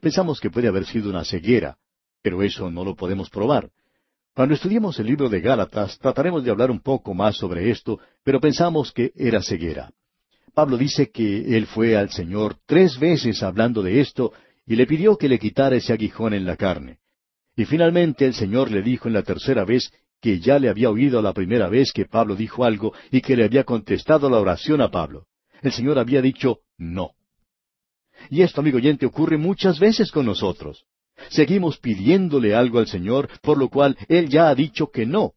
Pensamos 0.02 0.40
que 0.40 0.50
puede 0.50 0.68
haber 0.68 0.86
sido 0.86 1.10
una 1.10 1.24
ceguera, 1.24 1.78
pero 2.22 2.44
eso 2.44 2.70
no 2.70 2.84
lo 2.84 2.96
podemos 2.96 3.30
probar. 3.30 3.70
Cuando 4.34 4.56
estudiemos 4.56 4.98
el 5.00 5.06
libro 5.06 5.30
de 5.30 5.42
Gálatas 5.42 6.00
trataremos 6.00 6.44
de 6.44 6.52
hablar 6.52 6.72
un 6.72 6.80
poco 6.82 7.14
más 7.14 7.38
sobre 7.38 7.70
esto, 7.70 8.00
pero 8.24 8.42
pensamos 8.42 8.92
que 8.92 9.12
era 9.16 9.42
ceguera. 9.42 9.92
Pablo 10.54 10.78
dice 10.78 11.10
que 11.12 11.56
él 11.56 11.68
fue 11.68 11.96
al 11.96 12.10
Señor 12.10 12.58
tres 12.66 13.00
veces 13.00 13.44
hablando 13.44 13.82
de 13.82 14.02
esto 14.02 14.34
y 14.66 14.76
le 14.76 14.88
pidió 14.88 15.18
que 15.18 15.30
le 15.30 15.40
quitara 15.40 15.76
ese 15.76 15.94
aguijón 15.94 16.34
en 16.34 16.46
la 16.46 16.58
carne. 16.58 17.00
Y 17.56 17.66
finalmente 17.66 18.26
el 18.26 18.34
Señor 18.34 18.72
le 18.72 18.82
dijo 18.82 19.08
en 19.08 19.14
la 19.14 19.24
tercera 19.24 19.66
vez 19.66 19.92
que 20.24 20.40
ya 20.40 20.58
le 20.58 20.70
había 20.70 20.90
oído 20.90 21.22
la 21.22 21.34
primera 21.34 21.68
vez 21.68 21.92
que 21.92 22.06
Pablo 22.06 22.38
dijo 22.38 22.64
algo 22.64 22.94
y 23.12 23.20
que 23.20 23.36
le 23.36 23.44
había 23.44 23.66
contestado 23.66 24.30
la 24.30 24.40
oración 24.40 24.80
a 24.80 24.90
Pablo. 24.90 25.26
El 25.62 25.74
Señor 25.74 26.00
había 26.00 26.22
dicho 26.22 26.60
no. 26.78 27.12
Y 28.30 28.42
esto, 28.42 28.62
amigo 28.62 28.78
oyente, 28.78 29.06
ocurre 29.06 29.38
muchas 29.38 29.82
veces 29.82 30.14
con 30.14 30.26
nosotros. 30.26 30.86
Seguimos 31.30 31.78
pidiéndole 31.78 32.56
algo 32.56 32.80
al 32.80 32.88
Señor, 32.88 33.28
por 33.42 33.58
lo 33.58 33.68
cual 33.68 33.98
Él 34.08 34.30
ya 34.30 34.48
ha 34.48 34.56
dicho 34.56 34.92
que 34.92 35.06
no. 35.06 35.34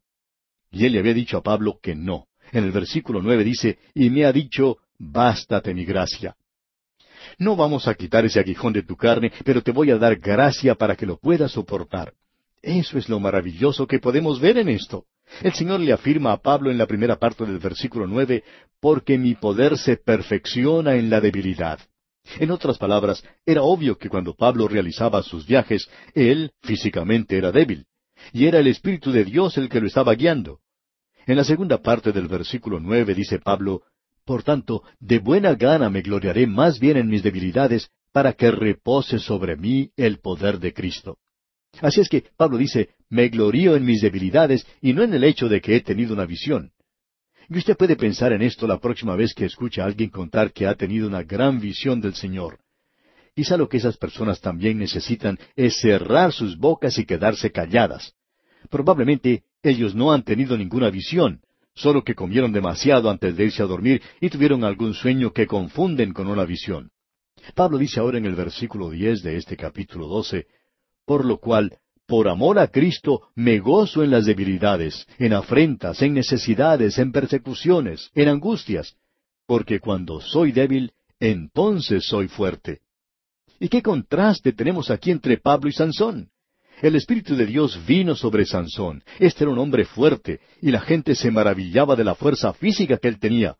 Y 0.71 0.87
Él 0.87 0.93
le 0.93 1.01
había 1.01 1.15
dicho 1.15 1.37
a 1.37 1.43
Pablo 1.43 1.81
que 1.83 1.97
no. 1.97 2.29
En 2.53 2.63
el 2.63 2.71
versículo 2.71 3.21
nueve 3.21 3.43
dice, 3.43 3.81
y 3.93 4.09
me 4.09 4.25
ha 4.25 4.33
dicho, 4.33 4.79
bástate 5.01 5.75
mi 5.75 5.85
gracia. 5.85 6.37
No 7.39 7.57
vamos 7.57 7.89
a 7.89 7.95
quitar 7.97 8.25
ese 8.25 8.39
aguijón 8.39 8.73
de 8.73 8.85
tu 8.85 8.95
carne, 8.95 9.33
pero 9.45 9.63
te 9.63 9.73
voy 9.73 9.91
a 9.91 9.99
dar 9.99 10.15
gracia 10.15 10.77
para 10.77 10.95
que 10.95 11.07
lo 11.07 11.19
puedas 11.19 11.51
soportar. 11.51 12.13
Eso 12.63 12.99
es 12.99 13.09
lo 13.09 13.21
maravilloso 13.21 13.87
que 13.87 13.99
podemos 13.99 14.41
ver 14.41 14.59
en 14.59 14.69
esto. 14.69 15.05
El 15.43 15.53
Señor 15.53 15.81
le 15.81 15.93
afirma 15.93 16.33
a 16.33 16.41
Pablo 16.41 16.71
en 16.71 16.79
la 16.79 16.87
primera 16.87 17.17
parte 17.17 17.45
del 17.45 17.59
versículo 17.59 18.07
nueve, 18.07 18.45
porque 18.81 19.19
mi 19.19 19.35
poder 19.35 19.77
se 19.79 19.97
perfecciona 19.97 20.97
en 20.97 21.11
la 21.11 21.21
debilidad. 21.21 21.81
En 22.39 22.51
otras 22.51 22.79
palabras, 22.79 23.23
era 23.45 23.63
obvio 23.63 23.97
que 23.99 24.09
cuando 24.09 24.35
Pablo 24.35 24.67
realizaba 24.69 25.23
sus 25.23 25.47
viajes, 25.47 25.89
él 26.15 26.53
físicamente 26.63 27.37
era 27.37 27.53
débil, 27.53 27.87
y 28.33 28.47
era 28.47 28.59
el 28.59 28.67
Espíritu 28.67 29.13
de 29.13 29.25
Dios 29.25 29.57
el 29.59 29.69
que 29.69 29.81
lo 29.81 29.87
estaba 29.87 30.15
guiando. 30.15 30.61
En 31.27 31.37
la 31.37 31.45
segunda 31.45 31.79
parte 31.79 32.13
del 32.13 32.29
versículo 32.29 32.81
nueve 32.81 33.15
dice 33.15 33.39
Pablo, 33.39 33.83
por 34.25 34.43
tanto, 34.43 34.83
de 34.99 35.21
buena 35.21 35.55
gana 35.55 35.89
me 35.89 36.03
gloriaré 36.03 36.49
más 36.49 36.81
bien 36.81 36.97
en 36.97 37.09
mis 37.09 37.23
debilidades, 37.23 37.91
para 38.13 38.33
que 38.33 38.51
repose 38.51 39.19
sobre 39.19 39.57
mí 39.57 39.91
el 39.97 40.19
poder 40.19 40.59
de 40.59 40.73
Cristo. 40.73 41.19
Así 41.81 42.01
es 42.01 42.09
que 42.09 42.25
Pablo 42.37 42.59
dice, 42.59 42.91
me 43.09 43.29
glorío 43.29 43.77
en 43.77 43.85
mis 43.85 44.01
debilidades 44.01 44.67
y 44.81 44.93
no 44.93 45.03
en 45.03 45.15
el 45.15 45.25
hecho 45.25 45.49
de 45.49 45.61
que 45.61 45.77
he 45.77 45.81
tenido 45.81 46.15
una 46.15 46.27
visión. 46.27 46.73
Y 47.49 47.59
usted 47.59 47.77
puede 47.77 47.97
pensar 47.97 48.33
en 48.33 48.43
esto 48.43 48.67
la 48.67 48.79
próxima 48.79 49.15
vez 49.15 49.33
que 49.35 49.45
escuche 49.45 49.81
a 49.81 49.85
alguien 49.85 50.11
contar 50.11 50.53
que 50.53 50.67
ha 50.67 50.75
tenido 50.75 51.07
una 51.07 51.23
gran 51.23 51.61
visión 51.61 52.01
del 52.01 52.15
Señor. 52.15 52.59
Quizá 53.35 53.57
lo 53.57 53.69
que 53.69 53.77
esas 53.77 53.97
personas 53.99 54.41
también 54.41 54.79
necesitan 54.79 55.39
es 55.55 55.79
cerrar 55.79 56.33
sus 56.33 56.57
bocas 56.57 56.99
y 56.99 57.05
quedarse 57.05 57.53
calladas. 57.53 58.15
Probablemente 58.71 59.45
ellos 59.63 59.95
no 59.95 60.13
han 60.13 60.25
tenido 60.25 60.57
ninguna 60.57 60.91
visión, 60.91 61.43
solo 61.75 62.03
que 62.03 62.15
comieron 62.15 62.53
demasiado 62.53 63.11
antes 63.11 63.37
de 63.37 63.45
irse 63.45 63.63
a 63.63 63.67
dormir 63.67 64.03
y 64.21 64.31
tuvieron 64.31 64.65
algún 64.65 64.95
sueño 64.95 65.33
que 65.33 65.47
confunden 65.47 66.13
con 66.13 66.27
una 66.27 66.45
visión. 66.45 66.91
Pablo 67.55 67.79
dice 67.79 68.01
ahora 68.01 68.19
en 68.19 68.25
el 68.25 68.35
versículo 68.35 68.91
diez 68.91 69.23
de 69.23 69.37
este 69.37 69.57
capítulo 69.57 70.07
doce, 70.07 70.47
por 71.07 71.25
lo 71.25 71.39
cual, 71.39 71.79
por 72.07 72.29
amor 72.29 72.59
a 72.59 72.69
Cristo, 72.69 73.29
me 73.35 73.59
gozo 73.59 74.03
en 74.03 74.11
las 74.11 74.27
debilidades, 74.27 75.07
en 75.19 75.33
afrentas, 75.33 76.03
en 76.03 76.15
necesidades, 76.15 76.99
en 76.99 77.13
persecuciones, 77.13 78.11
en 78.15 78.29
angustias, 78.29 78.97
porque 79.47 79.81
cuando 79.81 80.21
soy 80.21 80.53
débil, 80.53 80.93
entonces 81.19 82.05
soy 82.07 82.29
fuerte. 82.29 82.81
¿Y 83.59 83.69
qué 83.69 83.83
contraste 83.83 84.53
tenemos 84.53 84.91
aquí 84.91 85.11
entre 85.11 85.39
Pablo 85.39 85.69
y 85.71 85.73
Sansón? 85.73 86.29
El 86.83 86.95
Espíritu 86.95 87.35
de 87.37 87.47
Dios 87.47 87.81
vino 87.87 88.15
sobre 88.15 88.45
Sansón. 88.45 89.03
Este 89.19 89.45
era 89.45 89.51
un 89.51 89.59
hombre 89.59 89.87
fuerte, 89.87 90.41
y 90.61 90.71
la 90.71 90.81
gente 90.81 91.15
se 91.15 91.31
maravillaba 91.31 91.97
de 91.97 92.05
la 92.05 92.15
fuerza 92.15 92.53
física 92.53 92.99
que 92.99 93.09
él 93.09 93.19
tenía. 93.19 93.57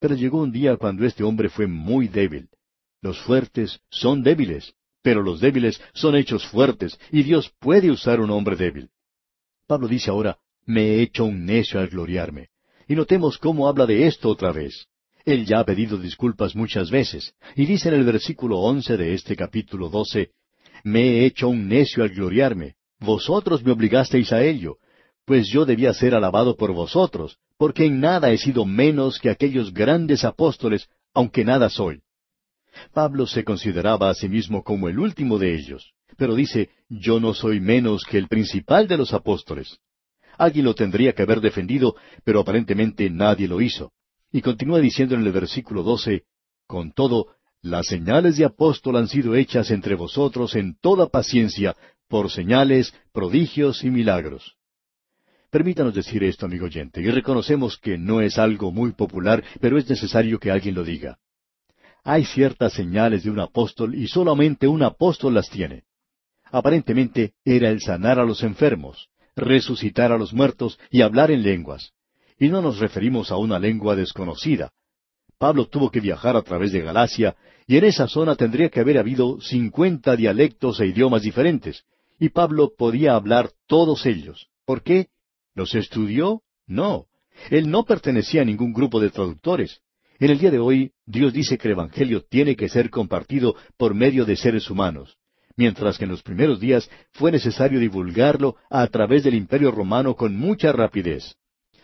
Pero 0.00 0.16
llegó 0.16 0.42
un 0.42 0.50
día 0.50 0.76
cuando 0.76 1.04
este 1.06 1.22
hombre 1.22 1.50
fue 1.50 1.68
muy 1.68 2.08
débil. 2.08 2.48
Los 3.00 3.20
fuertes 3.20 3.78
son 3.90 4.24
débiles, 4.24 4.74
pero 5.08 5.22
los 5.22 5.40
débiles 5.40 5.80
son 5.94 6.16
hechos 6.16 6.46
fuertes, 6.48 7.00
y 7.10 7.22
Dios 7.22 7.50
puede 7.60 7.90
usar 7.90 8.20
un 8.20 8.28
hombre 8.30 8.56
débil. 8.56 8.90
Pablo 9.66 9.88
dice 9.88 10.10
ahora, 10.10 10.36
me 10.66 10.82
he 10.82 11.00
hecho 11.00 11.24
un 11.24 11.46
necio 11.46 11.80
al 11.80 11.88
gloriarme. 11.88 12.48
Y 12.86 12.94
notemos 12.94 13.38
cómo 13.38 13.68
habla 13.68 13.86
de 13.86 14.06
esto 14.06 14.28
otra 14.28 14.52
vez. 14.52 14.86
Él 15.24 15.46
ya 15.46 15.60
ha 15.60 15.64
pedido 15.64 15.96
disculpas 15.96 16.54
muchas 16.54 16.90
veces, 16.90 17.32
y 17.56 17.64
dice 17.64 17.88
en 17.88 17.94
el 17.94 18.04
versículo 18.04 18.58
once 18.58 18.98
de 18.98 19.14
este 19.14 19.34
capítulo 19.34 19.88
doce, 19.88 20.32
me 20.84 21.00
he 21.00 21.24
hecho 21.24 21.48
un 21.48 21.68
necio 21.68 22.02
al 22.02 22.10
gloriarme. 22.10 22.74
Vosotros 23.00 23.64
me 23.64 23.72
obligasteis 23.72 24.30
a 24.30 24.42
ello, 24.42 24.76
pues 25.24 25.48
yo 25.48 25.64
debía 25.64 25.94
ser 25.94 26.14
alabado 26.14 26.54
por 26.54 26.74
vosotros, 26.74 27.38
porque 27.56 27.86
en 27.86 27.98
nada 28.00 28.30
he 28.30 28.36
sido 28.36 28.66
menos 28.66 29.18
que 29.18 29.30
aquellos 29.30 29.72
grandes 29.72 30.22
apóstoles, 30.22 30.86
aunque 31.14 31.46
nada 31.46 31.70
soy. 31.70 32.02
Pablo 32.92 33.26
se 33.26 33.44
consideraba 33.44 34.10
a 34.10 34.14
sí 34.14 34.28
mismo 34.28 34.62
como 34.62 34.88
el 34.88 34.98
último 34.98 35.38
de 35.38 35.54
ellos, 35.54 35.92
pero 36.16 36.34
dice, 36.34 36.70
yo 36.88 37.20
no 37.20 37.34
soy 37.34 37.60
menos 37.60 38.04
que 38.04 38.18
el 38.18 38.28
principal 38.28 38.88
de 38.88 38.96
los 38.96 39.12
apóstoles. 39.12 39.78
Alguien 40.36 40.64
lo 40.64 40.74
tendría 40.74 41.12
que 41.12 41.22
haber 41.22 41.40
defendido, 41.40 41.96
pero 42.24 42.40
aparentemente 42.40 43.10
nadie 43.10 43.48
lo 43.48 43.60
hizo. 43.60 43.92
Y 44.30 44.40
continúa 44.42 44.80
diciendo 44.80 45.14
en 45.14 45.26
el 45.26 45.32
versículo 45.32 45.82
doce, 45.82 46.24
con 46.66 46.92
todo, 46.92 47.28
las 47.62 47.86
señales 47.86 48.36
de 48.36 48.44
apóstol 48.44 48.96
han 48.96 49.08
sido 49.08 49.34
hechas 49.34 49.70
entre 49.70 49.94
vosotros 49.94 50.54
en 50.54 50.76
toda 50.80 51.08
paciencia, 51.08 51.76
por 52.08 52.30
señales, 52.30 52.94
prodigios 53.12 53.84
y 53.84 53.90
milagros. 53.90 54.56
Permítanos 55.50 55.94
decir 55.94 56.22
esto, 56.24 56.46
amigo 56.46 56.66
oyente, 56.66 57.00
y 57.00 57.10
reconocemos 57.10 57.78
que 57.78 57.96
no 57.96 58.20
es 58.20 58.38
algo 58.38 58.70
muy 58.70 58.92
popular, 58.92 59.42
pero 59.60 59.78
es 59.78 59.88
necesario 59.88 60.38
que 60.38 60.50
alguien 60.50 60.74
lo 60.74 60.84
diga. 60.84 61.18
Hay 62.10 62.24
ciertas 62.24 62.72
señales 62.72 63.24
de 63.24 63.30
un 63.30 63.38
apóstol 63.38 63.94
y 63.94 64.08
solamente 64.08 64.66
un 64.66 64.82
apóstol 64.82 65.34
las 65.34 65.50
tiene. 65.50 65.84
Aparentemente 66.50 67.34
era 67.44 67.68
el 67.68 67.82
sanar 67.82 68.18
a 68.18 68.24
los 68.24 68.42
enfermos, 68.42 69.10
resucitar 69.36 70.10
a 70.10 70.16
los 70.16 70.32
muertos 70.32 70.78
y 70.90 71.02
hablar 71.02 71.30
en 71.30 71.42
lenguas. 71.42 71.92
Y 72.38 72.48
no 72.48 72.62
nos 72.62 72.78
referimos 72.78 73.30
a 73.30 73.36
una 73.36 73.58
lengua 73.58 73.94
desconocida, 73.94 74.72
Pablo 75.36 75.66
tuvo 75.66 75.90
que 75.90 76.00
viajar 76.00 76.34
a 76.34 76.40
través 76.40 76.72
de 76.72 76.80
Galacia, 76.80 77.36
y 77.66 77.76
en 77.76 77.84
esa 77.84 78.08
zona 78.08 78.36
tendría 78.36 78.70
que 78.70 78.80
haber 78.80 78.96
habido 78.96 79.38
cincuenta 79.42 80.16
dialectos 80.16 80.80
e 80.80 80.86
idiomas 80.86 81.20
diferentes, 81.20 81.84
y 82.18 82.30
Pablo 82.30 82.72
podía 82.74 83.16
hablar 83.16 83.50
todos 83.66 84.06
ellos. 84.06 84.48
¿Por 84.64 84.82
qué? 84.82 85.08
¿Los 85.54 85.74
estudió? 85.74 86.40
No. 86.66 87.04
Él 87.50 87.70
no 87.70 87.84
pertenecía 87.84 88.40
a 88.40 88.46
ningún 88.46 88.72
grupo 88.72 88.98
de 88.98 89.10
traductores. 89.10 89.82
En 90.20 90.30
el 90.30 90.38
día 90.38 90.50
de 90.50 90.58
hoy, 90.58 90.92
Dios 91.06 91.32
dice 91.32 91.56
que 91.58 91.68
el 91.68 91.72
Evangelio 91.72 92.24
tiene 92.28 92.56
que 92.56 92.68
ser 92.68 92.90
compartido 92.90 93.54
por 93.76 93.94
medio 93.94 94.24
de 94.24 94.34
seres 94.34 94.68
humanos, 94.68 95.16
mientras 95.56 95.96
que 95.96 96.04
en 96.04 96.10
los 96.10 96.22
primeros 96.22 96.58
días 96.58 96.90
fue 97.12 97.30
necesario 97.30 97.78
divulgarlo 97.78 98.56
a 98.68 98.86
través 98.88 99.22
del 99.22 99.34
Imperio 99.34 99.70
romano 99.70 100.16
con 100.16 100.36
mucha 100.36 100.72
rapidez. 100.72 101.36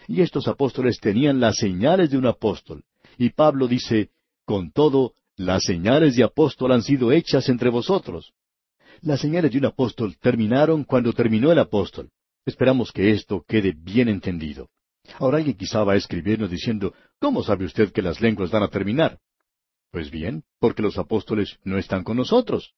y 0.07 0.21
estos 0.21 0.49
apóstoles 0.49 0.99
tenían 1.01 1.41
las 1.41 1.57
señales 1.57 2.11
de 2.11 2.19
un 2.19 2.27
apóstol. 2.27 2.85
Y 3.17 3.31
Pablo 3.31 3.67
dice, 3.67 4.11
con 4.45 4.71
todo, 4.71 5.15
las 5.37 5.63
señales 5.65 6.17
de 6.17 6.25
apóstol 6.25 6.73
han 6.73 6.83
sido 6.83 7.11
hechas 7.11 7.49
entre 7.49 7.71
vosotros. 7.71 8.35
Las 9.01 9.21
señales 9.21 9.53
de 9.53 9.59
un 9.59 9.65
apóstol 9.65 10.17
terminaron 10.19 10.85
cuando 10.85 11.15
terminó 11.15 11.51
el 11.53 11.59
apóstol. 11.59 12.11
Esperamos 12.45 12.93
que 12.93 13.13
esto 13.13 13.45
quede 13.49 13.73
bien 13.75 14.09
entendido. 14.09 14.69
Ahora 15.19 15.39
alguien 15.39 15.57
quizá 15.57 15.85
va 15.85 15.93
a 15.93 15.97
escribirnos 15.97 16.51
diciendo, 16.51 16.95
¿cómo 17.19 17.43
sabe 17.43 17.65
usted 17.65 17.93
que 17.93 18.03
las 18.03 18.21
lenguas 18.21 18.51
van 18.51 18.63
a 18.63 18.69
terminar? 18.69 19.19
Pues 19.91 20.11
bien, 20.11 20.45
porque 20.59 20.83
los 20.83 20.99
apóstoles 20.99 21.59
no 21.63 21.79
están 21.79 22.03
con 22.03 22.17
nosotros. 22.17 22.75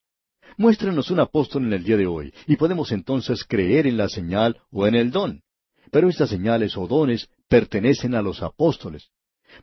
Muéstrenos 0.59 1.11
un 1.11 1.20
apóstol 1.20 1.64
en 1.64 1.72
el 1.72 1.85
día 1.85 1.97
de 1.97 2.07
hoy, 2.07 2.33
y 2.47 2.57
podemos 2.57 2.93
entonces 2.93 3.45
creer 3.45 3.87
en 3.87 3.97
la 3.97 4.09
señal 4.09 4.61
o 4.70 4.87
en 4.87 4.95
el 4.95 5.11
don. 5.11 5.43
Pero 5.91 6.09
estas 6.09 6.31
señales 6.31 6.77
o 6.77 6.87
dones 6.87 7.29
pertenecen 7.49 8.14
a 8.14 8.22
los 8.22 8.43
apóstoles. 8.43 9.11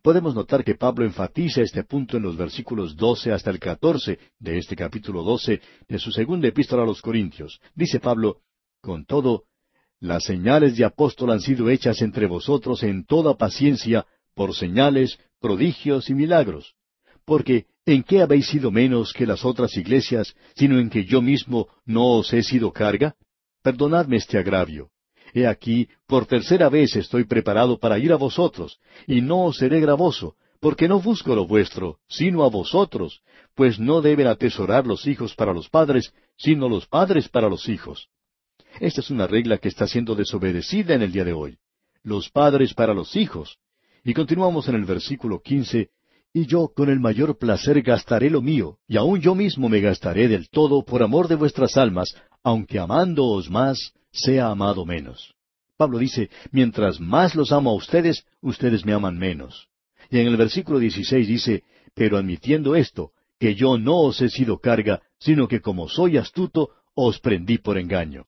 Podemos 0.01 0.33
notar 0.33 0.63
que 0.63 0.75
Pablo 0.75 1.05
enfatiza 1.05 1.61
este 1.61 1.83
punto 1.83 2.17
en 2.17 2.23
los 2.23 2.37
versículos 2.37 2.95
doce 2.95 3.31
hasta 3.31 3.51
el 3.51 3.59
catorce 3.59 4.19
de 4.39 4.57
este 4.57 4.75
capítulo 4.75 5.23
doce 5.23 5.61
de 5.87 5.99
su 5.99 6.11
segunda 6.11 6.47
epístola 6.47 6.83
a 6.83 6.85
los 6.85 7.01
Corintios. 7.01 7.59
Dice 7.75 7.99
Pablo, 7.99 8.41
Con 8.81 9.05
todo, 9.05 9.45
las 10.03 10.25
señales 10.25 10.75
de 10.75 10.83
apóstol 10.83 11.31
han 11.31 11.39
sido 11.39 11.69
hechas 11.69 12.01
entre 12.01 12.27
vosotros 12.27 12.83
en 12.83 13.05
toda 13.05 13.37
paciencia, 13.37 14.05
por 14.35 14.53
señales, 14.53 15.17
prodigios 15.39 16.09
y 16.09 16.13
milagros. 16.13 16.75
Porque, 17.23 17.67
¿en 17.85 18.03
qué 18.03 18.21
habéis 18.21 18.47
sido 18.47 18.69
menos 18.69 19.13
que 19.13 19.25
las 19.25 19.45
otras 19.45 19.77
iglesias, 19.77 20.35
sino 20.55 20.77
en 20.77 20.89
que 20.89 21.05
yo 21.05 21.21
mismo 21.21 21.69
no 21.85 22.17
os 22.17 22.33
he 22.33 22.43
sido 22.43 22.73
carga? 22.73 23.15
Perdonadme 23.61 24.17
este 24.17 24.37
agravio. 24.37 24.89
He 25.33 25.47
aquí, 25.47 25.87
por 26.05 26.25
tercera 26.25 26.67
vez 26.67 26.97
estoy 26.97 27.23
preparado 27.23 27.79
para 27.79 27.97
ir 27.97 28.11
a 28.11 28.17
vosotros, 28.17 28.79
y 29.07 29.21
no 29.21 29.45
os 29.45 29.55
seré 29.55 29.79
gravoso, 29.79 30.35
porque 30.59 30.89
no 30.89 30.99
busco 30.99 31.33
lo 31.33 31.47
vuestro, 31.47 31.99
sino 32.09 32.43
a 32.43 32.49
vosotros, 32.49 33.21
pues 33.55 33.79
no 33.79 34.01
deben 34.01 34.27
atesorar 34.27 34.85
los 34.85 35.07
hijos 35.07 35.33
para 35.33 35.53
los 35.53 35.69
padres, 35.69 36.13
sino 36.35 36.67
los 36.67 36.87
padres 36.87 37.29
para 37.29 37.47
los 37.47 37.69
hijos. 37.69 38.09
Esta 38.79 39.01
es 39.01 39.09
una 39.09 39.27
regla 39.27 39.57
que 39.57 39.67
está 39.67 39.87
siendo 39.87 40.15
desobedecida 40.15 40.93
en 40.95 41.01
el 41.01 41.11
día 41.11 41.23
de 41.23 41.33
hoy. 41.33 41.57
Los 42.03 42.29
padres 42.29 42.73
para 42.73 42.93
los 42.93 43.15
hijos. 43.15 43.57
Y 44.03 44.13
continuamos 44.13 44.67
en 44.67 44.75
el 44.75 44.85
versículo 44.85 45.41
quince, 45.41 45.89
y 46.33 46.47
yo 46.47 46.69
con 46.75 46.89
el 46.89 46.99
mayor 46.99 47.37
placer 47.37 47.81
gastaré 47.83 48.29
lo 48.29 48.41
mío, 48.41 48.79
y 48.87 48.97
aun 48.97 49.21
yo 49.21 49.35
mismo 49.35 49.69
me 49.69 49.79
gastaré 49.79 50.27
del 50.27 50.49
todo 50.49 50.83
por 50.83 51.03
amor 51.03 51.27
de 51.27 51.35
vuestras 51.35 51.77
almas, 51.77 52.15
aunque 52.43 52.79
amándoos 52.79 53.49
más, 53.49 53.93
sea 54.11 54.47
amado 54.47 54.85
menos. 54.85 55.35
Pablo 55.77 55.99
dice, 55.99 56.29
mientras 56.51 56.99
más 56.99 57.35
los 57.35 57.51
amo 57.51 57.69
a 57.69 57.75
ustedes, 57.75 58.25
ustedes 58.41 58.85
me 58.85 58.93
aman 58.93 59.17
menos. 59.17 59.67
Y 60.09 60.19
en 60.19 60.27
el 60.27 60.37
versículo 60.37 60.79
16 60.79 61.27
dice, 61.27 61.63
pero 61.93 62.17
admitiendo 62.17 62.75
esto, 62.75 63.11
que 63.39 63.55
yo 63.55 63.77
no 63.77 63.99
os 63.99 64.21
he 64.21 64.29
sido 64.29 64.59
carga, 64.59 65.01
sino 65.19 65.47
que 65.47 65.61
como 65.61 65.87
soy 65.87 66.17
astuto, 66.17 66.69
os 66.95 67.19
prendí 67.19 67.57
por 67.59 67.77
engaño. 67.77 68.25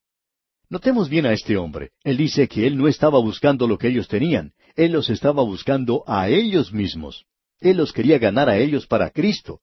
Notemos 0.69 1.09
bien 1.09 1.25
a 1.25 1.33
este 1.33 1.57
hombre. 1.57 1.91
Él 2.03 2.17
dice 2.17 2.47
que 2.47 2.65
él 2.65 2.77
no 2.77 2.87
estaba 2.87 3.19
buscando 3.19 3.67
lo 3.67 3.77
que 3.77 3.87
ellos 3.87 4.07
tenían, 4.07 4.53
él 4.75 4.91
los 4.91 5.09
estaba 5.09 5.43
buscando 5.43 6.03
a 6.07 6.29
ellos 6.29 6.73
mismos. 6.73 7.25
Él 7.59 7.77
los 7.77 7.93
quería 7.93 8.17
ganar 8.17 8.49
a 8.49 8.57
ellos 8.57 8.87
para 8.87 9.09
Cristo. 9.09 9.61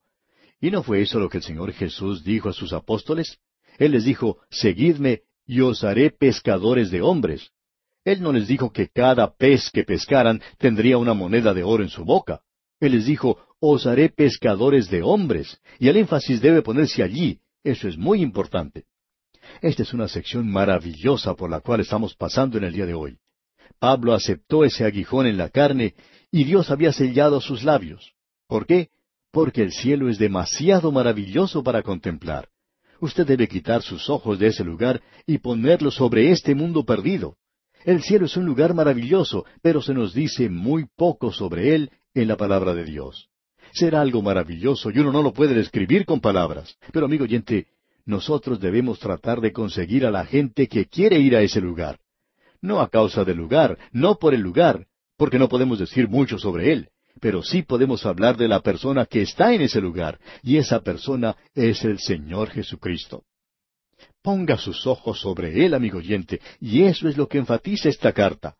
¿Y 0.61 0.70
no 0.70 0.82
fue 0.82 1.03
eso 1.03 1.18
lo 1.18 1.28
que 1.28 1.38
el 1.38 1.42
Señor 1.42 1.72
Jesús 1.72 2.24
dijo 2.24 2.48
a 2.48 2.53
sus 2.53 2.72
apóstoles? 2.72 3.38
Él 3.78 3.92
les 3.92 4.05
dijo, 4.05 4.38
Seguidme 4.50 5.22
y 5.46 5.61
os 5.61 5.84
haré 5.84 6.11
pescadores 6.11 6.90
de 6.90 7.03
hombres. 7.03 7.50
Él 8.05 8.22
no 8.22 8.32
les 8.32 8.48
dijo 8.48 8.72
que 8.72 8.88
cada 8.88 9.34
pez 9.34 9.70
que 9.70 9.84
pescaran 9.84 10.40
tendría 10.59 10.98
una 10.98 11.14
moneda 11.14 11.53
de 11.53 11.62
oro 11.62 11.82
en 11.82 11.90
su 11.90 12.05
boca. 12.05 12.40
Él 12.80 12.92
les 12.92 13.07
dijo, 13.07 13.38
os 13.61 13.86
haré 13.86 14.09
pescadores 14.09 14.90
de 14.90 15.03
hombres. 15.03 15.61
Y 15.78 15.88
el 15.88 15.96
énfasis 15.96 16.40
debe 16.40 16.62
ponerse 16.62 17.03
allí. 17.03 17.38
Eso 17.62 17.86
es 17.86 17.96
muy 17.96 18.20
importante. 18.20 18.86
Esta 19.61 19.82
es 19.82 19.92
una 19.92 20.09
sección 20.09 20.50
maravillosa 20.50 21.34
por 21.34 21.50
la 21.50 21.61
cual 21.61 21.80
estamos 21.80 22.14
pasando 22.14 22.59
en 22.59 22.64
el 22.64 22.72
día 22.72 22.86
de 22.86 22.94
hoy. 22.94 23.18
Pablo 23.78 24.14
aceptó 24.14 24.64
ese 24.64 24.84
aguijón 24.84 25.26
en 25.26 25.36
la 25.36 25.48
carne 25.48 25.94
y 26.30 26.44
Dios 26.44 26.70
había 26.70 26.92
sellado 26.92 27.40
sus 27.40 27.64
labios. 27.64 28.14
¿Por 28.46 28.66
qué? 28.66 28.90
Porque 29.30 29.62
el 29.62 29.72
cielo 29.72 30.09
es 30.09 30.18
demasiado 30.18 30.92
maravilloso 30.92 31.62
para 31.62 31.82
contemplar. 31.82 32.48
Usted 33.00 33.26
debe 33.26 33.48
quitar 33.48 33.82
sus 33.82 34.09
ojos 34.09 34.38
de 34.38 34.48
ese 34.48 34.62
lugar 34.62 35.03
y 35.26 35.38
ponerlos 35.38 35.96
sobre 35.96 36.30
este 36.30 36.55
mundo 36.55 36.84
perdido. 36.84 37.36
El 37.84 38.03
cielo 38.03 38.26
es 38.26 38.36
un 38.36 38.46
lugar 38.46 38.74
maravilloso, 38.74 39.44
pero 39.61 39.82
se 39.82 39.92
nos 39.92 40.14
dice 40.14 40.48
muy 40.48 40.86
poco 40.96 41.32
sobre 41.32 41.74
él 41.74 41.90
en 42.14 42.28
la 42.28 42.36
palabra 42.36 42.74
de 42.74 42.84
Dios. 42.84 43.28
Será 43.72 44.03
algo 44.03 44.22
maravilloso 44.22 44.90
y 44.90 44.98
uno 44.98 45.12
no 45.12 45.22
lo 45.22 45.32
puede 45.32 45.55
describir 45.55 46.05
con 46.05 46.20
palabras. 46.20 46.76
Pero 46.92 47.07
amigo 47.07 47.24
oyente, 47.24 47.66
nosotros 48.05 48.61
debemos 48.61 48.98
tratar 48.98 49.40
de 49.40 49.53
conseguir 49.53 50.07
a 50.07 50.11
la 50.11 50.24
gente 50.24 50.68
que 50.68 50.86
quiere 50.86 51.18
ir 51.18 51.36
a 51.36 51.42
ese 51.42 51.61
lugar. 51.61 51.98
No 52.61 52.80
a 52.80 52.88
causa 52.88 53.24
del 53.24 53.36
lugar, 53.36 53.78
no 53.92 54.16
por 54.16 54.34
el 54.34 54.40
lugar, 54.40 54.86
porque 55.16 55.38
no 55.38 55.48
podemos 55.48 55.78
decir 55.78 56.09
mucho 56.09 56.38
sobre 56.38 56.72
él, 56.72 56.88
pero 57.20 57.42
sí 57.42 57.62
podemos 57.62 58.07
hablar 58.07 58.36
de 58.36 58.48
la 58.48 58.61
persona 58.61 59.07
que 59.07 59.22
está 59.22 59.53
en 59.53 59.62
ese 59.62 59.80
lugar, 59.80 60.18
y 60.42 60.57
esa 60.57 60.80
persona 60.80 61.36
es 61.55 61.84
el 61.84 61.98
Señor 61.98 62.50
Jesucristo. 62.50 63.24
Ponga 64.22 64.57
sus 64.57 64.86
ojos 64.86 65.20
sobre 65.20 65.64
Él, 65.64 65.74
amigo 65.74 65.98
oyente, 65.98 66.40
y 66.61 66.82
eso 66.82 67.09
es 67.09 67.16
lo 67.16 67.28
que 67.28 67.38
enfatiza 67.38 67.88
esta 67.88 68.12
carta. 68.12 68.57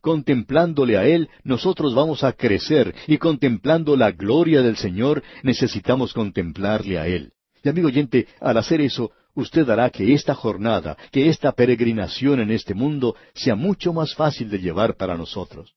Contemplándole 0.00 0.96
a 0.96 1.06
Él, 1.06 1.28
nosotros 1.42 1.94
vamos 1.94 2.22
a 2.22 2.32
crecer, 2.32 2.94
y 3.06 3.18
contemplando 3.18 3.96
la 3.96 4.12
gloria 4.12 4.62
del 4.62 4.76
Señor, 4.76 5.22
necesitamos 5.42 6.12
contemplarle 6.12 6.98
a 6.98 7.06
Él. 7.06 7.32
Y 7.66 7.68
amigo 7.68 7.88
oyente, 7.88 8.28
al 8.40 8.58
hacer 8.58 8.80
eso, 8.80 9.10
usted 9.34 9.68
hará 9.68 9.90
que 9.90 10.14
esta 10.14 10.36
jornada, 10.36 10.96
que 11.10 11.28
esta 11.28 11.50
peregrinación 11.50 12.38
en 12.38 12.52
este 12.52 12.74
mundo 12.74 13.16
sea 13.34 13.56
mucho 13.56 13.92
más 13.92 14.14
fácil 14.14 14.48
de 14.48 14.60
llevar 14.60 14.94
para 14.94 15.16
nosotros. 15.16 15.74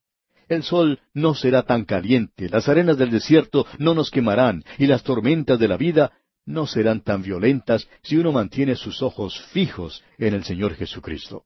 El 0.47 0.61
sol 0.61 0.99
no 1.15 1.33
será 1.33 1.63
tan 1.63 1.85
caliente, 1.85 2.47
las 2.47 2.69
arenas 2.69 2.99
del 2.99 3.09
desierto 3.09 3.65
no 3.79 3.95
nos 3.95 4.11
quemarán, 4.11 4.63
y 4.77 4.85
las 4.85 5.01
tormentas 5.01 5.57
de 5.57 5.67
la 5.67 5.77
vida 5.77 6.11
no 6.45 6.67
serán 6.67 7.01
tan 7.01 7.23
violentas 7.23 7.89
si 8.03 8.17
uno 8.17 8.31
mantiene 8.31 8.75
sus 8.75 9.01
ojos 9.01 9.41
fijos 9.47 10.03
en 10.19 10.35
el 10.35 10.43
Señor 10.43 10.75
Jesucristo. 10.75 11.45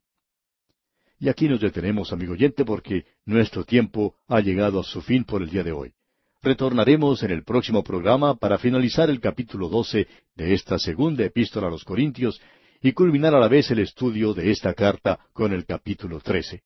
Y 1.19 1.29
aquí 1.29 1.47
nos 1.47 1.61
detenemos, 1.61 2.11
amigo 2.11 2.33
oyente, 2.33 2.65
porque 2.65 3.05
nuestro 3.23 3.63
tiempo 3.63 4.17
ha 4.27 4.41
llegado 4.41 4.81
a 4.81 4.83
su 4.83 5.01
fin 5.01 5.23
por 5.23 5.41
el 5.41 5.49
día 5.49 5.63
de 5.63 5.71
hoy. 5.71 5.93
Retornaremos 6.43 7.23
en 7.23 7.31
el 7.31 7.45
próximo 7.45 7.85
programa 7.85 8.35
para 8.35 8.57
finalizar 8.57 9.09
el 9.09 9.21
capítulo 9.21 9.69
12 9.69 10.05
de 10.35 10.53
esta 10.53 10.77
segunda 10.77 11.23
epístola 11.23 11.67
a 11.67 11.69
los 11.69 11.85
Corintios 11.85 12.41
y 12.81 12.91
culminar 12.91 13.33
a 13.33 13.39
la 13.39 13.47
vez 13.47 13.71
el 13.71 13.79
estudio 13.79 14.33
de 14.33 14.51
esta 14.51 14.73
carta 14.73 15.19
con 15.31 15.53
el 15.53 15.65
capítulo 15.65 16.19
13. 16.19 16.61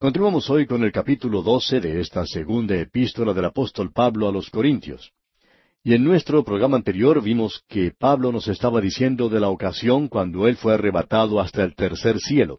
Continuamos 0.00 0.50
hoy 0.50 0.66
con 0.66 0.82
el 0.82 0.90
capítulo 0.90 1.42
doce 1.42 1.78
de 1.78 2.00
esta 2.00 2.26
segunda 2.26 2.74
epístola 2.74 3.32
del 3.32 3.44
apóstol 3.44 3.92
Pablo 3.92 4.26
a 4.26 4.32
los 4.32 4.50
Corintios. 4.50 5.12
Y 5.84 5.94
en 5.94 6.02
nuestro 6.02 6.42
programa 6.42 6.76
anterior 6.76 7.22
vimos 7.22 7.62
que 7.68 7.92
Pablo 7.96 8.32
nos 8.32 8.48
estaba 8.48 8.80
diciendo 8.80 9.28
de 9.28 9.38
la 9.38 9.50
ocasión 9.50 10.08
cuando 10.08 10.48
él 10.48 10.56
fue 10.56 10.74
arrebatado 10.74 11.38
hasta 11.38 11.62
el 11.62 11.76
tercer 11.76 12.18
cielo. 12.18 12.58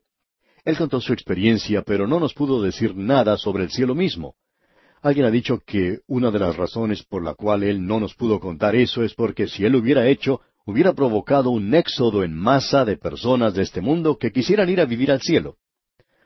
Él 0.65 0.77
contó 0.77 0.99
su 0.99 1.13
experiencia, 1.13 1.83
pero 1.83 2.07
no 2.07 2.19
nos 2.19 2.33
pudo 2.33 2.61
decir 2.61 2.95
nada 2.95 3.37
sobre 3.37 3.63
el 3.63 3.69
cielo 3.69 3.93
mismo. 3.93 4.33
Alguien 5.03 5.27
ha 5.27 5.31
dicho 5.31 5.61
que 5.63 5.99
una 6.07 6.31
de 6.31 6.39
las 6.39 6.57
razones 6.57 7.03
por 7.03 7.23
la 7.23 7.35
cual 7.35 7.61
él 7.61 7.85
no 7.85 7.99
nos 7.99 8.15
pudo 8.15 8.39
contar 8.39 8.75
eso 8.75 9.03
es 9.03 9.13
porque 9.13 9.47
si 9.47 9.63
él 9.63 9.75
hubiera 9.75 10.07
hecho, 10.07 10.41
hubiera 10.65 10.93
provocado 10.93 11.51
un 11.51 11.75
éxodo 11.75 12.23
en 12.23 12.33
masa 12.33 12.83
de 12.83 12.97
personas 12.97 13.53
de 13.53 13.61
este 13.61 13.81
mundo 13.81 14.17
que 14.17 14.31
quisieran 14.31 14.67
ir 14.67 14.81
a 14.81 14.85
vivir 14.85 15.11
al 15.11 15.21
cielo. 15.21 15.57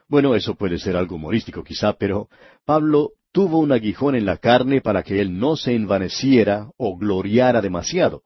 Bueno, 0.08 0.34
eso 0.34 0.56
puede 0.56 0.80
ser 0.80 0.96
algo 0.96 1.18
humorístico 1.18 1.62
quizá, 1.62 1.94
pero 1.94 2.30
Pablo 2.66 3.12
tuvo 3.34 3.60
un 3.60 3.74
aguijón 3.74 4.16
en 4.16 4.26
la 4.26 4.38
carne 4.38 4.80
para 4.80 5.04
que 5.04 5.20
él 5.20 5.38
no 5.38 5.58
se 5.58 5.76
envaneciera 5.76 6.70
o 6.78 6.98
gloriara 6.98 7.62
demasiado. 7.62 8.24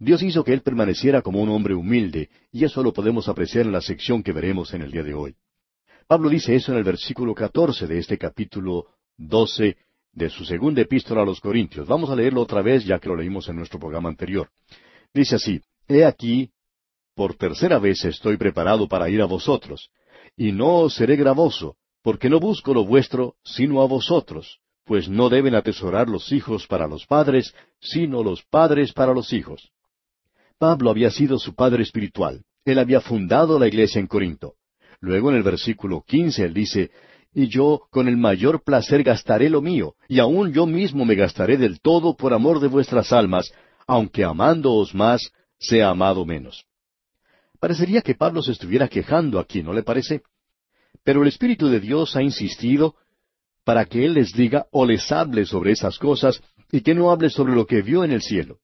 Dios 0.00 0.22
hizo 0.22 0.42
que 0.42 0.54
él 0.54 0.62
permaneciera 0.62 1.20
como 1.20 1.42
un 1.42 1.50
hombre 1.50 1.74
humilde, 1.74 2.30
y 2.50 2.64
eso 2.64 2.82
lo 2.82 2.90
podemos 2.90 3.28
apreciar 3.28 3.66
en 3.66 3.72
la 3.72 3.82
sección 3.82 4.22
que 4.22 4.32
veremos 4.32 4.72
en 4.72 4.80
el 4.80 4.90
día 4.90 5.02
de 5.02 5.12
hoy. 5.12 5.36
Pablo 6.06 6.30
dice 6.30 6.56
eso 6.56 6.72
en 6.72 6.78
el 6.78 6.84
versículo 6.84 7.34
catorce 7.34 7.86
de 7.86 7.98
este 7.98 8.16
capítulo 8.16 8.86
doce 9.18 9.76
de 10.12 10.30
su 10.30 10.46
segunda 10.46 10.80
epístola 10.80 11.20
a 11.20 11.26
los 11.26 11.38
Corintios. 11.38 11.86
Vamos 11.86 12.08
a 12.08 12.16
leerlo 12.16 12.40
otra 12.40 12.62
vez 12.62 12.86
ya 12.86 12.98
que 12.98 13.10
lo 13.10 13.16
leímos 13.16 13.46
en 13.50 13.56
nuestro 13.56 13.78
programa 13.78 14.08
anterior. 14.08 14.48
Dice 15.12 15.36
así, 15.36 15.60
He 15.86 16.06
aquí, 16.06 16.50
por 17.14 17.34
tercera 17.34 17.78
vez 17.78 18.02
estoy 18.06 18.38
preparado 18.38 18.88
para 18.88 19.10
ir 19.10 19.20
a 19.20 19.26
vosotros, 19.26 19.90
y 20.34 20.50
no 20.50 20.78
os 20.78 20.94
seré 20.94 21.16
gravoso, 21.16 21.76
porque 22.02 22.30
no 22.30 22.40
busco 22.40 22.72
lo 22.72 22.86
vuestro, 22.86 23.34
sino 23.44 23.82
a 23.82 23.86
vosotros, 23.86 24.60
pues 24.86 25.10
no 25.10 25.28
deben 25.28 25.54
atesorar 25.54 26.08
los 26.08 26.32
hijos 26.32 26.66
para 26.66 26.88
los 26.88 27.04
padres, 27.04 27.54
sino 27.80 28.22
los 28.22 28.42
padres 28.44 28.94
para 28.94 29.12
los 29.12 29.34
hijos. 29.34 29.70
Pablo 30.60 30.90
había 30.90 31.10
sido 31.10 31.38
su 31.38 31.54
padre 31.54 31.82
espiritual. 31.82 32.44
Él 32.66 32.78
había 32.78 33.00
fundado 33.00 33.58
la 33.58 33.66
iglesia 33.66 33.98
en 33.98 34.06
Corinto. 34.06 34.56
Luego 35.00 35.30
en 35.30 35.36
el 35.36 35.42
versículo 35.42 36.04
quince 36.06 36.44
él 36.44 36.52
dice, 36.52 36.90
y 37.32 37.48
yo 37.48 37.86
con 37.90 38.08
el 38.08 38.18
mayor 38.18 38.62
placer 38.62 39.02
gastaré 39.02 39.48
lo 39.48 39.62
mío, 39.62 39.94
y 40.06 40.18
aun 40.18 40.52
yo 40.52 40.66
mismo 40.66 41.06
me 41.06 41.14
gastaré 41.14 41.56
del 41.56 41.80
todo 41.80 42.14
por 42.14 42.34
amor 42.34 42.60
de 42.60 42.68
vuestras 42.68 43.10
almas, 43.10 43.50
aunque 43.86 44.22
amándoos 44.22 44.94
más, 44.94 45.32
sea 45.58 45.88
amado 45.88 46.26
menos. 46.26 46.66
Parecería 47.58 48.02
que 48.02 48.14
Pablo 48.14 48.42
se 48.42 48.52
estuviera 48.52 48.86
quejando 48.86 49.38
aquí, 49.38 49.62
¿no 49.62 49.72
le 49.72 49.82
parece? 49.82 50.20
Pero 51.02 51.22
el 51.22 51.28
Espíritu 51.28 51.68
de 51.68 51.80
Dios 51.80 52.16
ha 52.16 52.22
insistido 52.22 52.96
para 53.64 53.86
que 53.86 54.04
Él 54.04 54.12
les 54.12 54.34
diga 54.34 54.66
o 54.72 54.84
les 54.84 55.10
hable 55.10 55.46
sobre 55.46 55.72
esas 55.72 55.98
cosas 55.98 56.42
y 56.70 56.82
que 56.82 56.94
no 56.94 57.10
hable 57.10 57.30
sobre 57.30 57.54
lo 57.54 57.64
que 57.64 57.80
vio 57.80 58.04
en 58.04 58.12
el 58.12 58.20
cielo. 58.20 58.58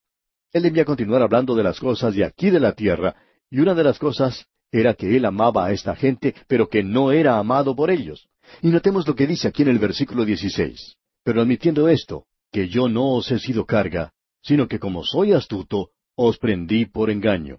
Él 0.52 0.62
debía 0.62 0.84
continuar 0.84 1.22
hablando 1.22 1.54
de 1.54 1.62
las 1.62 1.78
cosas 1.80 2.14
de 2.14 2.24
aquí 2.24 2.50
de 2.50 2.60
la 2.60 2.72
tierra, 2.72 3.16
y 3.50 3.60
una 3.60 3.74
de 3.74 3.84
las 3.84 3.98
cosas 3.98 4.46
era 4.70 4.94
que 4.94 5.16
él 5.16 5.24
amaba 5.24 5.66
a 5.66 5.72
esta 5.72 5.94
gente, 5.94 6.34
pero 6.48 6.68
que 6.68 6.82
no 6.82 7.12
era 7.12 7.38
amado 7.38 7.74
por 7.74 7.90
ellos. 7.90 8.28
Y 8.62 8.68
notemos 8.68 9.06
lo 9.06 9.14
que 9.14 9.26
dice 9.26 9.48
aquí 9.48 9.62
en 9.62 9.68
el 9.68 9.78
versículo 9.78 10.24
16. 10.24 10.96
Pero 11.24 11.42
admitiendo 11.42 11.88
esto, 11.88 12.26
que 12.52 12.68
yo 12.68 12.88
no 12.88 13.14
os 13.14 13.30
he 13.30 13.38
sido 13.38 13.66
carga, 13.66 14.12
sino 14.42 14.68
que 14.68 14.78
como 14.78 15.04
soy 15.04 15.32
astuto, 15.32 15.90
os 16.14 16.38
prendí 16.38 16.86
por 16.86 17.10
engaño. 17.10 17.58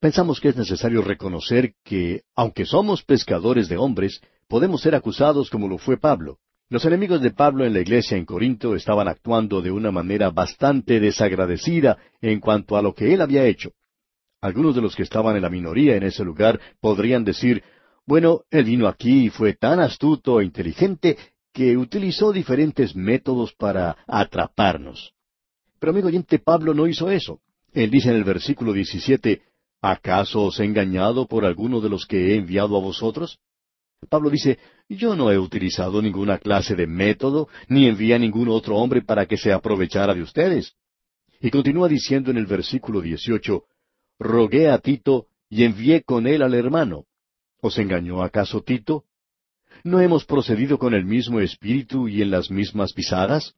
Pensamos 0.00 0.40
que 0.40 0.48
es 0.48 0.56
necesario 0.56 1.02
reconocer 1.02 1.74
que, 1.84 2.22
aunque 2.34 2.66
somos 2.66 3.02
pescadores 3.02 3.68
de 3.68 3.76
hombres, 3.76 4.20
podemos 4.48 4.82
ser 4.82 4.94
acusados 4.94 5.50
como 5.50 5.68
lo 5.68 5.78
fue 5.78 5.98
Pablo. 5.98 6.38
Los 6.68 6.84
enemigos 6.84 7.22
de 7.22 7.30
Pablo 7.30 7.64
en 7.64 7.72
la 7.72 7.80
iglesia 7.80 8.16
en 8.16 8.24
Corinto 8.24 8.74
estaban 8.74 9.06
actuando 9.06 9.62
de 9.62 9.70
una 9.70 9.92
manera 9.92 10.30
bastante 10.30 10.98
desagradecida 10.98 11.96
en 12.20 12.40
cuanto 12.40 12.76
a 12.76 12.82
lo 12.82 12.92
que 12.92 13.14
él 13.14 13.20
había 13.20 13.44
hecho. 13.46 13.70
Algunos 14.40 14.74
de 14.74 14.82
los 14.82 14.96
que 14.96 15.04
estaban 15.04 15.36
en 15.36 15.42
la 15.42 15.48
minoría 15.48 15.94
en 15.94 16.02
ese 16.02 16.24
lugar 16.24 16.60
podrían 16.80 17.24
decir, 17.24 17.62
bueno, 18.04 18.40
él 18.50 18.64
vino 18.64 18.88
aquí 18.88 19.26
y 19.26 19.30
fue 19.30 19.54
tan 19.54 19.78
astuto 19.78 20.40
e 20.40 20.44
inteligente 20.44 21.16
que 21.52 21.76
utilizó 21.76 22.32
diferentes 22.32 22.96
métodos 22.96 23.54
para 23.54 23.96
atraparnos. 24.08 25.12
Pero 25.78 25.92
amigo 25.92 26.08
oyente, 26.08 26.40
Pablo 26.40 26.74
no 26.74 26.88
hizo 26.88 27.10
eso. 27.12 27.40
Él 27.72 27.90
dice 27.92 28.10
en 28.10 28.16
el 28.16 28.24
versículo 28.24 28.72
17, 28.72 29.40
¿acaso 29.82 30.42
os 30.42 30.58
he 30.58 30.64
engañado 30.64 31.28
por 31.28 31.44
alguno 31.44 31.80
de 31.80 31.90
los 31.90 32.06
que 32.06 32.32
he 32.32 32.36
enviado 32.36 32.76
a 32.76 32.80
vosotros? 32.80 33.38
Pablo 34.08 34.30
dice, 34.30 34.58
yo 34.88 35.16
no 35.16 35.30
he 35.30 35.38
utilizado 35.38 36.00
ninguna 36.00 36.38
clase 36.38 36.74
de 36.74 36.86
método, 36.86 37.48
ni 37.68 37.86
envié 37.86 38.14
a 38.14 38.18
ningún 38.18 38.48
otro 38.48 38.76
hombre 38.76 39.02
para 39.02 39.26
que 39.26 39.36
se 39.36 39.52
aprovechara 39.52 40.14
de 40.14 40.22
ustedes. 40.22 40.74
Y 41.40 41.50
continúa 41.50 41.88
diciendo 41.88 42.30
en 42.30 42.36
el 42.36 42.46
versículo 42.46 43.00
18, 43.00 43.64
rogué 44.18 44.68
a 44.70 44.78
Tito 44.78 45.26
y 45.48 45.64
envié 45.64 46.02
con 46.02 46.26
él 46.26 46.42
al 46.42 46.54
hermano. 46.54 47.04
¿Os 47.60 47.78
engañó 47.78 48.22
acaso 48.22 48.62
Tito? 48.62 49.04
¿No 49.82 50.00
hemos 50.00 50.24
procedido 50.24 50.78
con 50.78 50.94
el 50.94 51.04
mismo 51.04 51.40
espíritu 51.40 52.08
y 52.08 52.22
en 52.22 52.30
las 52.30 52.50
mismas 52.50 52.92
pisadas? 52.92 53.54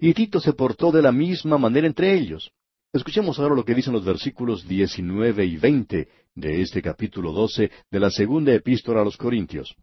Y 0.00 0.14
Tito 0.14 0.40
se 0.40 0.52
portó 0.52 0.90
de 0.90 1.02
la 1.02 1.12
misma 1.12 1.58
manera 1.58 1.86
entre 1.86 2.14
ellos. 2.14 2.52
Escuchemos 2.96 3.38
ahora 3.38 3.54
lo 3.54 3.62
que 3.62 3.74
dicen 3.74 3.92
los 3.92 4.06
versículos 4.06 4.66
diecinueve 4.66 5.44
y 5.44 5.58
veinte 5.58 6.08
de 6.34 6.62
este 6.62 6.80
capítulo 6.80 7.30
doce 7.30 7.70
de 7.90 8.00
la 8.00 8.10
segunda 8.10 8.54
epístola 8.54 9.02
a 9.02 9.04
los 9.04 9.18
Corintios. 9.18 9.76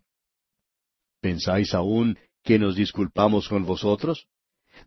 ¿Pensáis 1.22 1.76
aún 1.76 2.18
que 2.44 2.58
nos 2.58 2.76
disculpamos 2.76 3.48
con 3.48 3.68
vosotros? 3.68 4.26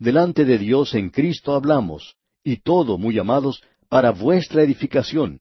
Delante 0.01 0.45
de 0.45 0.59
Dios 0.59 0.95
en 0.95 1.11
Cristo 1.11 1.55
hablamos, 1.55 2.17
y 2.43 2.57
todo, 2.57 2.99
muy 2.99 3.17
amados, 3.17 3.63
para 3.89 4.11
vuestra 4.11 4.65
edificación. 4.65 5.41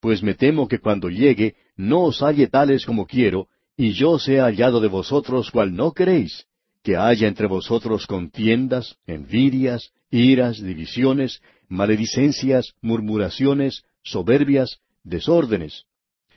Pues 0.00 0.20
me 0.20 0.34
temo 0.34 0.66
que 0.66 0.80
cuando 0.80 1.08
llegue 1.08 1.54
no 1.76 2.02
os 2.02 2.22
halle 2.22 2.48
tales 2.48 2.84
como 2.84 3.06
quiero, 3.06 3.46
y 3.76 3.92
yo 3.92 4.18
sea 4.18 4.46
hallado 4.46 4.80
de 4.80 4.88
vosotros 4.88 5.52
cual 5.52 5.76
no 5.76 5.92
queréis, 5.92 6.46
que 6.82 6.96
haya 6.96 7.28
entre 7.28 7.46
vosotros 7.46 8.04
contiendas, 8.08 8.96
envidias, 9.06 9.92
iras, 10.10 10.62
divisiones, 10.62 11.40
maledicencias, 11.68 12.74
murmuraciones, 12.80 13.82
soberbias, 14.02 14.80
desórdenes. 15.02 15.84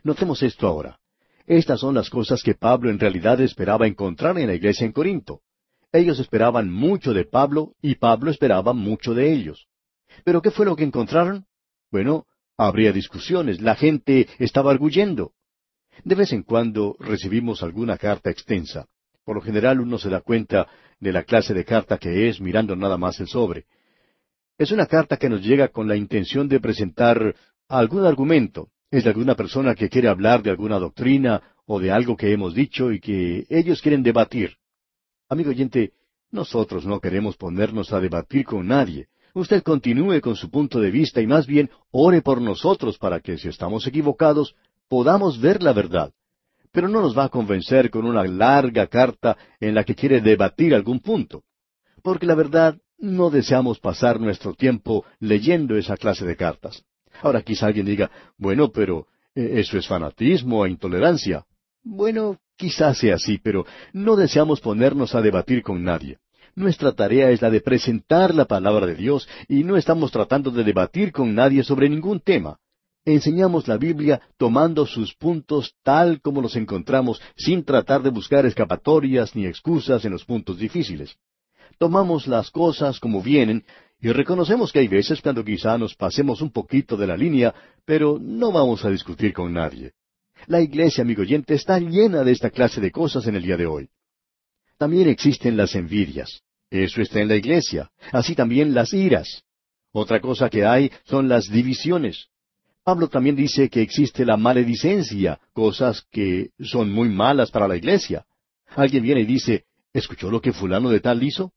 Notemos 0.04 0.42
esto 0.44 0.68
ahora. 0.68 1.00
Estas 1.46 1.80
son 1.80 1.96
las 1.96 2.10
cosas 2.10 2.44
que 2.44 2.54
Pablo 2.54 2.90
en 2.90 3.00
realidad 3.00 3.42
esperaba 3.42 3.88
encontrar 3.88 4.38
en 4.38 4.48
la 4.48 4.56
iglesia 4.56 4.86
en 4.86 4.92
Corinto. 4.92 5.42
Ellos 5.92 6.20
esperaban 6.20 6.72
mucho 6.72 7.14
de 7.14 7.26
Pablo 7.26 7.74
y 7.82 7.96
Pablo 7.96 8.30
esperaba 8.30 8.74
mucho 8.74 9.14
de 9.14 9.34
ellos. 9.34 9.68
Pero 10.24 10.42
¿qué 10.42 10.52
fue 10.52 10.66
lo 10.66 10.76
que 10.76 10.84
encontraron? 10.84 11.46
Bueno, 11.92 12.26
habría 12.58 12.92
discusiones, 12.92 13.62
la 13.62 13.76
gente 13.76 14.28
estaba 14.38 14.72
arguyendo. 14.72 15.32
De 16.04 16.16
vez 16.16 16.32
en 16.34 16.44
cuando 16.44 16.96
recibimos 17.00 17.64
alguna 17.64 17.98
carta 17.98 18.30
extensa. 18.30 18.88
Por 19.30 19.36
lo 19.36 19.44
general 19.44 19.80
uno 19.80 20.00
se 20.00 20.10
da 20.10 20.22
cuenta 20.22 20.68
de 21.00 21.14
la 21.14 21.22
clase 21.22 21.54
de 21.54 21.64
carta 21.64 22.00
que 22.00 22.30
es 22.30 22.42
mirando 22.42 22.76
nada 22.76 22.98
más 22.98 23.20
el 23.20 23.28
sobre. 23.28 23.66
Es 24.58 24.72
una 24.72 24.88
carta 24.88 25.18
que 25.18 25.30
nos 25.30 25.44
llega 25.44 25.68
con 25.68 25.88
la 25.88 25.96
intención 25.96 26.50
de 26.50 26.60
presentar 26.60 27.36
algún 27.68 28.08
argumento. 28.08 28.70
Es 28.90 29.04
de 29.04 29.12
alguna 29.12 29.36
persona 29.36 29.76
que 29.76 29.88
quiere 29.88 30.08
hablar 30.08 30.42
de 30.42 30.50
alguna 30.50 30.80
doctrina 30.80 31.44
o 31.68 31.80
de 31.80 31.92
algo 31.92 32.18
que 32.18 32.34
hemos 32.34 32.56
dicho 32.56 32.92
y 32.92 33.00
que 33.00 33.46
ellos 33.50 33.84
quieren 33.84 34.02
debatir. 34.02 34.56
Amigo 35.30 35.52
oyente, 35.52 35.92
nosotros 36.32 36.88
no 36.88 37.00
queremos 37.00 37.38
ponernos 37.38 37.94
a 37.94 38.00
debatir 38.00 38.46
con 38.46 38.66
nadie. 38.66 39.10
Usted 39.36 39.62
continúe 39.62 40.22
con 40.22 40.38
su 40.38 40.50
punto 40.50 40.80
de 40.80 40.90
vista 40.90 41.22
y 41.22 41.28
más 41.28 41.46
bien 41.46 41.70
ore 41.92 42.24
por 42.24 42.42
nosotros 42.42 42.98
para 42.98 43.20
que 43.20 43.38
si 43.38 43.48
estamos 43.48 43.86
equivocados 43.86 44.56
podamos 44.88 45.40
ver 45.40 45.62
la 45.62 45.74
verdad. 45.74 46.12
Pero 46.72 46.88
no 46.88 47.02
nos 47.02 47.18
va 47.18 47.26
a 47.26 47.30
convencer 47.30 47.90
con 47.90 48.06
una 48.06 48.24
larga 48.24 48.88
carta 48.88 49.38
en 49.60 49.74
la 49.76 49.84
que 49.84 49.96
quiere 49.96 50.22
debatir 50.22 50.74
algún 50.74 51.00
punto. 51.00 51.44
Porque 52.04 52.26
la 52.26 52.36
verdad 52.36 52.78
no 52.98 53.30
deseamos 53.30 53.80
pasar 53.80 54.20
nuestro 54.20 54.54
tiempo 54.54 55.06
leyendo 55.20 55.78
esa 55.78 55.98
clase 55.98 56.26
de 56.26 56.36
cartas. 56.36 56.84
Ahora 57.22 57.42
quizá 57.42 57.68
alguien 57.68 57.86
diga, 57.86 58.12
bueno, 58.38 58.72
pero 58.72 59.08
eh, 59.36 59.60
eso 59.60 59.78
es 59.78 59.88
fanatismo 59.88 60.66
e 60.66 60.70
intolerancia. 60.70 61.46
Bueno, 61.84 62.38
quizás 62.56 62.98
sea 62.98 63.16
así, 63.16 63.38
pero 63.38 63.66
no 63.94 64.16
deseamos 64.16 64.62
ponernos 64.62 65.16
a 65.16 65.22
debatir 65.22 65.64
con 65.64 65.84
nadie. 65.84 66.18
Nuestra 66.56 66.92
tarea 66.92 67.32
es 67.32 67.42
la 67.42 67.50
de 67.50 67.62
presentar 67.62 68.36
la 68.36 68.46
palabra 68.46 68.86
de 68.86 68.96
Dios 68.96 69.28
y 69.48 69.64
no 69.64 69.78
estamos 69.78 70.12
tratando 70.12 70.52
de 70.52 70.64
debatir 70.64 71.12
con 71.12 71.34
nadie 71.34 71.64
sobre 71.64 71.90
ningún 71.90 72.20
tema. 72.20 72.60
Enseñamos 73.06 73.68
la 73.68 73.78
Biblia 73.78 74.22
tomando 74.38 74.86
sus 74.86 75.16
puntos 75.16 75.74
tal 75.84 76.22
como 76.22 76.41
los 76.41 76.56
encontramos 76.56 77.22
sin 77.36 77.64
tratar 77.64 78.04
de 78.04 78.10
buscar 78.10 78.45
escapatorias 78.45 79.36
ni 79.36 79.45
excusas 79.45 80.04
en 80.06 80.12
los 80.12 80.26
puntos 80.26 80.58
difíciles. 80.58 81.16
Tomamos 81.78 82.28
las 82.28 82.52
cosas 82.52 83.00
como 83.00 83.22
vienen 83.22 83.64
y 84.02 84.12
reconocemos 84.12 84.72
que 84.72 84.80
hay 84.80 84.88
veces 84.88 85.22
cuando 85.22 85.43
quizá 85.43 85.78
nos 85.78 85.95
pasemos 85.95 86.41
un 86.41 86.52
poquito 86.52 86.97
de 86.97 87.08
la 87.08 87.18
línea, 87.18 87.54
pero 87.86 88.18
no 88.20 88.52
vamos 88.52 88.84
a 88.86 88.89
discutir 88.89 89.34
con 89.34 89.54
nadie. 89.54 89.93
La 90.47 90.62
iglesia, 90.62 91.02
amigo 91.02 91.22
oyente, 91.22 91.54
está 91.54 91.80
llena 91.80 92.24
de 92.24 92.32
esta 92.32 92.50
clase 92.50 92.80
de 92.80 92.91
cosas 92.91 93.28
en 93.28 93.36
el 93.36 93.43
día 93.43 93.58
de 93.58 93.66
hoy. 93.66 93.89
También 94.78 95.10
existen 95.10 95.58
las 95.58 95.76
envidias. 95.76 96.41
Eso 96.70 97.02
está 97.02 97.20
en 97.20 97.28
la 97.28 97.36
iglesia. 97.36 97.91
Así 98.12 98.36
también 98.36 98.74
las 98.74 98.93
iras. 98.93 99.43
Otra 99.91 100.22
cosa 100.22 100.50
que 100.50 100.66
hay 100.66 100.91
son 101.04 101.28
las 101.28 101.50
divisiones. 101.50 102.28
Pablo 102.90 103.08
también 103.08 103.36
dice 103.36 103.70
que 103.70 103.84
existe 103.84 104.26
la 104.26 104.36
maledicencia, 104.36 105.40
cosas 105.54 106.08
que 106.10 106.50
son 106.60 106.92
muy 106.92 107.08
malas 107.08 107.52
para 107.52 107.68
la 107.68 107.78
iglesia. 107.78 108.26
Alguien 108.76 109.04
viene 109.04 109.22
y 109.22 109.26
dice, 109.26 109.66
¿escuchó 109.94 110.32
lo 110.32 110.42
que 110.42 110.54
fulano 110.54 110.90
de 110.90 111.00
tal 111.00 111.22
hizo? 111.22 111.54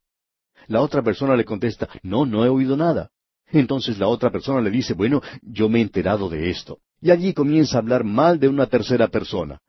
La 0.67 0.81
otra 0.81 1.01
persona 1.01 1.35
le 1.35 1.43
contesta, 1.43 1.89
no, 2.03 2.27
no 2.27 2.45
he 2.45 2.49
oído 2.49 2.77
nada. 2.77 3.09
Entonces 3.47 3.97
la 3.97 4.09
otra 4.09 4.29
persona 4.29 4.61
le 4.61 4.69
dice, 4.69 4.93
bueno, 4.93 5.23
yo 5.41 5.69
me 5.69 5.79
he 5.79 5.81
enterado 5.81 6.29
de 6.29 6.51
esto. 6.51 6.77
Y 7.01 7.09
allí 7.09 7.33
comienza 7.33 7.77
a 7.77 7.81
hablar 7.81 8.03
mal 8.03 8.39
de 8.39 8.49
una 8.49 8.67
tercera 8.67 9.07
persona. 9.07 9.59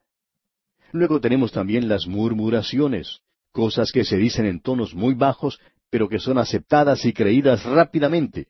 Luego 0.92 1.18
tenemos 1.18 1.50
también 1.50 1.88
las 1.88 2.06
murmuraciones, 2.06 3.20
cosas 3.52 3.90
que 3.90 4.04
se 4.04 4.18
dicen 4.18 4.44
en 4.44 4.60
tonos 4.60 4.94
muy 4.94 5.14
bajos, 5.14 5.58
pero 5.88 6.10
que 6.10 6.18
son 6.18 6.36
aceptadas 6.36 7.06
y 7.06 7.14
creídas 7.14 7.64
rápidamente. 7.64 8.48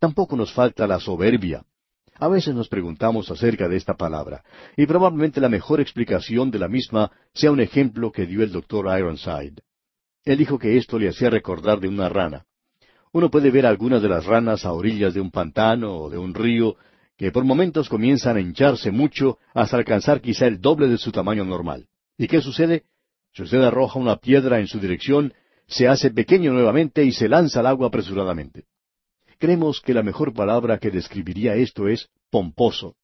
Tampoco 0.00 0.34
nos 0.34 0.52
falta 0.52 0.88
la 0.88 0.98
soberbia. 0.98 1.64
A 2.20 2.28
veces 2.28 2.54
nos 2.54 2.68
preguntamos 2.68 3.30
acerca 3.30 3.66
de 3.66 3.78
esta 3.78 3.94
palabra, 3.94 4.44
y 4.76 4.84
probablemente 4.84 5.40
la 5.40 5.48
mejor 5.48 5.80
explicación 5.80 6.50
de 6.50 6.58
la 6.58 6.68
misma 6.68 7.10
sea 7.32 7.50
un 7.50 7.60
ejemplo 7.60 8.12
que 8.12 8.26
dio 8.26 8.42
el 8.42 8.52
doctor 8.52 8.86
Ironside. 8.98 9.62
Él 10.26 10.36
dijo 10.36 10.58
que 10.58 10.76
esto 10.76 10.98
le 10.98 11.08
hacía 11.08 11.30
recordar 11.30 11.80
de 11.80 11.88
una 11.88 12.10
rana. 12.10 12.44
Uno 13.12 13.30
puede 13.30 13.50
ver 13.50 13.64
algunas 13.64 14.02
de 14.02 14.10
las 14.10 14.26
ranas 14.26 14.66
a 14.66 14.72
orillas 14.74 15.14
de 15.14 15.22
un 15.22 15.30
pantano 15.30 15.96
o 15.96 16.10
de 16.10 16.18
un 16.18 16.34
río 16.34 16.76
que 17.16 17.32
por 17.32 17.44
momentos 17.44 17.88
comienzan 17.88 18.36
a 18.36 18.40
hincharse 18.40 18.90
mucho 18.90 19.38
hasta 19.54 19.78
alcanzar 19.78 20.20
quizá 20.20 20.46
el 20.46 20.60
doble 20.60 20.88
de 20.88 20.98
su 20.98 21.12
tamaño 21.12 21.46
normal. 21.46 21.86
¿Y 22.18 22.28
qué 22.28 22.42
sucede? 22.42 22.84
Si 23.32 23.44
usted 23.44 23.62
arroja 23.62 23.98
una 23.98 24.16
piedra 24.16 24.60
en 24.60 24.66
su 24.66 24.78
dirección, 24.78 25.32
se 25.66 25.88
hace 25.88 26.10
pequeño 26.10 26.52
nuevamente 26.52 27.02
y 27.02 27.12
se 27.12 27.30
lanza 27.30 27.60
al 27.60 27.66
agua 27.66 27.88
apresuradamente. 27.88 28.66
Creemos 29.40 29.80
que 29.80 29.94
la 29.94 30.02
mejor 30.02 30.34
palabra 30.34 30.78
que 30.78 30.90
describiría 30.90 31.54
esto 31.54 31.88
es 31.88 32.10
pomposo. 32.28 32.94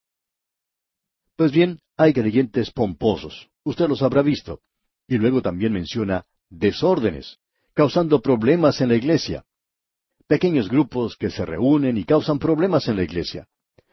Pues 1.34 1.51
bien, 1.51 1.80
hay 1.97 2.12
creyentes 2.12 2.70
pomposos, 2.70 3.49
usted 3.64 3.89
los 3.89 4.03
habrá 4.03 4.20
visto. 4.20 4.61
Y 5.09 5.16
luego 5.16 5.41
también 5.41 5.72
menciona 5.72 6.26
desórdenes, 6.51 7.39
causando 7.72 8.20
problemas 8.20 8.82
en 8.82 8.91
la 8.91 8.97
iglesia. 8.97 9.47
Pequeños 10.26 10.68
grupos 10.68 11.16
que 11.16 11.30
se 11.30 11.47
reúnen 11.47 11.97
y 11.97 12.05
causan 12.05 12.39
problemas 12.39 12.87
en 12.89 12.97
la 12.97 13.05
iglesia. 13.05 13.49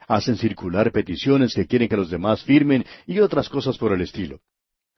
Hacen 0.05 0.35
circular 0.35 0.91
peticiones 0.91 1.53
que 1.53 1.65
quieren 1.65 1.87
que 1.87 1.95
los 1.95 2.09
demás 2.09 2.43
firmen 2.43 2.83
y 3.07 3.19
otras 3.19 3.47
cosas 3.47 3.77
por 3.77 3.93
el 3.93 4.01
estilo. 4.01 4.41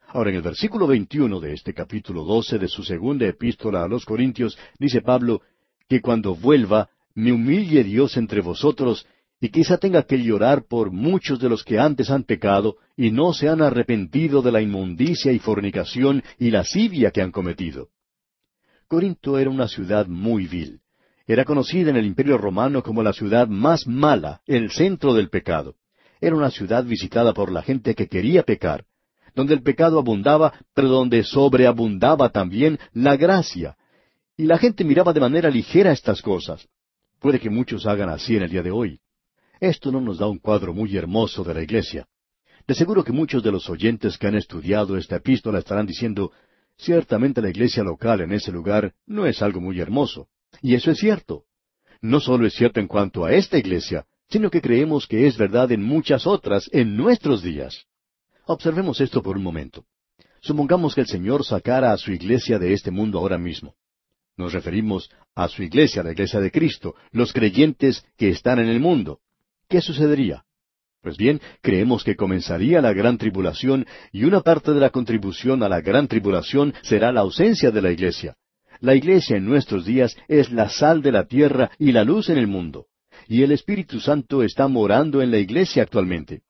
Ahora, 0.08 0.32
en 0.32 0.38
el 0.38 0.42
versículo 0.42 0.88
21 0.88 1.40
de 1.40 1.54
este 1.54 1.76
capítulo 1.76 2.24
12 2.24 2.58
de 2.58 2.68
su 2.68 2.84
segunda 2.84 3.28
epístola 3.28 3.84
a 3.84 3.88
los 3.88 4.04
Corintios, 4.04 4.58
dice 4.80 5.02
Pablo, 5.02 5.42
que 5.88 6.02
cuando 6.02 6.36
vuelva, 6.36 6.90
me 7.16 7.32
humille 7.32 7.84
Dios 7.84 8.18
entre 8.18 8.42
vosotros, 8.42 9.08
y 9.40 9.50
quizá 9.50 9.78
tenga 9.78 10.04
que 10.04 10.22
llorar 10.22 10.66
por 10.68 10.92
muchos 10.92 11.40
de 11.40 11.50
los 11.50 11.64
que 11.64 11.80
antes 11.80 12.10
han 12.10 12.24
pecado 12.24 12.78
y 12.96 13.12
no 13.12 13.34
se 13.34 13.50
han 13.50 13.62
arrepentido 13.62 14.42
de 14.42 14.52
la 14.52 14.62
inmundicia 14.62 15.32
y 15.32 15.40
fornicación 15.40 16.24
y 16.38 16.52
lascivia 16.52 17.12
que 17.12 17.22
han 17.22 17.32
cometido. 17.32 17.90
Corinto 18.88 19.38
era 19.38 19.50
una 19.50 19.68
ciudad 19.68 20.08
muy 20.08 20.46
vil. 20.46 20.80
Era 21.28 21.44
conocida 21.44 21.90
en 21.90 21.96
el 21.98 22.06
Imperio 22.06 22.38
Romano 22.38 22.84
como 22.84 23.02
la 23.02 23.14
ciudad 23.14 23.48
más 23.48 23.88
mala, 23.88 24.42
el 24.46 24.70
centro 24.72 25.14
del 25.14 25.30
pecado. 25.30 25.76
Era 26.22 26.36
una 26.36 26.52
ciudad 26.52 26.84
visitada 26.84 27.34
por 27.34 27.52
la 27.52 27.62
gente 27.62 27.96
que 27.96 28.08
quería 28.08 28.44
pecar, 28.44 28.86
donde 29.34 29.54
el 29.54 29.64
pecado 29.64 30.00
abundaba, 30.00 30.54
pero 30.74 30.88
donde 30.88 31.24
sobreabundaba 31.24 32.30
también 32.30 32.80
la 32.94 33.18
gracia. 33.18 33.76
Y 34.38 34.46
la 34.46 34.58
gente 34.58 34.84
miraba 34.84 35.14
de 35.14 35.20
manera 35.20 35.50
ligera 35.50 35.92
estas 35.92 36.22
cosas. 36.22 36.68
Puede 37.26 37.40
que 37.40 37.50
muchos 37.50 37.88
hagan 37.88 38.10
así 38.10 38.36
en 38.36 38.44
el 38.44 38.52
día 38.52 38.62
de 38.62 38.70
hoy. 38.70 39.00
Esto 39.60 39.92
no 39.92 40.00
nos 40.00 40.20
da 40.20 40.28
un 40.28 40.38
cuadro 40.38 40.76
muy 40.76 40.96
hermoso 40.96 41.44
de 41.44 41.56
la 41.56 41.64
iglesia. 41.64 42.06
De 42.68 42.76
seguro 42.76 43.04
que 43.04 43.12
muchos 43.12 43.42
de 43.42 43.52
los 43.52 43.68
oyentes 43.68 44.20
que 44.20 44.28
han 44.28 44.36
estudiado 44.36 44.96
esta 44.96 45.16
epístola 45.16 45.58
estarán 45.58 45.88
diciendo, 45.88 46.32
ciertamente 46.78 47.42
la 47.42 47.50
iglesia 47.50 47.82
local 47.82 48.22
en 48.22 48.32
ese 48.32 48.52
lugar 48.52 48.94
no 49.08 49.26
es 49.26 49.42
algo 49.42 49.60
muy 49.60 49.80
hermoso. 49.80 50.28
Y 50.62 50.76
eso 50.76 50.92
es 50.92 51.00
cierto. 51.00 51.46
No 52.00 52.20
solo 52.20 52.46
es 52.46 52.54
cierto 52.54 52.80
en 52.80 52.86
cuanto 52.86 53.26
a 53.26 53.34
esta 53.34 53.58
iglesia, 53.58 54.06
sino 54.30 54.52
que 54.52 54.62
creemos 54.62 55.08
que 55.08 55.26
es 55.26 55.36
verdad 55.36 55.72
en 55.72 55.82
muchas 55.82 56.28
otras 56.28 56.70
en 56.74 56.96
nuestros 56.96 57.42
días. 57.42 57.88
Observemos 58.46 59.02
esto 59.02 59.24
por 59.24 59.36
un 59.36 59.42
momento. 59.42 59.84
Supongamos 60.42 60.94
que 60.94 61.02
el 61.02 61.08
Señor 61.08 61.44
sacara 61.44 61.92
a 61.92 61.98
su 61.98 62.12
iglesia 62.12 62.60
de 62.60 62.74
este 62.74 62.92
mundo 62.92 63.18
ahora 63.18 63.40
mismo. 63.40 63.74
Nos 64.38 64.54
referimos 64.54 65.10
a 65.34 65.48
su 65.48 65.64
iglesia, 65.64 66.04
la 66.04 66.12
iglesia 66.12 66.40
de 66.40 66.52
Cristo, 66.52 66.96
los 67.12 67.32
creyentes 67.32 68.06
que 68.18 68.30
están 68.30 68.60
en 68.60 68.68
el 68.68 68.80
mundo. 68.80 69.20
¿Qué 69.70 69.82
sucedería? 69.82 70.44
Pues 71.02 71.18
bien, 71.18 71.40
creemos 71.62 72.04
que 72.04 72.16
comenzaría 72.16 72.82
la 72.82 72.92
gran 72.92 73.18
tribulación 73.18 73.86
y 74.12 74.24
una 74.24 74.42
parte 74.42 74.74
de 74.74 74.80
la 74.80 74.90
contribución 74.90 75.64
a 75.64 75.70
la 75.70 75.80
gran 75.82 76.08
tribulación 76.08 76.74
será 76.82 77.12
la 77.12 77.22
ausencia 77.22 77.72
de 77.72 77.82
la 77.82 77.92
iglesia. 77.92 78.36
La 78.82 78.96
iglesia 78.96 79.38
en 79.38 79.46
nuestros 79.46 79.86
días 79.86 80.18
es 80.28 80.52
la 80.52 80.68
sal 80.70 81.02
de 81.02 81.12
la 81.12 81.26
tierra 81.26 81.72
y 81.80 81.92
la 81.92 82.04
luz 82.04 82.30
en 82.30 82.38
el 82.38 82.48
mundo. 82.48 82.88
Y 83.28 83.44
el 83.44 83.52
Espíritu 83.52 84.00
Santo 84.00 84.44
está 84.44 84.68
morando 84.68 85.22
en 85.22 85.32
la 85.32 85.38
iglesia 85.38 85.84
actualmente. 85.84 86.42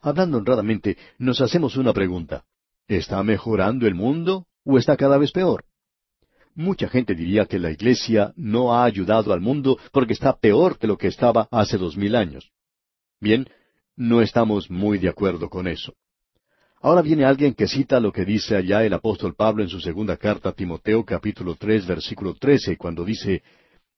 Hablando 0.00 0.38
honradamente, 0.38 0.98
nos 1.18 1.40
hacemos 1.40 1.76
una 1.76 1.92
pregunta. 1.92 2.44
¿Está 2.86 3.22
mejorando 3.22 3.86
el 3.86 3.94
mundo 3.94 4.46
o 4.64 4.78
está 4.78 4.96
cada 4.96 5.18
vez 5.18 5.32
peor? 5.32 5.64
Mucha 6.54 6.88
gente 6.88 7.14
diría 7.14 7.46
que 7.46 7.58
la 7.58 7.72
iglesia 7.72 8.32
no 8.36 8.74
ha 8.74 8.84
ayudado 8.84 9.32
al 9.32 9.40
mundo 9.40 9.78
porque 9.92 10.12
está 10.12 10.36
peor 10.36 10.78
que 10.78 10.86
lo 10.86 10.96
que 10.96 11.08
estaba 11.08 11.48
hace 11.50 11.76
dos 11.76 11.96
mil 11.96 12.14
años. 12.14 12.50
Bien, 13.20 13.48
no 13.96 14.20
estamos 14.20 14.70
muy 14.70 14.98
de 14.98 15.08
acuerdo 15.08 15.48
con 15.48 15.66
eso. 15.66 15.94
Ahora 16.80 17.02
viene 17.02 17.24
alguien 17.24 17.54
que 17.54 17.66
cita 17.66 17.98
lo 17.98 18.12
que 18.12 18.24
dice 18.24 18.54
allá 18.54 18.84
el 18.84 18.92
apóstol 18.92 19.34
Pablo 19.34 19.62
en 19.62 19.68
su 19.68 19.80
segunda 19.80 20.16
carta 20.16 20.50
a 20.50 20.52
Timoteo 20.52 21.04
capítulo 21.04 21.56
tres 21.56 21.86
versículo 21.86 22.34
trece 22.34 22.76
cuando 22.76 23.04
dice, 23.04 23.42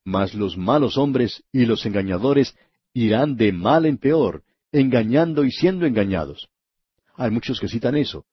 Mas 0.04 0.34
los 0.34 0.56
malos 0.56 0.96
hombres 0.96 1.42
y 1.52 1.66
los 1.66 1.84
engañadores 1.84 2.56
irán 2.94 3.36
de 3.36 3.52
mal 3.52 3.84
en 3.84 3.98
peor, 3.98 4.44
engañando 4.72 5.44
y 5.44 5.50
siendo 5.50 5.84
engañados. 5.84 6.48
Hay 7.16 7.30
muchos 7.30 7.60
que 7.60 7.68
citan 7.68 7.96
eso. 7.96 8.24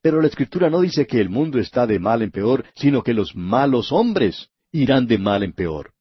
Pero 0.00 0.20
la 0.20 0.28
Escritura 0.28 0.70
no 0.70 0.80
dice 0.80 1.06
que 1.06 1.20
el 1.20 1.28
mundo 1.28 1.58
está 1.58 1.86
de 1.86 1.98
mal 1.98 2.22
en 2.22 2.30
peor, 2.30 2.64
sino 2.74 3.02
que 3.02 3.14
los 3.14 3.36
malos 3.36 3.92
hombres 3.92 4.48
irán 4.70 5.06
de 5.06 5.18
mal 5.18 5.42
en 5.42 5.52
peor. 5.52 5.92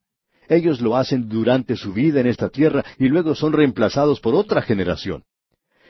Ellos 0.47 0.81
lo 0.81 0.97
hacen 0.97 1.29
durante 1.29 1.75
su 1.75 1.93
vida 1.93 2.19
en 2.19 2.27
esta 2.27 2.49
tierra 2.49 2.83
y 2.97 3.07
luego 3.07 3.35
son 3.35 3.53
reemplazados 3.53 4.19
por 4.19 4.35
otra 4.35 4.61
generación. 4.61 5.23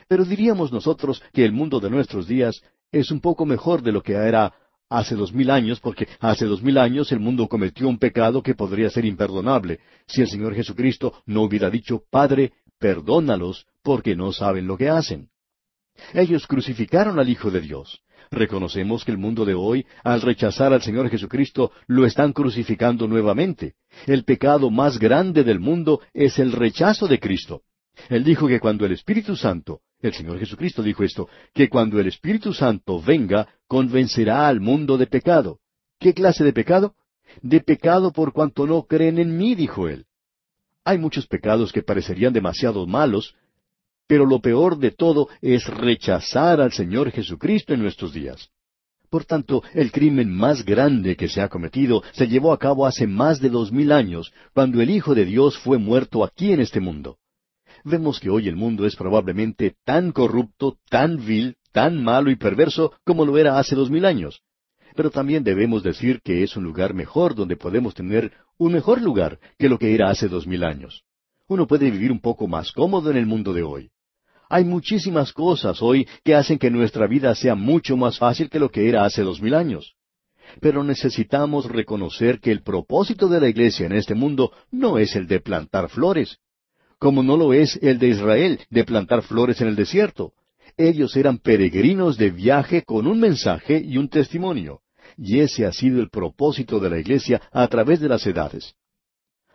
Pero 0.08 0.24
diríamos 0.24 0.72
nosotros 0.72 1.22
que 1.32 1.44
el 1.44 1.52
mundo 1.52 1.80
de 1.80 1.90
nuestros 1.90 2.26
días 2.26 2.62
es 2.90 3.10
un 3.10 3.20
poco 3.20 3.46
mejor 3.46 3.82
de 3.82 3.92
lo 3.92 4.02
que 4.02 4.12
era 4.12 4.52
hace 4.88 5.14
dos 5.14 5.32
mil 5.32 5.50
años, 5.50 5.80
porque 5.80 6.06
hace 6.20 6.44
dos 6.44 6.62
mil 6.62 6.76
años 6.76 7.10
el 7.12 7.20
mundo 7.20 7.48
cometió 7.48 7.88
un 7.88 7.98
pecado 7.98 8.42
que 8.42 8.54
podría 8.54 8.90
ser 8.90 9.04
imperdonable, 9.04 9.80
si 10.06 10.20
el 10.20 10.28
Señor 10.28 10.54
Jesucristo 10.54 11.14
no 11.24 11.42
hubiera 11.42 11.70
dicho, 11.70 12.02
Padre, 12.10 12.52
perdónalos, 12.78 13.66
porque 13.82 14.14
no 14.14 14.32
saben 14.32 14.66
lo 14.66 14.76
que 14.76 14.90
hacen. 14.90 15.31
Ellos 16.14 16.46
crucificaron 16.46 17.18
al 17.18 17.28
Hijo 17.28 17.50
de 17.50 17.60
Dios. 17.60 18.00
Reconocemos 18.30 19.04
que 19.04 19.10
el 19.10 19.18
mundo 19.18 19.44
de 19.44 19.54
hoy, 19.54 19.86
al 20.02 20.22
rechazar 20.22 20.72
al 20.72 20.82
Señor 20.82 21.10
Jesucristo, 21.10 21.70
lo 21.86 22.06
están 22.06 22.32
crucificando 22.32 23.06
nuevamente. 23.06 23.74
El 24.06 24.24
pecado 24.24 24.70
más 24.70 24.98
grande 24.98 25.44
del 25.44 25.60
mundo 25.60 26.00
es 26.14 26.38
el 26.38 26.52
rechazo 26.52 27.06
de 27.08 27.20
Cristo. 27.20 27.62
Él 28.08 28.24
dijo 28.24 28.48
que 28.48 28.58
cuando 28.58 28.86
el 28.86 28.92
Espíritu 28.92 29.36
Santo, 29.36 29.80
el 30.00 30.14
Señor 30.14 30.38
Jesucristo 30.38 30.82
dijo 30.82 31.04
esto, 31.04 31.28
que 31.52 31.68
cuando 31.68 32.00
el 32.00 32.06
Espíritu 32.06 32.54
Santo 32.54 33.00
venga, 33.02 33.48
convencerá 33.66 34.48
al 34.48 34.60
mundo 34.60 34.96
de 34.96 35.06
pecado. 35.06 35.58
¿Qué 35.98 36.14
clase 36.14 36.42
de 36.42 36.52
pecado? 36.52 36.94
De 37.42 37.60
pecado 37.60 38.12
por 38.12 38.32
cuanto 38.32 38.66
no 38.66 38.84
creen 38.84 39.18
en 39.18 39.36
mí, 39.36 39.54
dijo 39.54 39.88
él. 39.88 40.06
Hay 40.84 40.98
muchos 40.98 41.26
pecados 41.26 41.72
que 41.72 41.82
parecerían 41.82 42.32
demasiado 42.32 42.86
malos, 42.86 43.36
pero 44.12 44.26
lo 44.26 44.40
peor 44.40 44.76
de 44.76 44.90
todo 44.90 45.30
es 45.40 45.66
rechazar 45.66 46.60
al 46.60 46.70
Señor 46.70 47.10
Jesucristo 47.12 47.72
en 47.72 47.80
nuestros 47.80 48.12
días. 48.12 48.50
Por 49.08 49.24
tanto, 49.24 49.62
el 49.72 49.90
crimen 49.90 50.30
más 50.30 50.66
grande 50.66 51.16
que 51.16 51.30
se 51.30 51.40
ha 51.40 51.48
cometido 51.48 52.02
se 52.12 52.28
llevó 52.28 52.52
a 52.52 52.58
cabo 52.58 52.86
hace 52.86 53.06
más 53.06 53.40
de 53.40 53.48
dos 53.48 53.72
mil 53.72 53.90
años, 53.90 54.30
cuando 54.52 54.82
el 54.82 54.90
Hijo 54.90 55.14
de 55.14 55.24
Dios 55.24 55.56
fue 55.56 55.78
muerto 55.78 56.24
aquí 56.24 56.52
en 56.52 56.60
este 56.60 56.78
mundo. 56.78 57.16
Vemos 57.84 58.20
que 58.20 58.28
hoy 58.28 58.48
el 58.48 58.56
mundo 58.56 58.84
es 58.84 58.96
probablemente 58.96 59.76
tan 59.82 60.12
corrupto, 60.12 60.76
tan 60.90 61.24
vil, 61.24 61.56
tan 61.72 62.04
malo 62.04 62.30
y 62.30 62.36
perverso 62.36 62.92
como 63.06 63.24
lo 63.24 63.38
era 63.38 63.58
hace 63.58 63.74
dos 63.74 63.90
mil 63.90 64.04
años. 64.04 64.42
Pero 64.94 65.10
también 65.10 65.42
debemos 65.42 65.82
decir 65.82 66.20
que 66.22 66.42
es 66.42 66.54
un 66.54 66.64
lugar 66.64 66.92
mejor 66.92 67.34
donde 67.34 67.56
podemos 67.56 67.94
tener 67.94 68.30
un 68.58 68.74
mejor 68.74 69.00
lugar 69.00 69.38
que 69.58 69.70
lo 69.70 69.78
que 69.78 69.94
era 69.94 70.10
hace 70.10 70.28
dos 70.28 70.46
mil 70.46 70.64
años. 70.64 71.02
Uno 71.48 71.66
puede 71.66 71.90
vivir 71.90 72.12
un 72.12 72.20
poco 72.20 72.46
más 72.46 72.72
cómodo 72.72 73.10
en 73.10 73.16
el 73.16 73.24
mundo 73.24 73.54
de 73.54 73.62
hoy. 73.62 73.91
Hay 74.52 74.66
muchísimas 74.66 75.32
cosas 75.32 75.80
hoy 75.80 76.06
que 76.22 76.34
hacen 76.34 76.58
que 76.58 76.70
nuestra 76.70 77.06
vida 77.06 77.34
sea 77.34 77.54
mucho 77.54 77.96
más 77.96 78.18
fácil 78.18 78.50
que 78.50 78.58
lo 78.58 78.68
que 78.68 78.86
era 78.86 79.06
hace 79.06 79.22
dos 79.22 79.40
mil 79.40 79.54
años. 79.54 79.94
Pero 80.60 80.84
necesitamos 80.84 81.64
reconocer 81.64 82.38
que 82.38 82.52
el 82.52 82.62
propósito 82.62 83.28
de 83.28 83.40
la 83.40 83.48
iglesia 83.48 83.86
en 83.86 83.92
este 83.92 84.14
mundo 84.14 84.52
no 84.70 84.98
es 84.98 85.16
el 85.16 85.26
de 85.26 85.40
plantar 85.40 85.88
flores, 85.88 86.36
como 86.98 87.22
no 87.22 87.38
lo 87.38 87.54
es 87.54 87.78
el 87.80 87.98
de 87.98 88.08
Israel 88.08 88.60
de 88.68 88.84
plantar 88.84 89.22
flores 89.22 89.58
en 89.62 89.68
el 89.68 89.74
desierto. 89.74 90.34
Ellos 90.76 91.16
eran 91.16 91.38
peregrinos 91.38 92.18
de 92.18 92.30
viaje 92.30 92.82
con 92.82 93.06
un 93.06 93.20
mensaje 93.20 93.82
y 93.82 93.96
un 93.96 94.10
testimonio, 94.10 94.80
y 95.16 95.38
ese 95.38 95.64
ha 95.64 95.72
sido 95.72 95.98
el 95.98 96.10
propósito 96.10 96.78
de 96.78 96.90
la 96.90 96.98
iglesia 96.98 97.40
a 97.52 97.66
través 97.68 98.00
de 98.00 98.08
las 98.10 98.26
edades. 98.26 98.74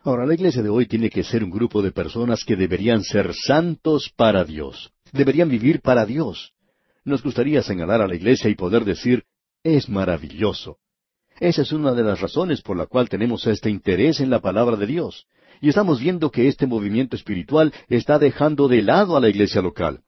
Ahora, 0.03 0.25
la 0.25 0.33
iglesia 0.33 0.61
de 0.61 0.69
hoy 0.69 0.85
tiene 0.85 1.09
que 1.09 1.23
ser 1.23 1.43
un 1.43 1.49
grupo 1.49 1.81
de 1.81 1.91
personas 1.91 2.43
que 2.45 2.55
deberían 2.55 3.03
ser 3.03 3.33
santos 3.33 4.11
para 4.15 4.43
Dios. 4.45 4.91
Deberían 5.11 5.49
vivir 5.49 5.81
para 5.81 6.05
Dios. 6.05 6.53
Nos 7.03 7.23
gustaría 7.23 7.61
señalar 7.61 8.01
a 8.01 8.07
la 8.07 8.15
iglesia 8.15 8.49
y 8.49 8.55
poder 8.55 8.85
decir, 8.85 9.23
es 9.63 9.89
maravilloso. 9.89 10.77
Esa 11.39 11.61
es 11.61 11.71
una 11.71 11.93
de 11.93 12.03
las 12.03 12.19
razones 12.19 12.61
por 12.61 12.77
la 12.77 12.85
cual 12.85 13.09
tenemos 13.09 13.45
este 13.47 13.69
interés 13.69 14.19
en 14.19 14.29
la 14.29 14.39
palabra 14.39 14.75
de 14.75 14.87
Dios. 14.87 15.27
Y 15.61 15.69
estamos 15.69 15.99
viendo 15.99 16.31
que 16.31 16.47
este 16.47 16.67
movimiento 16.67 17.15
espiritual 17.15 17.73
está 17.89 18.19
dejando 18.19 18.67
de 18.67 18.81
lado 18.81 19.17
a 19.17 19.19
la 19.19 19.29
iglesia 19.29 19.61
local. 19.61 20.01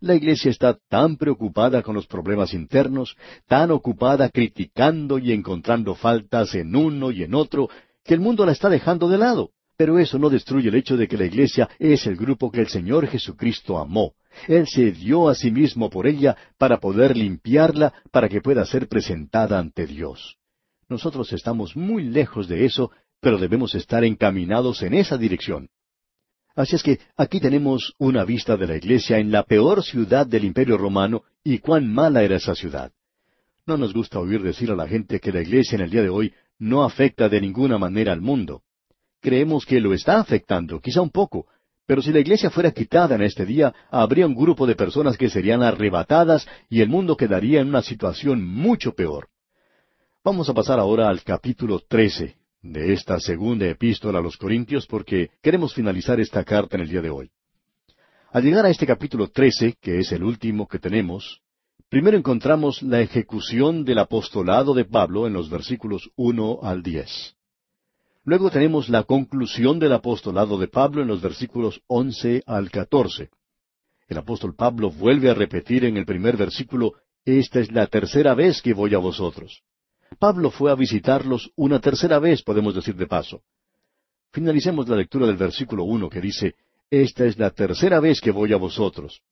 La 0.00 0.14
iglesia 0.14 0.50
está 0.50 0.78
tan 0.88 1.16
preocupada 1.16 1.82
con 1.82 1.94
los 1.94 2.06
problemas 2.06 2.52
internos, 2.52 3.16
tan 3.46 3.70
ocupada 3.70 4.28
criticando 4.28 5.18
y 5.18 5.32
encontrando 5.32 5.94
faltas 5.94 6.54
en 6.54 6.76
uno 6.76 7.10
y 7.10 7.22
en 7.22 7.34
otro, 7.34 7.70
que 8.06 8.14
el 8.14 8.20
mundo 8.20 8.46
la 8.46 8.52
está 8.52 8.68
dejando 8.68 9.08
de 9.08 9.18
lado. 9.18 9.50
Pero 9.76 9.98
eso 9.98 10.18
no 10.18 10.30
destruye 10.30 10.68
el 10.68 10.74
hecho 10.74 10.96
de 10.96 11.06
que 11.06 11.18
la 11.18 11.26
iglesia 11.26 11.68
es 11.78 12.06
el 12.06 12.16
grupo 12.16 12.50
que 12.50 12.60
el 12.60 12.68
Señor 12.68 13.06
Jesucristo 13.08 13.78
amó. 13.78 14.14
Él 14.48 14.66
se 14.66 14.90
dio 14.92 15.28
a 15.28 15.34
sí 15.34 15.50
mismo 15.50 15.90
por 15.90 16.06
ella 16.06 16.36
para 16.56 16.78
poder 16.78 17.16
limpiarla, 17.16 17.92
para 18.10 18.28
que 18.28 18.40
pueda 18.40 18.64
ser 18.64 18.88
presentada 18.88 19.58
ante 19.58 19.86
Dios. 19.86 20.38
Nosotros 20.88 21.32
estamos 21.32 21.76
muy 21.76 22.04
lejos 22.04 22.48
de 22.48 22.64
eso, 22.64 22.90
pero 23.20 23.38
debemos 23.38 23.74
estar 23.74 24.04
encaminados 24.04 24.82
en 24.82 24.94
esa 24.94 25.18
dirección. 25.18 25.68
Así 26.54 26.76
es 26.76 26.82
que 26.82 27.00
aquí 27.16 27.38
tenemos 27.38 27.92
una 27.98 28.24
vista 28.24 28.56
de 28.56 28.66
la 28.66 28.76
iglesia 28.76 29.18
en 29.18 29.30
la 29.30 29.42
peor 29.42 29.82
ciudad 29.82 30.26
del 30.26 30.44
imperio 30.44 30.78
romano 30.78 31.24
y 31.44 31.58
cuán 31.58 31.92
mala 31.92 32.22
era 32.22 32.36
esa 32.36 32.54
ciudad. 32.54 32.92
No 33.66 33.76
nos 33.76 33.92
gusta 33.92 34.20
oír 34.20 34.42
decir 34.42 34.70
a 34.70 34.76
la 34.76 34.86
gente 34.86 35.20
que 35.20 35.32
la 35.32 35.42
iglesia 35.42 35.76
en 35.76 35.82
el 35.82 35.90
día 35.90 36.02
de 36.02 36.08
hoy 36.08 36.32
no 36.58 36.84
afecta 36.84 37.28
de 37.28 37.40
ninguna 37.40 37.78
manera 37.78 38.12
al 38.12 38.20
mundo. 38.20 38.62
Creemos 39.20 39.66
que 39.66 39.80
lo 39.80 39.94
está 39.94 40.20
afectando, 40.20 40.80
quizá 40.80 41.00
un 41.00 41.10
poco, 41.10 41.46
pero 41.86 42.02
si 42.02 42.12
la 42.12 42.20
iglesia 42.20 42.50
fuera 42.50 42.72
quitada 42.72 43.14
en 43.14 43.22
este 43.22 43.46
día, 43.46 43.72
habría 43.90 44.26
un 44.26 44.34
grupo 44.34 44.66
de 44.66 44.74
personas 44.74 45.16
que 45.16 45.30
serían 45.30 45.62
arrebatadas 45.62 46.46
y 46.68 46.80
el 46.80 46.88
mundo 46.88 47.16
quedaría 47.16 47.60
en 47.60 47.68
una 47.68 47.82
situación 47.82 48.44
mucho 48.44 48.92
peor. 48.92 49.28
Vamos 50.24 50.48
a 50.48 50.54
pasar 50.54 50.80
ahora 50.80 51.08
al 51.08 51.22
capítulo 51.22 51.80
13 51.88 52.36
de 52.62 52.92
esta 52.92 53.20
segunda 53.20 53.66
epístola 53.68 54.18
a 54.18 54.22
los 54.22 54.36
Corintios 54.36 54.86
porque 54.86 55.30
queremos 55.40 55.72
finalizar 55.72 56.18
esta 56.18 56.42
carta 56.42 56.76
en 56.76 56.82
el 56.82 56.88
día 56.88 57.00
de 57.00 57.10
hoy. 57.10 57.30
Al 58.32 58.42
llegar 58.42 58.66
a 58.66 58.70
este 58.70 58.86
capítulo 58.86 59.28
13, 59.28 59.76
que 59.80 60.00
es 60.00 60.10
el 60.10 60.24
último 60.24 60.66
que 60.66 60.80
tenemos, 60.80 61.40
primero 61.88 62.16
encontramos 62.16 62.82
la 62.82 63.00
ejecución 63.00 63.84
del 63.84 63.98
apostolado 63.98 64.74
de 64.74 64.84
Pablo 64.84 65.26
en 65.26 65.32
los 65.32 65.48
versículos 65.48 66.10
uno 66.16 66.60
al 66.62 66.82
diez. 66.82 67.36
Luego 68.24 68.50
tenemos 68.50 68.88
la 68.88 69.04
conclusión 69.04 69.78
del 69.78 69.92
apostolado 69.92 70.58
de 70.58 70.66
Pablo 70.66 71.02
en 71.02 71.08
los 71.08 71.22
versículos 71.22 71.80
once 71.86 72.42
al 72.46 72.70
catorce. 72.70 73.30
El 74.08 74.18
apóstol 74.18 74.54
Pablo 74.56 74.90
vuelve 74.90 75.30
a 75.30 75.34
repetir 75.34 75.84
en 75.84 75.96
el 75.96 76.04
primer 76.04 76.36
versículo, 76.36 76.94
Esta 77.24 77.60
es 77.60 77.70
la 77.70 77.86
tercera 77.86 78.34
vez 78.34 78.62
que 78.62 78.74
voy 78.74 78.94
a 78.94 78.98
vosotros. 78.98 79.62
Pablo 80.18 80.50
fue 80.50 80.70
a 80.70 80.74
visitarlos 80.74 81.50
una 81.56 81.80
tercera 81.80 82.18
vez, 82.18 82.42
podemos 82.42 82.74
decir 82.74 82.96
de 82.96 83.06
paso. 83.06 83.42
Finalicemos 84.32 84.88
la 84.88 84.96
lectura 84.96 85.26
del 85.26 85.36
versículo 85.36 85.84
uno 85.84 86.08
que 86.08 86.20
dice, 86.20 86.54
Esta 86.90 87.26
es 87.26 87.38
la 87.38 87.50
tercera 87.50 88.00
vez 88.00 88.20
que 88.20 88.32
voy 88.32 88.52
a 88.52 88.56
vosotros. 88.56 89.22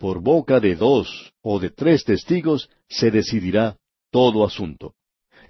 Por 0.00 0.22
boca 0.22 0.60
de 0.60 0.76
dos 0.76 1.34
o 1.42 1.60
de 1.60 1.68
tres 1.68 2.04
testigos 2.04 2.70
se 2.88 3.10
decidirá 3.10 3.76
todo 4.10 4.46
asunto. 4.46 4.94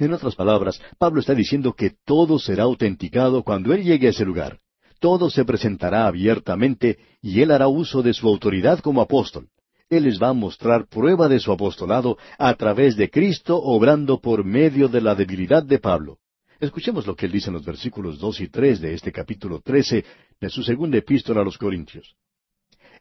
En 0.01 0.13
otras 0.13 0.35
palabras, 0.35 0.83
Pablo 0.99 1.21
está 1.21 1.37
diciendo 1.37 1.73
que 1.75 1.93
todo 2.05 2.41
será 2.41 2.65
autenticado 2.65 3.45
cuando 3.45 3.73
él 3.73 3.85
llegue 3.85 4.09
a 4.09 4.11
ese 4.11 4.25
lugar. 4.25 4.59
Todo 4.99 5.31
se 5.31 5.45
presentará 5.45 6.09
abiertamente 6.09 6.99
y 7.23 7.43
él 7.43 7.53
hará 7.53 7.69
uso 7.69 8.03
de 8.03 8.13
su 8.13 8.27
autoridad 8.27 8.81
como 8.81 9.03
apóstol. 9.03 9.47
Él 9.89 10.03
les 10.03 10.21
va 10.21 10.31
a 10.31 10.33
mostrar 10.33 10.89
prueba 10.89 11.29
de 11.29 11.39
su 11.39 11.53
apostolado 11.53 12.19
a 12.37 12.53
través 12.55 12.97
de 12.97 13.09
Cristo 13.09 13.57
obrando 13.57 14.21
por 14.21 14.45
medio 14.45 14.89
de 14.89 15.01
la 15.01 15.15
debilidad 15.15 15.63
de 15.63 15.79
Pablo. 15.79 16.19
Escuchemos 16.59 17.07
lo 17.07 17.15
que 17.15 17.27
él 17.27 17.33
dice 17.33 17.51
en 17.51 17.55
los 17.55 17.65
versículos 17.65 18.19
dos 18.19 18.41
y 18.41 18.49
tres 18.49 18.81
de 18.81 18.95
este 18.95 19.13
capítulo 19.13 19.61
trece 19.61 20.05
de 20.41 20.51
su 20.51 20.65
segunda 20.65 20.99
epístola 20.99 21.43
a 21.43 21.45
los 21.45 21.57
Corintios. 21.57 22.17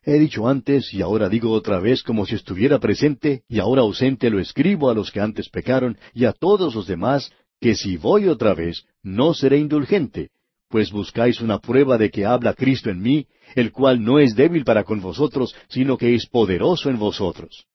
He 0.04 0.18
dicho 0.18 0.47
antes 0.47 0.93
y 0.93 1.02
ahora 1.02 1.28
digo 1.28 1.52
otra 1.52 1.80
vez 1.80 2.04
como 2.04 2.26
si 2.26 2.36
estuviera 2.36 2.80
presente 2.80 3.43
y 3.50 3.60
ahora 3.60 3.82
ausente 3.82 4.30
lo 4.30 4.39
escribo 4.39 4.89
a 4.89 4.93
los 4.93 5.12
que 5.12 5.20
antes 5.20 5.50
pecaron 5.50 5.97
y 6.14 6.26
a 6.26 6.32
todos 6.32 6.74
los 6.74 6.88
demás, 6.88 7.32
que 7.60 7.76
si 7.76 7.97
voy 7.97 8.28
otra 8.28 8.54
vez 8.54 8.86
no 9.04 9.34
seré 9.34 9.58
indulgente, 9.58 10.30
pues 10.70 10.91
buscáis 10.91 11.41
una 11.41 11.60
prueba 11.60 11.97
de 11.97 12.10
que 12.12 12.26
habla 12.26 12.54
Cristo 12.54 12.89
en 12.89 13.02
mí, 13.02 13.28
el 13.56 13.72
cual 13.72 14.04
no 14.04 14.20
es 14.20 14.36
débil 14.36 14.64
para 14.64 14.84
con 14.84 15.02
vosotros, 15.02 15.54
sino 15.68 15.97
que 15.97 16.16
es 16.16 16.28
poderoso 16.28 16.89
en 16.89 16.97
vosotros. 17.00 17.66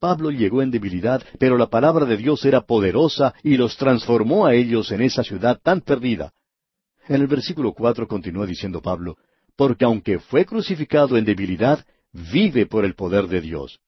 Pablo 0.00 0.30
llegó 0.30 0.62
en 0.62 0.70
debilidad, 0.70 1.22
pero 1.38 1.56
la 1.56 1.68
palabra 1.68 2.04
de 2.06 2.16
Dios 2.16 2.44
era 2.44 2.62
poderosa 2.62 3.34
y 3.42 3.56
los 3.56 3.76
transformó 3.76 4.46
a 4.46 4.54
ellos 4.54 4.90
en 4.90 5.02
esa 5.02 5.22
ciudad 5.22 5.60
tan 5.62 5.80
perdida. 5.80 6.32
En 7.08 7.20
el 7.20 7.28
versículo 7.28 7.72
cuatro 7.72 8.08
continúa 8.08 8.46
diciendo 8.46 8.82
Pablo, 8.82 9.16
porque 9.56 9.84
aunque 9.84 10.18
fue 10.18 10.44
crucificado 10.44 11.16
en 11.16 11.24
debilidad, 11.24 11.84
vive 12.12 12.66
por 12.66 12.84
el 12.84 12.94
poder 12.94 13.26
de 13.26 13.40
Dios. 13.40 13.80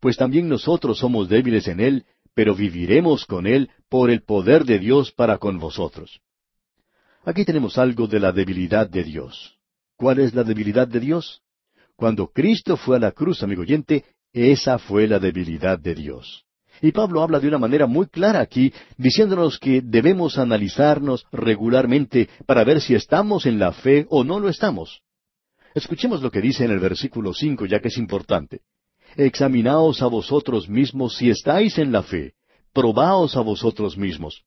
Pues 0.00 0.16
también 0.16 0.48
nosotros 0.48 0.98
somos 0.98 1.28
débiles 1.28 1.68
en 1.68 1.80
Él, 1.80 2.04
pero 2.34 2.54
viviremos 2.54 3.26
con 3.26 3.46
Él 3.46 3.70
por 3.88 4.10
el 4.10 4.22
poder 4.22 4.64
de 4.64 4.78
Dios 4.78 5.12
para 5.12 5.38
con 5.38 5.58
vosotros. 5.58 6.20
Aquí 7.24 7.44
tenemos 7.44 7.78
algo 7.78 8.06
de 8.06 8.20
la 8.20 8.32
debilidad 8.32 8.88
de 8.88 9.04
Dios. 9.04 9.58
¿Cuál 9.96 10.20
es 10.20 10.34
la 10.34 10.44
debilidad 10.44 10.86
de 10.86 11.00
Dios? 11.00 11.42
Cuando 11.96 12.28
Cristo 12.28 12.76
fue 12.76 12.96
a 12.96 13.00
la 13.00 13.10
cruz, 13.10 13.42
amigo 13.42 13.62
oyente, 13.62 14.04
esa 14.32 14.78
fue 14.78 15.08
la 15.08 15.18
debilidad 15.18 15.78
de 15.78 15.94
Dios. 15.94 16.44
Y 16.80 16.92
Pablo 16.92 17.22
habla 17.22 17.40
de 17.40 17.48
una 17.48 17.58
manera 17.58 17.86
muy 17.86 18.06
clara 18.06 18.40
aquí, 18.40 18.72
diciéndonos 18.96 19.58
que 19.58 19.80
debemos 19.82 20.38
analizarnos 20.38 21.26
regularmente 21.32 22.28
para 22.46 22.62
ver 22.62 22.80
si 22.80 22.94
estamos 22.94 23.46
en 23.46 23.58
la 23.58 23.72
fe 23.72 24.06
o 24.10 24.22
no 24.22 24.38
lo 24.38 24.48
estamos. 24.48 25.02
Escuchemos 25.78 26.22
lo 26.22 26.32
que 26.32 26.40
dice 26.40 26.64
en 26.64 26.72
el 26.72 26.80
versículo 26.80 27.32
cinco, 27.32 27.64
ya 27.64 27.78
que 27.78 27.86
es 27.86 27.98
importante. 27.98 28.62
Examinaos 29.16 30.02
a 30.02 30.08
vosotros 30.08 30.68
mismos 30.68 31.16
si 31.16 31.30
estáis 31.30 31.78
en 31.78 31.92
la 31.92 32.02
fe. 32.02 32.34
Probaos 32.72 33.36
a 33.36 33.42
vosotros 33.42 33.96
mismos. 33.96 34.42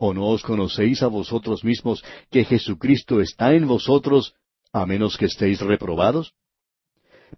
¿O 0.00 0.12
no 0.12 0.26
os 0.26 0.42
conocéis 0.42 1.04
a 1.04 1.06
vosotros 1.06 1.62
mismos 1.62 2.02
que 2.32 2.44
Jesucristo 2.44 3.20
está 3.20 3.54
en 3.54 3.68
vosotros, 3.68 4.34
a 4.72 4.84
menos 4.84 5.16
que 5.16 5.26
estéis 5.26 5.60
reprobados? 5.60 6.32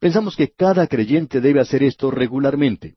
Pensamos 0.00 0.36
que 0.36 0.48
cada 0.48 0.86
creyente 0.86 1.42
debe 1.42 1.60
hacer 1.60 1.82
esto 1.82 2.10
regularmente. 2.10 2.94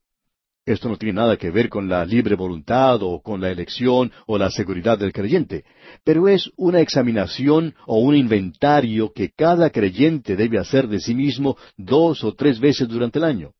Esto 0.68 0.89
no 0.89 0.97
tiene 0.97 1.13
nada 1.13 1.38
que 1.38 1.49
ver 1.49 1.70
con 1.70 1.88
la 1.88 2.03
libre 2.03 2.36
voluntad 2.36 3.01
o 3.01 3.22
con 3.22 3.39
la 3.39 3.49
elección 3.49 4.11
o 4.26 4.38
la 4.38 4.51
seguridad 4.51 4.99
del 4.99 5.13
creyente, 5.13 5.63
pero 6.03 6.28
es 6.28 6.51
una 6.57 6.82
examinación 6.82 7.74
o 7.86 7.99
un 7.99 8.18
inventario 8.18 9.13
que 9.13 9.30
cada 9.30 9.70
creyente 9.70 10.36
debe 10.36 10.59
hacer 10.59 10.89
de 10.89 10.99
sí 10.99 11.15
mismo 11.15 11.55
dos 11.78 12.22
o 12.26 12.34
tres 12.34 12.59
veces 12.59 12.89
durante 12.89 13.18
el 13.18 13.24
año. 13.24 13.53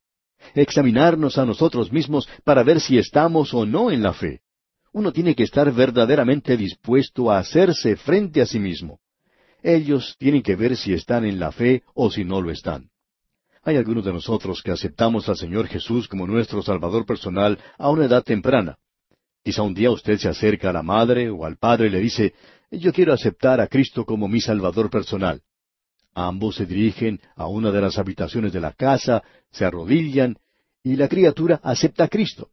Examinarnos 0.54 1.38
a 1.38 1.46
nosotros 1.46 1.94
mismos 1.94 2.28
para 2.44 2.62
ver 2.62 2.82
si 2.82 2.98
estamos 2.98 3.54
o 3.54 3.66
no 3.66 3.90
en 3.90 4.04
la 4.04 4.12
fe. 4.12 4.42
Uno 4.92 5.14
tiene 5.14 5.34
que 5.34 5.44
estar 5.44 5.72
verdaderamente 5.72 6.58
dispuesto 6.58 7.32
a 7.32 7.40
hacerse 7.40 7.96
frente 7.96 8.42
a 8.42 8.46
sí 8.46 8.60
mismo. 8.60 9.00
Ellos 9.64 10.18
tienen 10.20 10.44
que 10.44 10.58
ver 10.58 10.76
si 10.76 10.92
están 10.92 11.24
en 11.24 11.40
la 11.40 11.54
fe 11.54 11.84
o 11.94 12.12
si 12.12 12.26
no 12.26 12.42
lo 12.42 12.52
están. 12.52 12.90
Hay 13.68 13.76
algunos 13.76 14.06
de 14.06 14.14
nosotros 14.14 14.64
que 14.64 14.72
aceptamos 14.72 15.28
al 15.28 15.36
Señor 15.36 15.68
Jesús 15.68 16.08
como 16.08 16.26
nuestro 16.26 16.62
Salvador 16.62 17.06
personal 17.06 17.60
a 17.78 17.90
una 17.90 18.06
edad 18.06 18.24
temprana. 18.24 18.78
Quizá 19.44 19.62
un 19.62 19.74
día 19.74 19.92
usted 19.92 20.18
se 20.18 20.30
acerca 20.30 20.70
a 20.70 20.72
la 20.74 20.84
madre 20.84 21.30
o 21.30 21.44
al 21.44 21.58
padre 21.58 21.88
y 21.88 21.90
le 21.90 22.00
dice, 22.00 22.34
yo 22.72 22.94
quiero 22.94 23.12
aceptar 23.12 23.60
a 23.60 23.68
Cristo 23.68 24.06
como 24.06 24.30
mi 24.30 24.40
Salvador 24.40 24.90
personal. 24.90 25.42
Ambos 26.14 26.56
se 26.56 26.66
dirigen 26.66 27.20
a 27.36 27.48
una 27.48 27.70
de 27.74 27.82
las 27.82 27.98
habitaciones 27.98 28.54
de 28.54 28.62
la 28.62 28.72
casa, 28.72 29.22
se 29.52 29.66
arrodillan, 29.66 30.38
y 30.82 30.96
la 30.96 31.10
criatura 31.10 31.60
acepta 31.62 32.06
a 32.06 32.08
Cristo. 32.08 32.52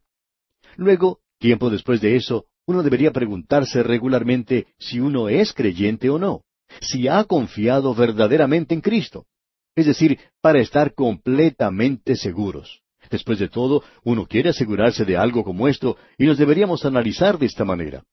Luego 0.75 1.21
Tiempo 1.39 1.69
después 1.69 2.01
de 2.01 2.17
eso, 2.17 2.45
uno 2.65 2.83
debería 2.83 3.11
preguntarse 3.11 3.83
regularmente 3.83 4.67
si 4.79 4.99
uno 4.99 5.29
es 5.29 5.53
creyente 5.53 6.09
o 6.09 6.19
no, 6.19 6.41
si 6.81 7.07
ha 7.07 7.23
confiado 7.23 7.95
verdaderamente 7.95 8.73
en 8.73 8.81
Cristo. 8.81 9.27
Es 9.75 9.85
decir, 9.85 10.19
para 10.41 10.59
estar 10.59 10.93
completamente 10.93 12.15
seguros. 12.15 12.81
Después 13.09 13.39
de 13.39 13.49
todo, 13.49 13.83
uno 14.03 14.25
quiere 14.25 14.49
asegurarse 14.49 15.05
de 15.05 15.17
algo 15.17 15.43
como 15.43 15.67
esto 15.67 15.97
y 16.17 16.25
nos 16.25 16.37
deberíamos 16.37 16.85
analizar 16.85 17.37
de 17.37 17.45
esta 17.45 17.65
manera. 17.65 18.03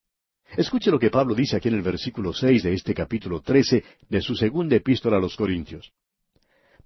Escuche 0.57 0.91
lo 0.91 0.99
que 0.99 1.11
Pablo 1.11 1.35
dice 1.35 1.57
aquí 1.57 1.69
en 1.69 1.75
el 1.75 1.83
versículo 1.83 2.35
seis 2.35 2.63
de 2.63 2.75
este 2.75 2.93
capítulo 2.93 3.41
trece 3.41 3.85
de 4.09 4.21
su 4.21 4.35
segunda 4.35 4.77
epístola 4.77 5.17
a 5.17 5.21
los 5.21 5.35
Corintios. 5.35 5.93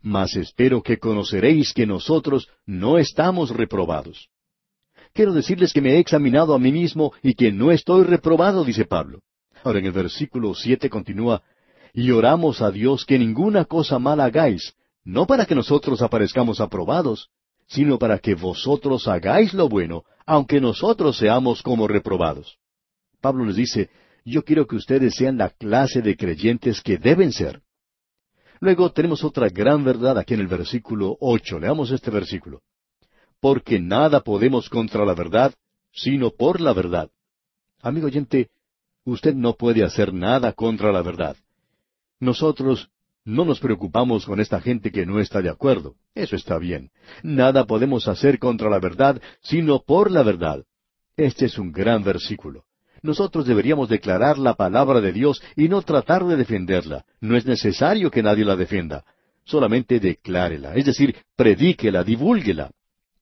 Mas 0.03 0.37
espero 0.37 0.83
que 0.83 0.99
conoceréis 0.99 1.72
que 1.72 1.87
nosotros 1.87 2.49
no 2.64 2.99
estamos 2.99 3.51
reprobados. 3.51 4.29
Quiero 5.12 5.33
decirles 5.33 5.72
que 5.72 5.81
me 5.81 5.95
he 5.95 5.99
examinado 5.99 6.55
a 6.55 6.59
mí 6.59 6.70
mismo 6.70 7.12
y 7.22 7.35
que 7.35 7.51
no 7.51 7.72
estoy 7.72 8.05
reprobado, 8.05 8.64
dice 8.64 8.85
Pablo. 8.85 9.20
Ahora 9.64 9.81
en 9.81 9.87
el 9.87 9.93
versículo 9.93 10.55
siete 10.55 10.89
continúa, 10.89 11.43
y 11.97 12.11
oramos 12.11 12.61
a 12.61 12.70
Dios 12.70 13.07
que 13.07 13.18
ninguna 13.18 13.64
cosa 13.64 13.99
mala 13.99 14.26
hagáis, 14.26 14.74
no 15.03 15.26
para 15.26 15.47
que 15.47 15.55
nosotros 15.55 16.03
aparezcamos 16.03 16.61
aprobados, 16.61 17.30
sino 17.66 17.99
para 17.99 18.18
que 18.18 18.34
vosotros 18.34 19.09
hagáis 19.09 19.55
lo 19.55 19.68
bueno, 19.68 20.05
aunque 20.26 20.61
nosotros 20.61 21.16
seamos 21.16 21.62
como 21.62 21.88
reprobados. 21.88 22.59
Pablo 23.22 23.47
les 23.47 23.57
dice, 23.57 23.88
yo 24.26 24.44
quiero 24.44 24.66
que 24.66 24.76
ustedes 24.76 25.14
sean 25.14 25.38
la 25.38 25.49
clase 25.49 26.03
de 26.03 26.16
creyentes 26.16 26.82
que 26.82 26.99
deben 26.99 27.32
ser. 27.32 27.62
Luego 28.61 28.92
tenemos 28.92 29.24
otra 29.24 29.49
gran 29.49 29.82
verdad 29.82 30.18
aquí 30.18 30.34
en 30.34 30.40
el 30.40 30.49
versículo 30.49 31.16
ocho. 31.18 31.59
Leamos 31.59 31.90
este 31.90 32.11
versículo 32.11 32.61
porque 33.40 33.78
nada 33.78 34.20
podemos 34.20 34.68
contra 34.68 35.05
la 35.05 35.14
verdad, 35.14 35.55
sino 35.92 36.30
por 36.30 36.61
la 36.61 36.72
verdad. 36.72 37.11
Amigo 37.80 38.07
oyente, 38.07 38.51
usted 39.05 39.34
no 39.34 39.55
puede 39.55 39.84
hacer 39.84 40.12
nada 40.12 40.53
contra 40.53 40.90
la 40.90 41.03
verdad. 41.03 41.36
Nosotros 42.21 42.89
no 43.25 43.45
nos 43.45 43.59
preocupamos 43.59 44.25
con 44.25 44.41
esta 44.41 44.61
gente 44.61 44.93
que 44.93 45.05
no 45.05 45.21
está 45.21 45.43
de 45.43 45.51
acuerdo. 45.51 45.97
Eso 46.14 46.37
está 46.37 46.59
bien. 46.59 46.91
Nada 47.23 47.67
podemos 47.67 48.07
hacer 48.09 48.39
contra 48.39 48.71
la 48.71 48.79
verdad, 48.79 49.21
sino 49.43 49.83
por 49.83 50.11
la 50.11 50.23
verdad. 50.23 50.64
Este 51.17 51.47
es 51.47 51.59
un 51.59 51.73
gran 51.73 52.05
versículo. 52.05 52.64
Nosotros 53.03 53.47
deberíamos 53.47 53.89
declarar 53.89 54.39
la 54.39 54.55
palabra 54.55 55.01
de 55.01 55.12
Dios 55.12 55.43
y 55.57 55.69
no 55.69 55.83
tratar 55.83 56.25
de 56.25 56.37
defenderla. 56.37 57.05
No 57.21 57.37
es 57.37 57.45
necesario 57.47 58.11
que 58.11 58.23
nadie 58.23 58.45
la 58.45 58.57
defienda. 58.57 59.05
Solamente 59.45 60.01
declárela, 60.01 60.75
es 60.75 60.87
decir, 60.87 61.17
predíquela, 61.37 62.03
divúlguela. 62.03 62.71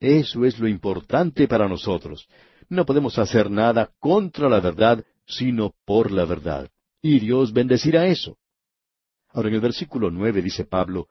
Eso 0.00 0.44
es 0.44 0.58
lo 0.58 0.68
importante 0.68 1.48
para 1.48 1.68
nosotros. 1.68 2.28
No 2.68 2.84
podemos 2.84 3.18
hacer 3.18 3.50
nada 3.50 3.90
contra 3.98 4.48
la 4.48 4.60
verdad, 4.60 5.04
sino 5.26 5.74
por 5.84 6.10
la 6.10 6.24
verdad. 6.24 6.68
Y 7.02 7.20
Dios 7.20 7.52
bendecirá 7.52 8.06
eso. 8.06 8.36
Ahora 9.34 9.48
en 9.48 9.56
el 9.56 9.60
versículo 9.60 10.10
nueve 10.10 10.40
dice 10.40 10.64
Pablo, 10.64 11.08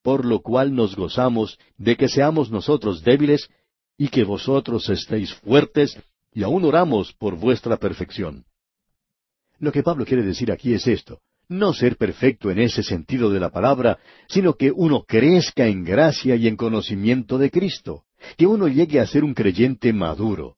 por 0.00 0.24
lo 0.24 0.40
cual 0.40 0.74
nos 0.74 0.94
gozamos 0.94 1.58
de 1.76 1.96
que 1.96 2.08
seamos 2.08 2.50
nosotros 2.50 3.02
débiles 3.02 3.50
y 3.98 4.08
que 4.08 4.22
vosotros 4.22 4.88
estéis 4.88 5.34
fuertes, 5.34 5.98
y 6.32 6.44
aún 6.44 6.64
oramos 6.64 7.12
por 7.14 7.36
vuestra 7.36 7.76
perfección. 7.76 8.44
Lo 9.58 9.72
que 9.72 9.82
Pablo 9.82 10.04
quiere 10.04 10.22
decir 10.22 10.52
aquí 10.52 10.72
es 10.72 10.86
esto, 10.86 11.20
no 11.48 11.72
ser 11.72 11.96
perfecto 11.96 12.50
en 12.50 12.60
ese 12.60 12.82
sentido 12.82 13.30
de 13.30 13.40
la 13.40 13.50
palabra, 13.50 13.98
sino 14.28 14.54
que 14.54 14.70
uno 14.70 15.02
crezca 15.02 15.66
en 15.66 15.84
gracia 15.84 16.36
y 16.36 16.46
en 16.46 16.56
conocimiento 16.56 17.38
de 17.38 17.50
Cristo, 17.50 18.04
que 18.36 18.46
uno 18.46 18.68
llegue 18.68 19.00
a 19.00 19.06
ser 19.06 19.24
un 19.24 19.34
creyente 19.34 19.92
maduro. 19.92 20.56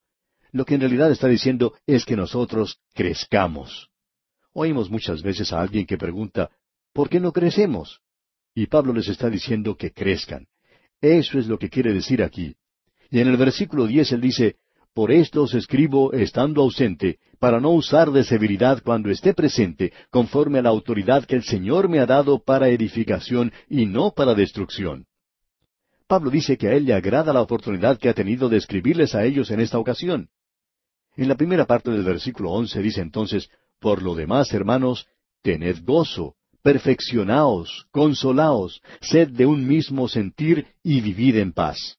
Lo 0.52 0.64
que 0.66 0.74
en 0.74 0.80
realidad 0.80 1.10
está 1.10 1.28
diciendo 1.28 1.74
es 1.86 2.04
que 2.04 2.16
nosotros 2.16 2.78
crezcamos. 2.94 3.88
Oímos 4.52 4.90
muchas 4.90 5.22
veces 5.22 5.52
a 5.52 5.60
alguien 5.60 5.86
que 5.86 5.98
pregunta, 5.98 6.50
¿por 6.96 7.10
qué 7.10 7.20
no 7.20 7.30
crecemos? 7.30 8.00
Y 8.54 8.68
Pablo 8.68 8.94
les 8.94 9.06
está 9.08 9.28
diciendo 9.28 9.76
que 9.76 9.92
crezcan. 9.92 10.46
Eso 11.02 11.38
es 11.38 11.46
lo 11.46 11.58
que 11.58 11.68
quiere 11.68 11.92
decir 11.92 12.22
aquí. 12.22 12.56
Y 13.10 13.20
en 13.20 13.28
el 13.28 13.36
versículo 13.36 13.86
diez 13.86 14.12
él 14.12 14.22
dice, 14.22 14.56
por 14.94 15.12
esto 15.12 15.42
os 15.42 15.52
escribo 15.52 16.14
estando 16.14 16.62
ausente, 16.62 17.18
para 17.38 17.60
no 17.60 17.72
usar 17.72 18.10
de 18.12 18.24
severidad 18.24 18.82
cuando 18.82 19.10
esté 19.10 19.34
presente, 19.34 19.92
conforme 20.10 20.58
a 20.58 20.62
la 20.62 20.70
autoridad 20.70 21.26
que 21.26 21.36
el 21.36 21.42
Señor 21.42 21.90
me 21.90 21.98
ha 21.98 22.06
dado 22.06 22.42
para 22.42 22.70
edificación 22.70 23.52
y 23.68 23.84
no 23.84 24.12
para 24.12 24.34
destrucción. 24.34 25.04
Pablo 26.06 26.30
dice 26.30 26.56
que 26.56 26.68
a 26.68 26.72
él 26.72 26.86
le 26.86 26.94
agrada 26.94 27.34
la 27.34 27.42
oportunidad 27.42 27.98
que 27.98 28.08
ha 28.08 28.14
tenido 28.14 28.48
de 28.48 28.56
escribirles 28.56 29.14
a 29.14 29.22
ellos 29.22 29.50
en 29.50 29.60
esta 29.60 29.78
ocasión. 29.78 30.30
En 31.14 31.28
la 31.28 31.34
primera 31.34 31.66
parte 31.66 31.90
del 31.90 32.04
versículo 32.04 32.52
once 32.52 32.80
dice 32.80 33.02
entonces, 33.02 33.50
Por 33.80 34.02
lo 34.02 34.14
demás, 34.14 34.54
hermanos, 34.54 35.06
tened 35.42 35.84
gozo, 35.84 36.35
perfeccionaos, 36.66 37.86
consolaos, 37.90 38.82
sed 39.00 39.28
de 39.28 39.46
un 39.46 39.66
mismo 39.66 40.08
sentir 40.08 40.66
y 40.82 41.00
vivid 41.00 41.36
en 41.36 41.52
paz. 41.52 41.98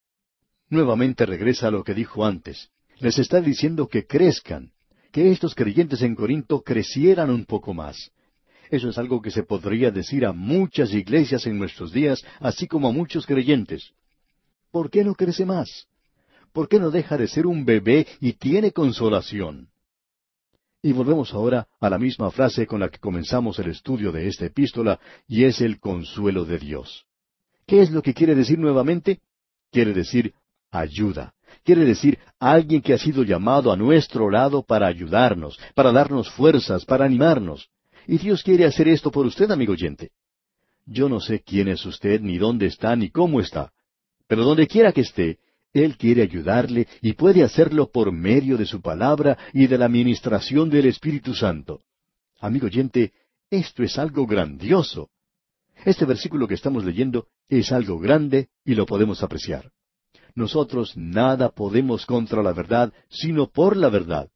Nuevamente 0.70 1.26
regresa 1.26 1.70
a 1.70 1.72
lo 1.72 1.84
que 1.84 1.94
dijo 1.94 2.26
antes 2.26 2.70
les 3.00 3.20
está 3.20 3.42
diciendo 3.42 3.88
que 3.88 4.06
crezcan, 4.06 4.72
que 5.12 5.32
estos 5.32 5.56
creyentes 5.56 6.02
en 6.02 6.16
Corinto 6.16 6.62
crecieran 6.62 7.30
un 7.30 7.46
poco 7.46 7.74
más. 7.74 8.12
Eso 8.70 8.90
es 8.90 8.98
algo 8.98 9.22
que 9.22 9.32
se 9.32 9.44
podría 9.44 9.92
decir 9.92 10.26
a 10.26 10.34
muchas 10.34 10.94
iglesias 10.94 11.46
en 11.46 11.58
nuestros 11.58 11.94
días, 11.94 12.24
así 12.40 12.68
como 12.68 12.90
a 12.90 12.92
muchos 12.92 13.26
creyentes. 13.26 13.92
¿Por 14.72 14.90
qué 14.90 15.04
no 15.04 15.16
crece 15.16 15.46
más? 15.46 15.88
¿Por 16.52 16.68
qué 16.68 16.80
no 16.80 16.92
deja 16.92 17.18
de 17.18 17.28
ser 17.28 17.46
un 17.46 17.66
bebé 17.66 18.08
y 18.20 18.34
tiene 18.34 18.72
consolación? 18.72 19.70
Y 20.82 20.92
volvemos 20.92 21.34
ahora 21.34 21.68
a 21.80 21.90
la 21.90 21.98
misma 21.98 22.30
frase 22.32 22.68
con 22.68 22.80
la 22.80 22.90
que 22.90 23.00
comenzamos 23.00 23.58
el 23.60 23.70
estudio 23.70 24.12
de 24.12 24.28
esta 24.28 24.46
epístola, 24.46 25.00
y 25.28 25.44
es 25.44 25.62
el 25.62 25.80
consuelo 25.80 26.46
de 26.46 26.60
Dios. 26.60 27.06
¿Qué 27.66 27.82
es 27.82 27.92
lo 27.92 28.02
que 28.02 28.14
quiere 28.14 28.36
decir 28.36 28.60
nuevamente? 28.60 29.20
Quiere 29.72 29.94
decir 29.94 30.34
ayuda. 30.72 31.34
Quiere 31.64 31.84
decir 31.84 32.20
alguien 32.40 32.82
que 32.82 32.94
ha 32.94 32.98
sido 32.98 33.24
llamado 33.24 33.72
a 33.72 33.78
nuestro 33.78 34.30
lado 34.30 34.64
para 34.64 34.88
ayudarnos, 34.88 35.60
para 35.74 35.92
darnos 35.92 36.30
fuerzas, 36.32 36.86
para 36.86 37.06
animarnos. 37.06 37.70
Y 38.08 38.18
Dios 38.18 38.44
quiere 38.44 38.66
hacer 38.66 38.88
esto 38.88 39.12
por 39.12 39.26
usted, 39.26 39.52
amigo 39.52 39.74
oyente. 39.74 40.12
Yo 40.86 41.10
no 41.10 41.20
sé 41.20 41.42
quién 41.42 41.68
es 41.68 41.86
usted, 41.86 42.22
ni 42.22 42.38
dónde 42.38 42.68
está, 42.68 42.96
ni 42.96 43.10
cómo 43.10 43.42
está. 43.42 43.72
Pero 44.28 44.44
donde 44.44 44.68
quiera 44.68 44.94
que 44.94 45.02
esté, 45.02 45.40
Él 45.74 45.98
quiere 45.98 46.22
ayudarle 46.24 46.88
y 47.02 47.14
puede 47.14 47.44
hacerlo 47.44 47.92
por 47.92 48.12
medio 48.12 48.58
de 48.58 48.66
su 48.66 48.82
palabra 48.82 49.38
y 49.54 49.68
de 49.68 49.78
la 49.78 49.86
administración 49.86 50.70
del 50.70 50.88
Espíritu 50.88 51.34
Santo. 51.34 51.82
Amigo 52.40 52.68
oyente, 52.68 53.14
esto 53.50 53.84
es 53.84 53.98
algo 53.98 54.26
grandioso. 54.26 55.10
Este 55.86 56.06
versículo 56.06 56.48
que 56.48 56.56
estamos 56.56 56.84
leyendo 56.84 57.28
es 57.50 57.72
algo 57.72 58.00
grande 58.00 58.50
y 58.66 58.76
lo 58.76 58.86
podemos 58.86 59.24
apreciar. 59.24 59.72
Nosotros 60.36 60.96
nada 60.96 61.50
podemos 61.50 62.06
contra 62.06 62.44
la 62.44 62.54
verdad, 62.54 62.94
sino 63.10 63.48
por 63.48 63.76
la 63.76 63.90
verdad. 63.90 64.30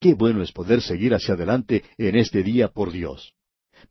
Qué 0.00 0.14
bueno 0.14 0.42
es 0.42 0.52
poder 0.52 0.82
seguir 0.82 1.14
hacia 1.14 1.34
adelante 1.34 1.84
en 1.96 2.16
este 2.16 2.42
día 2.42 2.68
por 2.68 2.92
Dios. 2.92 3.34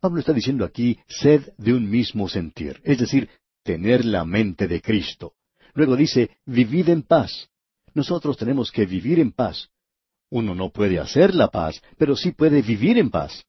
Pablo 0.00 0.20
está 0.20 0.32
diciendo 0.32 0.64
aquí, 0.64 0.98
sed 1.08 1.52
de 1.58 1.72
un 1.72 1.88
mismo 1.90 2.28
sentir, 2.28 2.80
es 2.84 2.98
decir, 2.98 3.28
tener 3.62 4.04
la 4.04 4.24
mente 4.24 4.68
de 4.68 4.80
Cristo. 4.80 5.34
Luego 5.74 5.96
dice, 5.96 6.30
vivid 6.46 6.88
en 6.88 7.02
paz. 7.02 7.48
Nosotros 7.94 8.36
tenemos 8.36 8.70
que 8.70 8.86
vivir 8.86 9.18
en 9.20 9.32
paz. 9.32 9.70
Uno 10.30 10.54
no 10.54 10.70
puede 10.70 10.98
hacer 10.98 11.34
la 11.34 11.48
paz, 11.48 11.80
pero 11.96 12.16
sí 12.16 12.32
puede 12.32 12.62
vivir 12.62 12.98
en 12.98 13.10
paz. 13.10 13.44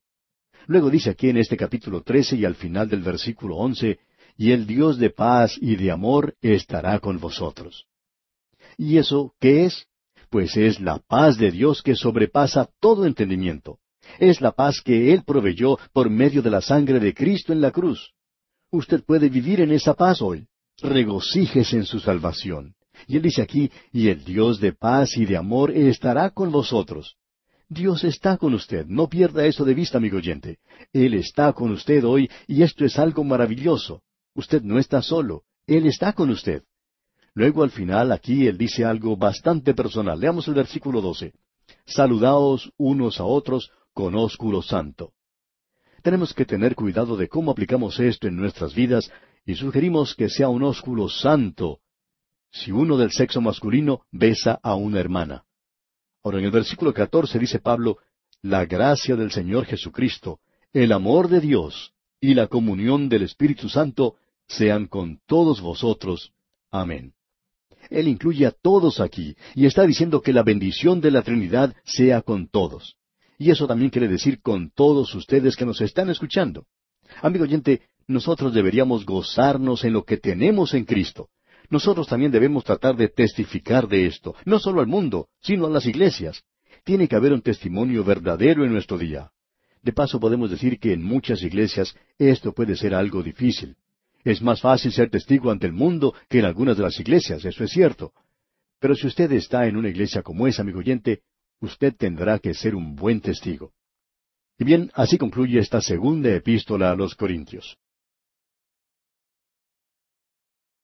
Luego 0.68 0.90
dice 0.90 1.10
aquí 1.10 1.30
en 1.30 1.38
este 1.38 1.58
capítulo 1.58 2.04
trece 2.04 2.36
y 2.36 2.46
al 2.46 2.56
final 2.56 2.88
del 2.88 3.02
versículo 3.02 3.58
once, 3.58 4.00
y 4.38 4.52
el 4.52 4.66
Dios 4.66 4.98
de 4.98 5.10
paz 5.10 5.58
y 5.60 5.76
de 5.76 5.92
amor 5.92 6.36
estará 6.42 7.00
con 7.00 7.20
vosotros. 7.20 7.86
¿Y 8.78 8.98
eso 8.98 9.34
qué 9.40 9.66
es? 9.66 9.88
Pues 10.30 10.56
es 10.56 10.80
la 10.80 11.00
paz 11.00 11.38
de 11.38 11.52
Dios 11.52 11.82
que 11.82 11.96
sobrepasa 11.96 12.70
todo 12.80 13.06
entendimiento. 13.06 13.80
Es 14.20 14.42
la 14.42 14.52
paz 14.52 14.82
que 14.82 15.14
Él 15.14 15.24
proveyó 15.26 15.78
por 15.92 16.10
medio 16.10 16.42
de 16.42 16.50
la 16.50 16.62
sangre 16.62 17.00
de 17.00 17.14
Cristo 17.14 17.52
en 17.52 17.62
la 17.62 17.72
cruz. 17.72 18.14
Usted 18.72 19.04
puede 19.04 19.30
vivir 19.30 19.62
en 19.62 19.72
esa 19.72 19.94
paz 19.94 20.22
hoy. 20.22 20.48
Regocíjese 20.82 21.78
en 21.78 21.86
su 21.86 22.00
salvación. 22.00 22.76
Y 23.08 23.18
Él 23.18 23.22
dice 23.22 23.42
aquí, 23.42 23.72
y 23.92 24.10
el 24.10 24.24
Dios 24.24 24.60
de 24.60 24.74
paz 24.74 25.18
y 25.18 25.26
de 25.26 25.38
amor 25.38 25.72
estará 25.72 26.30
con 26.32 26.52
vosotros. 26.52 27.16
Dios 27.70 28.04
está 28.04 28.38
con 28.38 28.54
usted. 28.56 28.88
No 28.88 29.08
pierda 29.08 29.46
eso 29.46 29.64
de 29.64 29.76
vista, 29.76 30.00
amigo 30.00 30.18
oyente. 30.18 30.58
Él 30.92 31.14
está 31.14 31.54
con 31.54 31.72
usted 31.72 32.04
hoy 32.04 32.30
y 32.48 32.64
esto 32.64 32.84
es 32.84 32.98
algo 32.98 33.24
maravilloso. 33.24 34.02
Usted 34.34 34.64
no 34.64 34.80
está 34.80 35.02
solo. 35.04 35.44
Él 35.68 35.86
está 35.86 36.14
con 36.14 36.32
usted. 36.32 36.64
Luego 37.36 37.62
al 37.62 37.70
final 37.70 38.12
aquí 38.12 38.48
él 38.48 38.58
dice 38.58 38.84
algo 38.84 39.16
bastante 39.16 39.76
personal. 39.76 40.20
Leamos 40.20 40.48
el 40.48 40.56
versículo 40.56 41.00
12. 41.00 41.34
Saludaos 41.86 42.72
unos 42.78 43.20
a 43.20 43.26
otros 43.26 43.72
con 43.94 44.16
ósculo 44.16 44.64
santo. 44.64 45.14
Tenemos 46.02 46.34
que 46.34 46.46
tener 46.46 46.76
cuidado 46.76 47.18
de 47.18 47.28
cómo 47.28 47.52
aplicamos 47.52 48.00
esto 48.00 48.28
en 48.28 48.36
nuestras 48.36 48.74
vidas 48.74 49.12
y 49.50 49.56
sugerimos 49.56 50.14
que 50.14 50.30
sea 50.30 50.48
un 50.48 50.62
ósculo 50.62 51.10
santo 51.10 51.80
si 52.52 52.72
uno 52.72 52.98
del 52.98 53.10
sexo 53.12 53.42
masculino 53.42 54.04
besa 54.12 54.60
a 54.62 54.76
una 54.76 55.00
hermana. 55.00 55.44
Ahora 56.24 56.38
en 56.38 56.46
el 56.46 56.52
versículo 56.52 56.94
14 56.94 57.40
dice 57.40 57.58
Pablo, 57.58 57.98
la 58.44 58.68
gracia 58.68 59.16
del 59.16 59.32
Señor 59.32 59.66
Jesucristo, 59.66 60.40
el 60.72 60.92
amor 60.92 61.30
de 61.30 61.40
Dios 61.40 61.94
y 62.22 62.36
la 62.36 62.46
comunión 62.46 63.10
del 63.10 63.24
Espíritu 63.24 63.70
Santo 63.70 64.18
sean 64.48 64.86
con 64.86 65.20
todos 65.26 65.62
vosotros. 65.62 66.32
Amén. 66.70 67.16
Él 67.90 68.08
incluye 68.08 68.46
a 68.46 68.52
todos 68.52 69.00
aquí 69.00 69.36
y 69.56 69.66
está 69.66 69.84
diciendo 69.88 70.22
que 70.22 70.32
la 70.32 70.44
bendición 70.44 71.02
de 71.02 71.10
la 71.10 71.24
Trinidad 71.24 71.76
sea 71.86 72.22
con 72.22 72.50
todos. 72.50 72.98
Y 73.40 73.50
eso 73.50 73.66
también 73.66 73.90
quiere 73.90 74.10
decir 74.10 74.44
con 74.44 74.70
todos 74.70 75.16
ustedes 75.16 75.56
que 75.56 75.66
nos 75.66 75.82
están 75.82 76.12
escuchando. 76.12 76.68
Amigo 77.24 77.46
oyente, 77.46 77.82
nosotros 78.10 78.56
deberíamos 78.56 79.06
gozarnos 79.06 79.84
en 79.84 79.94
lo 79.94 80.04
que 80.04 80.18
tenemos 80.18 80.74
en 80.74 80.84
Cristo. 80.84 81.30
Nosotros 81.70 82.08
también 82.08 82.32
debemos 82.32 82.64
tratar 82.64 82.96
de 82.96 83.08
testificar 83.08 83.88
de 83.88 84.08
esto, 84.08 84.34
no 84.46 84.58
solo 84.58 84.82
al 84.82 84.88
mundo, 84.88 85.28
sino 85.42 85.68
a 85.68 85.70
las 85.70 85.86
iglesias. 85.86 86.44
Tiene 86.84 87.08
que 87.08 87.16
haber 87.16 87.34
un 87.34 87.44
testimonio 87.44 88.04
verdadero 88.04 88.66
en 88.66 88.74
nuestro 88.74 88.98
día. 88.98 89.30
De 89.84 89.94
paso 89.94 90.20
podemos 90.20 90.50
decir 90.50 90.80
que 90.80 90.92
en 90.92 91.04
muchas 91.04 91.44
iglesias 91.44 91.96
esto 92.18 92.52
puede 92.52 92.76
ser 92.76 92.96
algo 92.96 93.22
difícil. 93.22 93.76
Es 94.24 94.42
más 94.42 94.60
fácil 94.60 94.92
ser 94.92 95.12
testigo 95.12 95.52
ante 95.52 95.68
el 95.68 95.74
mundo 95.74 96.16
que 96.28 96.40
en 96.40 96.46
algunas 96.46 96.78
de 96.78 96.84
las 96.84 97.00
iglesias, 97.00 97.46
eso 97.46 97.64
es 97.64 97.70
cierto. 97.70 98.12
Pero 98.80 98.96
si 98.96 99.06
usted 99.06 99.32
está 99.34 99.68
en 99.68 99.78
una 99.78 99.90
iglesia 99.90 100.24
como 100.24 100.48
esa, 100.48 100.64
amigo 100.64 100.80
oyente, 100.80 101.22
usted 101.62 101.94
tendrá 101.96 102.40
que 102.40 102.56
ser 102.56 102.74
un 102.74 102.96
buen 102.96 103.22
testigo. 103.22 103.72
Y 104.58 104.64
bien, 104.64 104.90
así 104.96 105.20
concluye 105.20 105.60
esta 105.60 105.80
segunda 105.80 106.34
epístola 106.34 106.90
a 106.90 106.96
los 106.96 107.14
Corintios. 107.14 107.78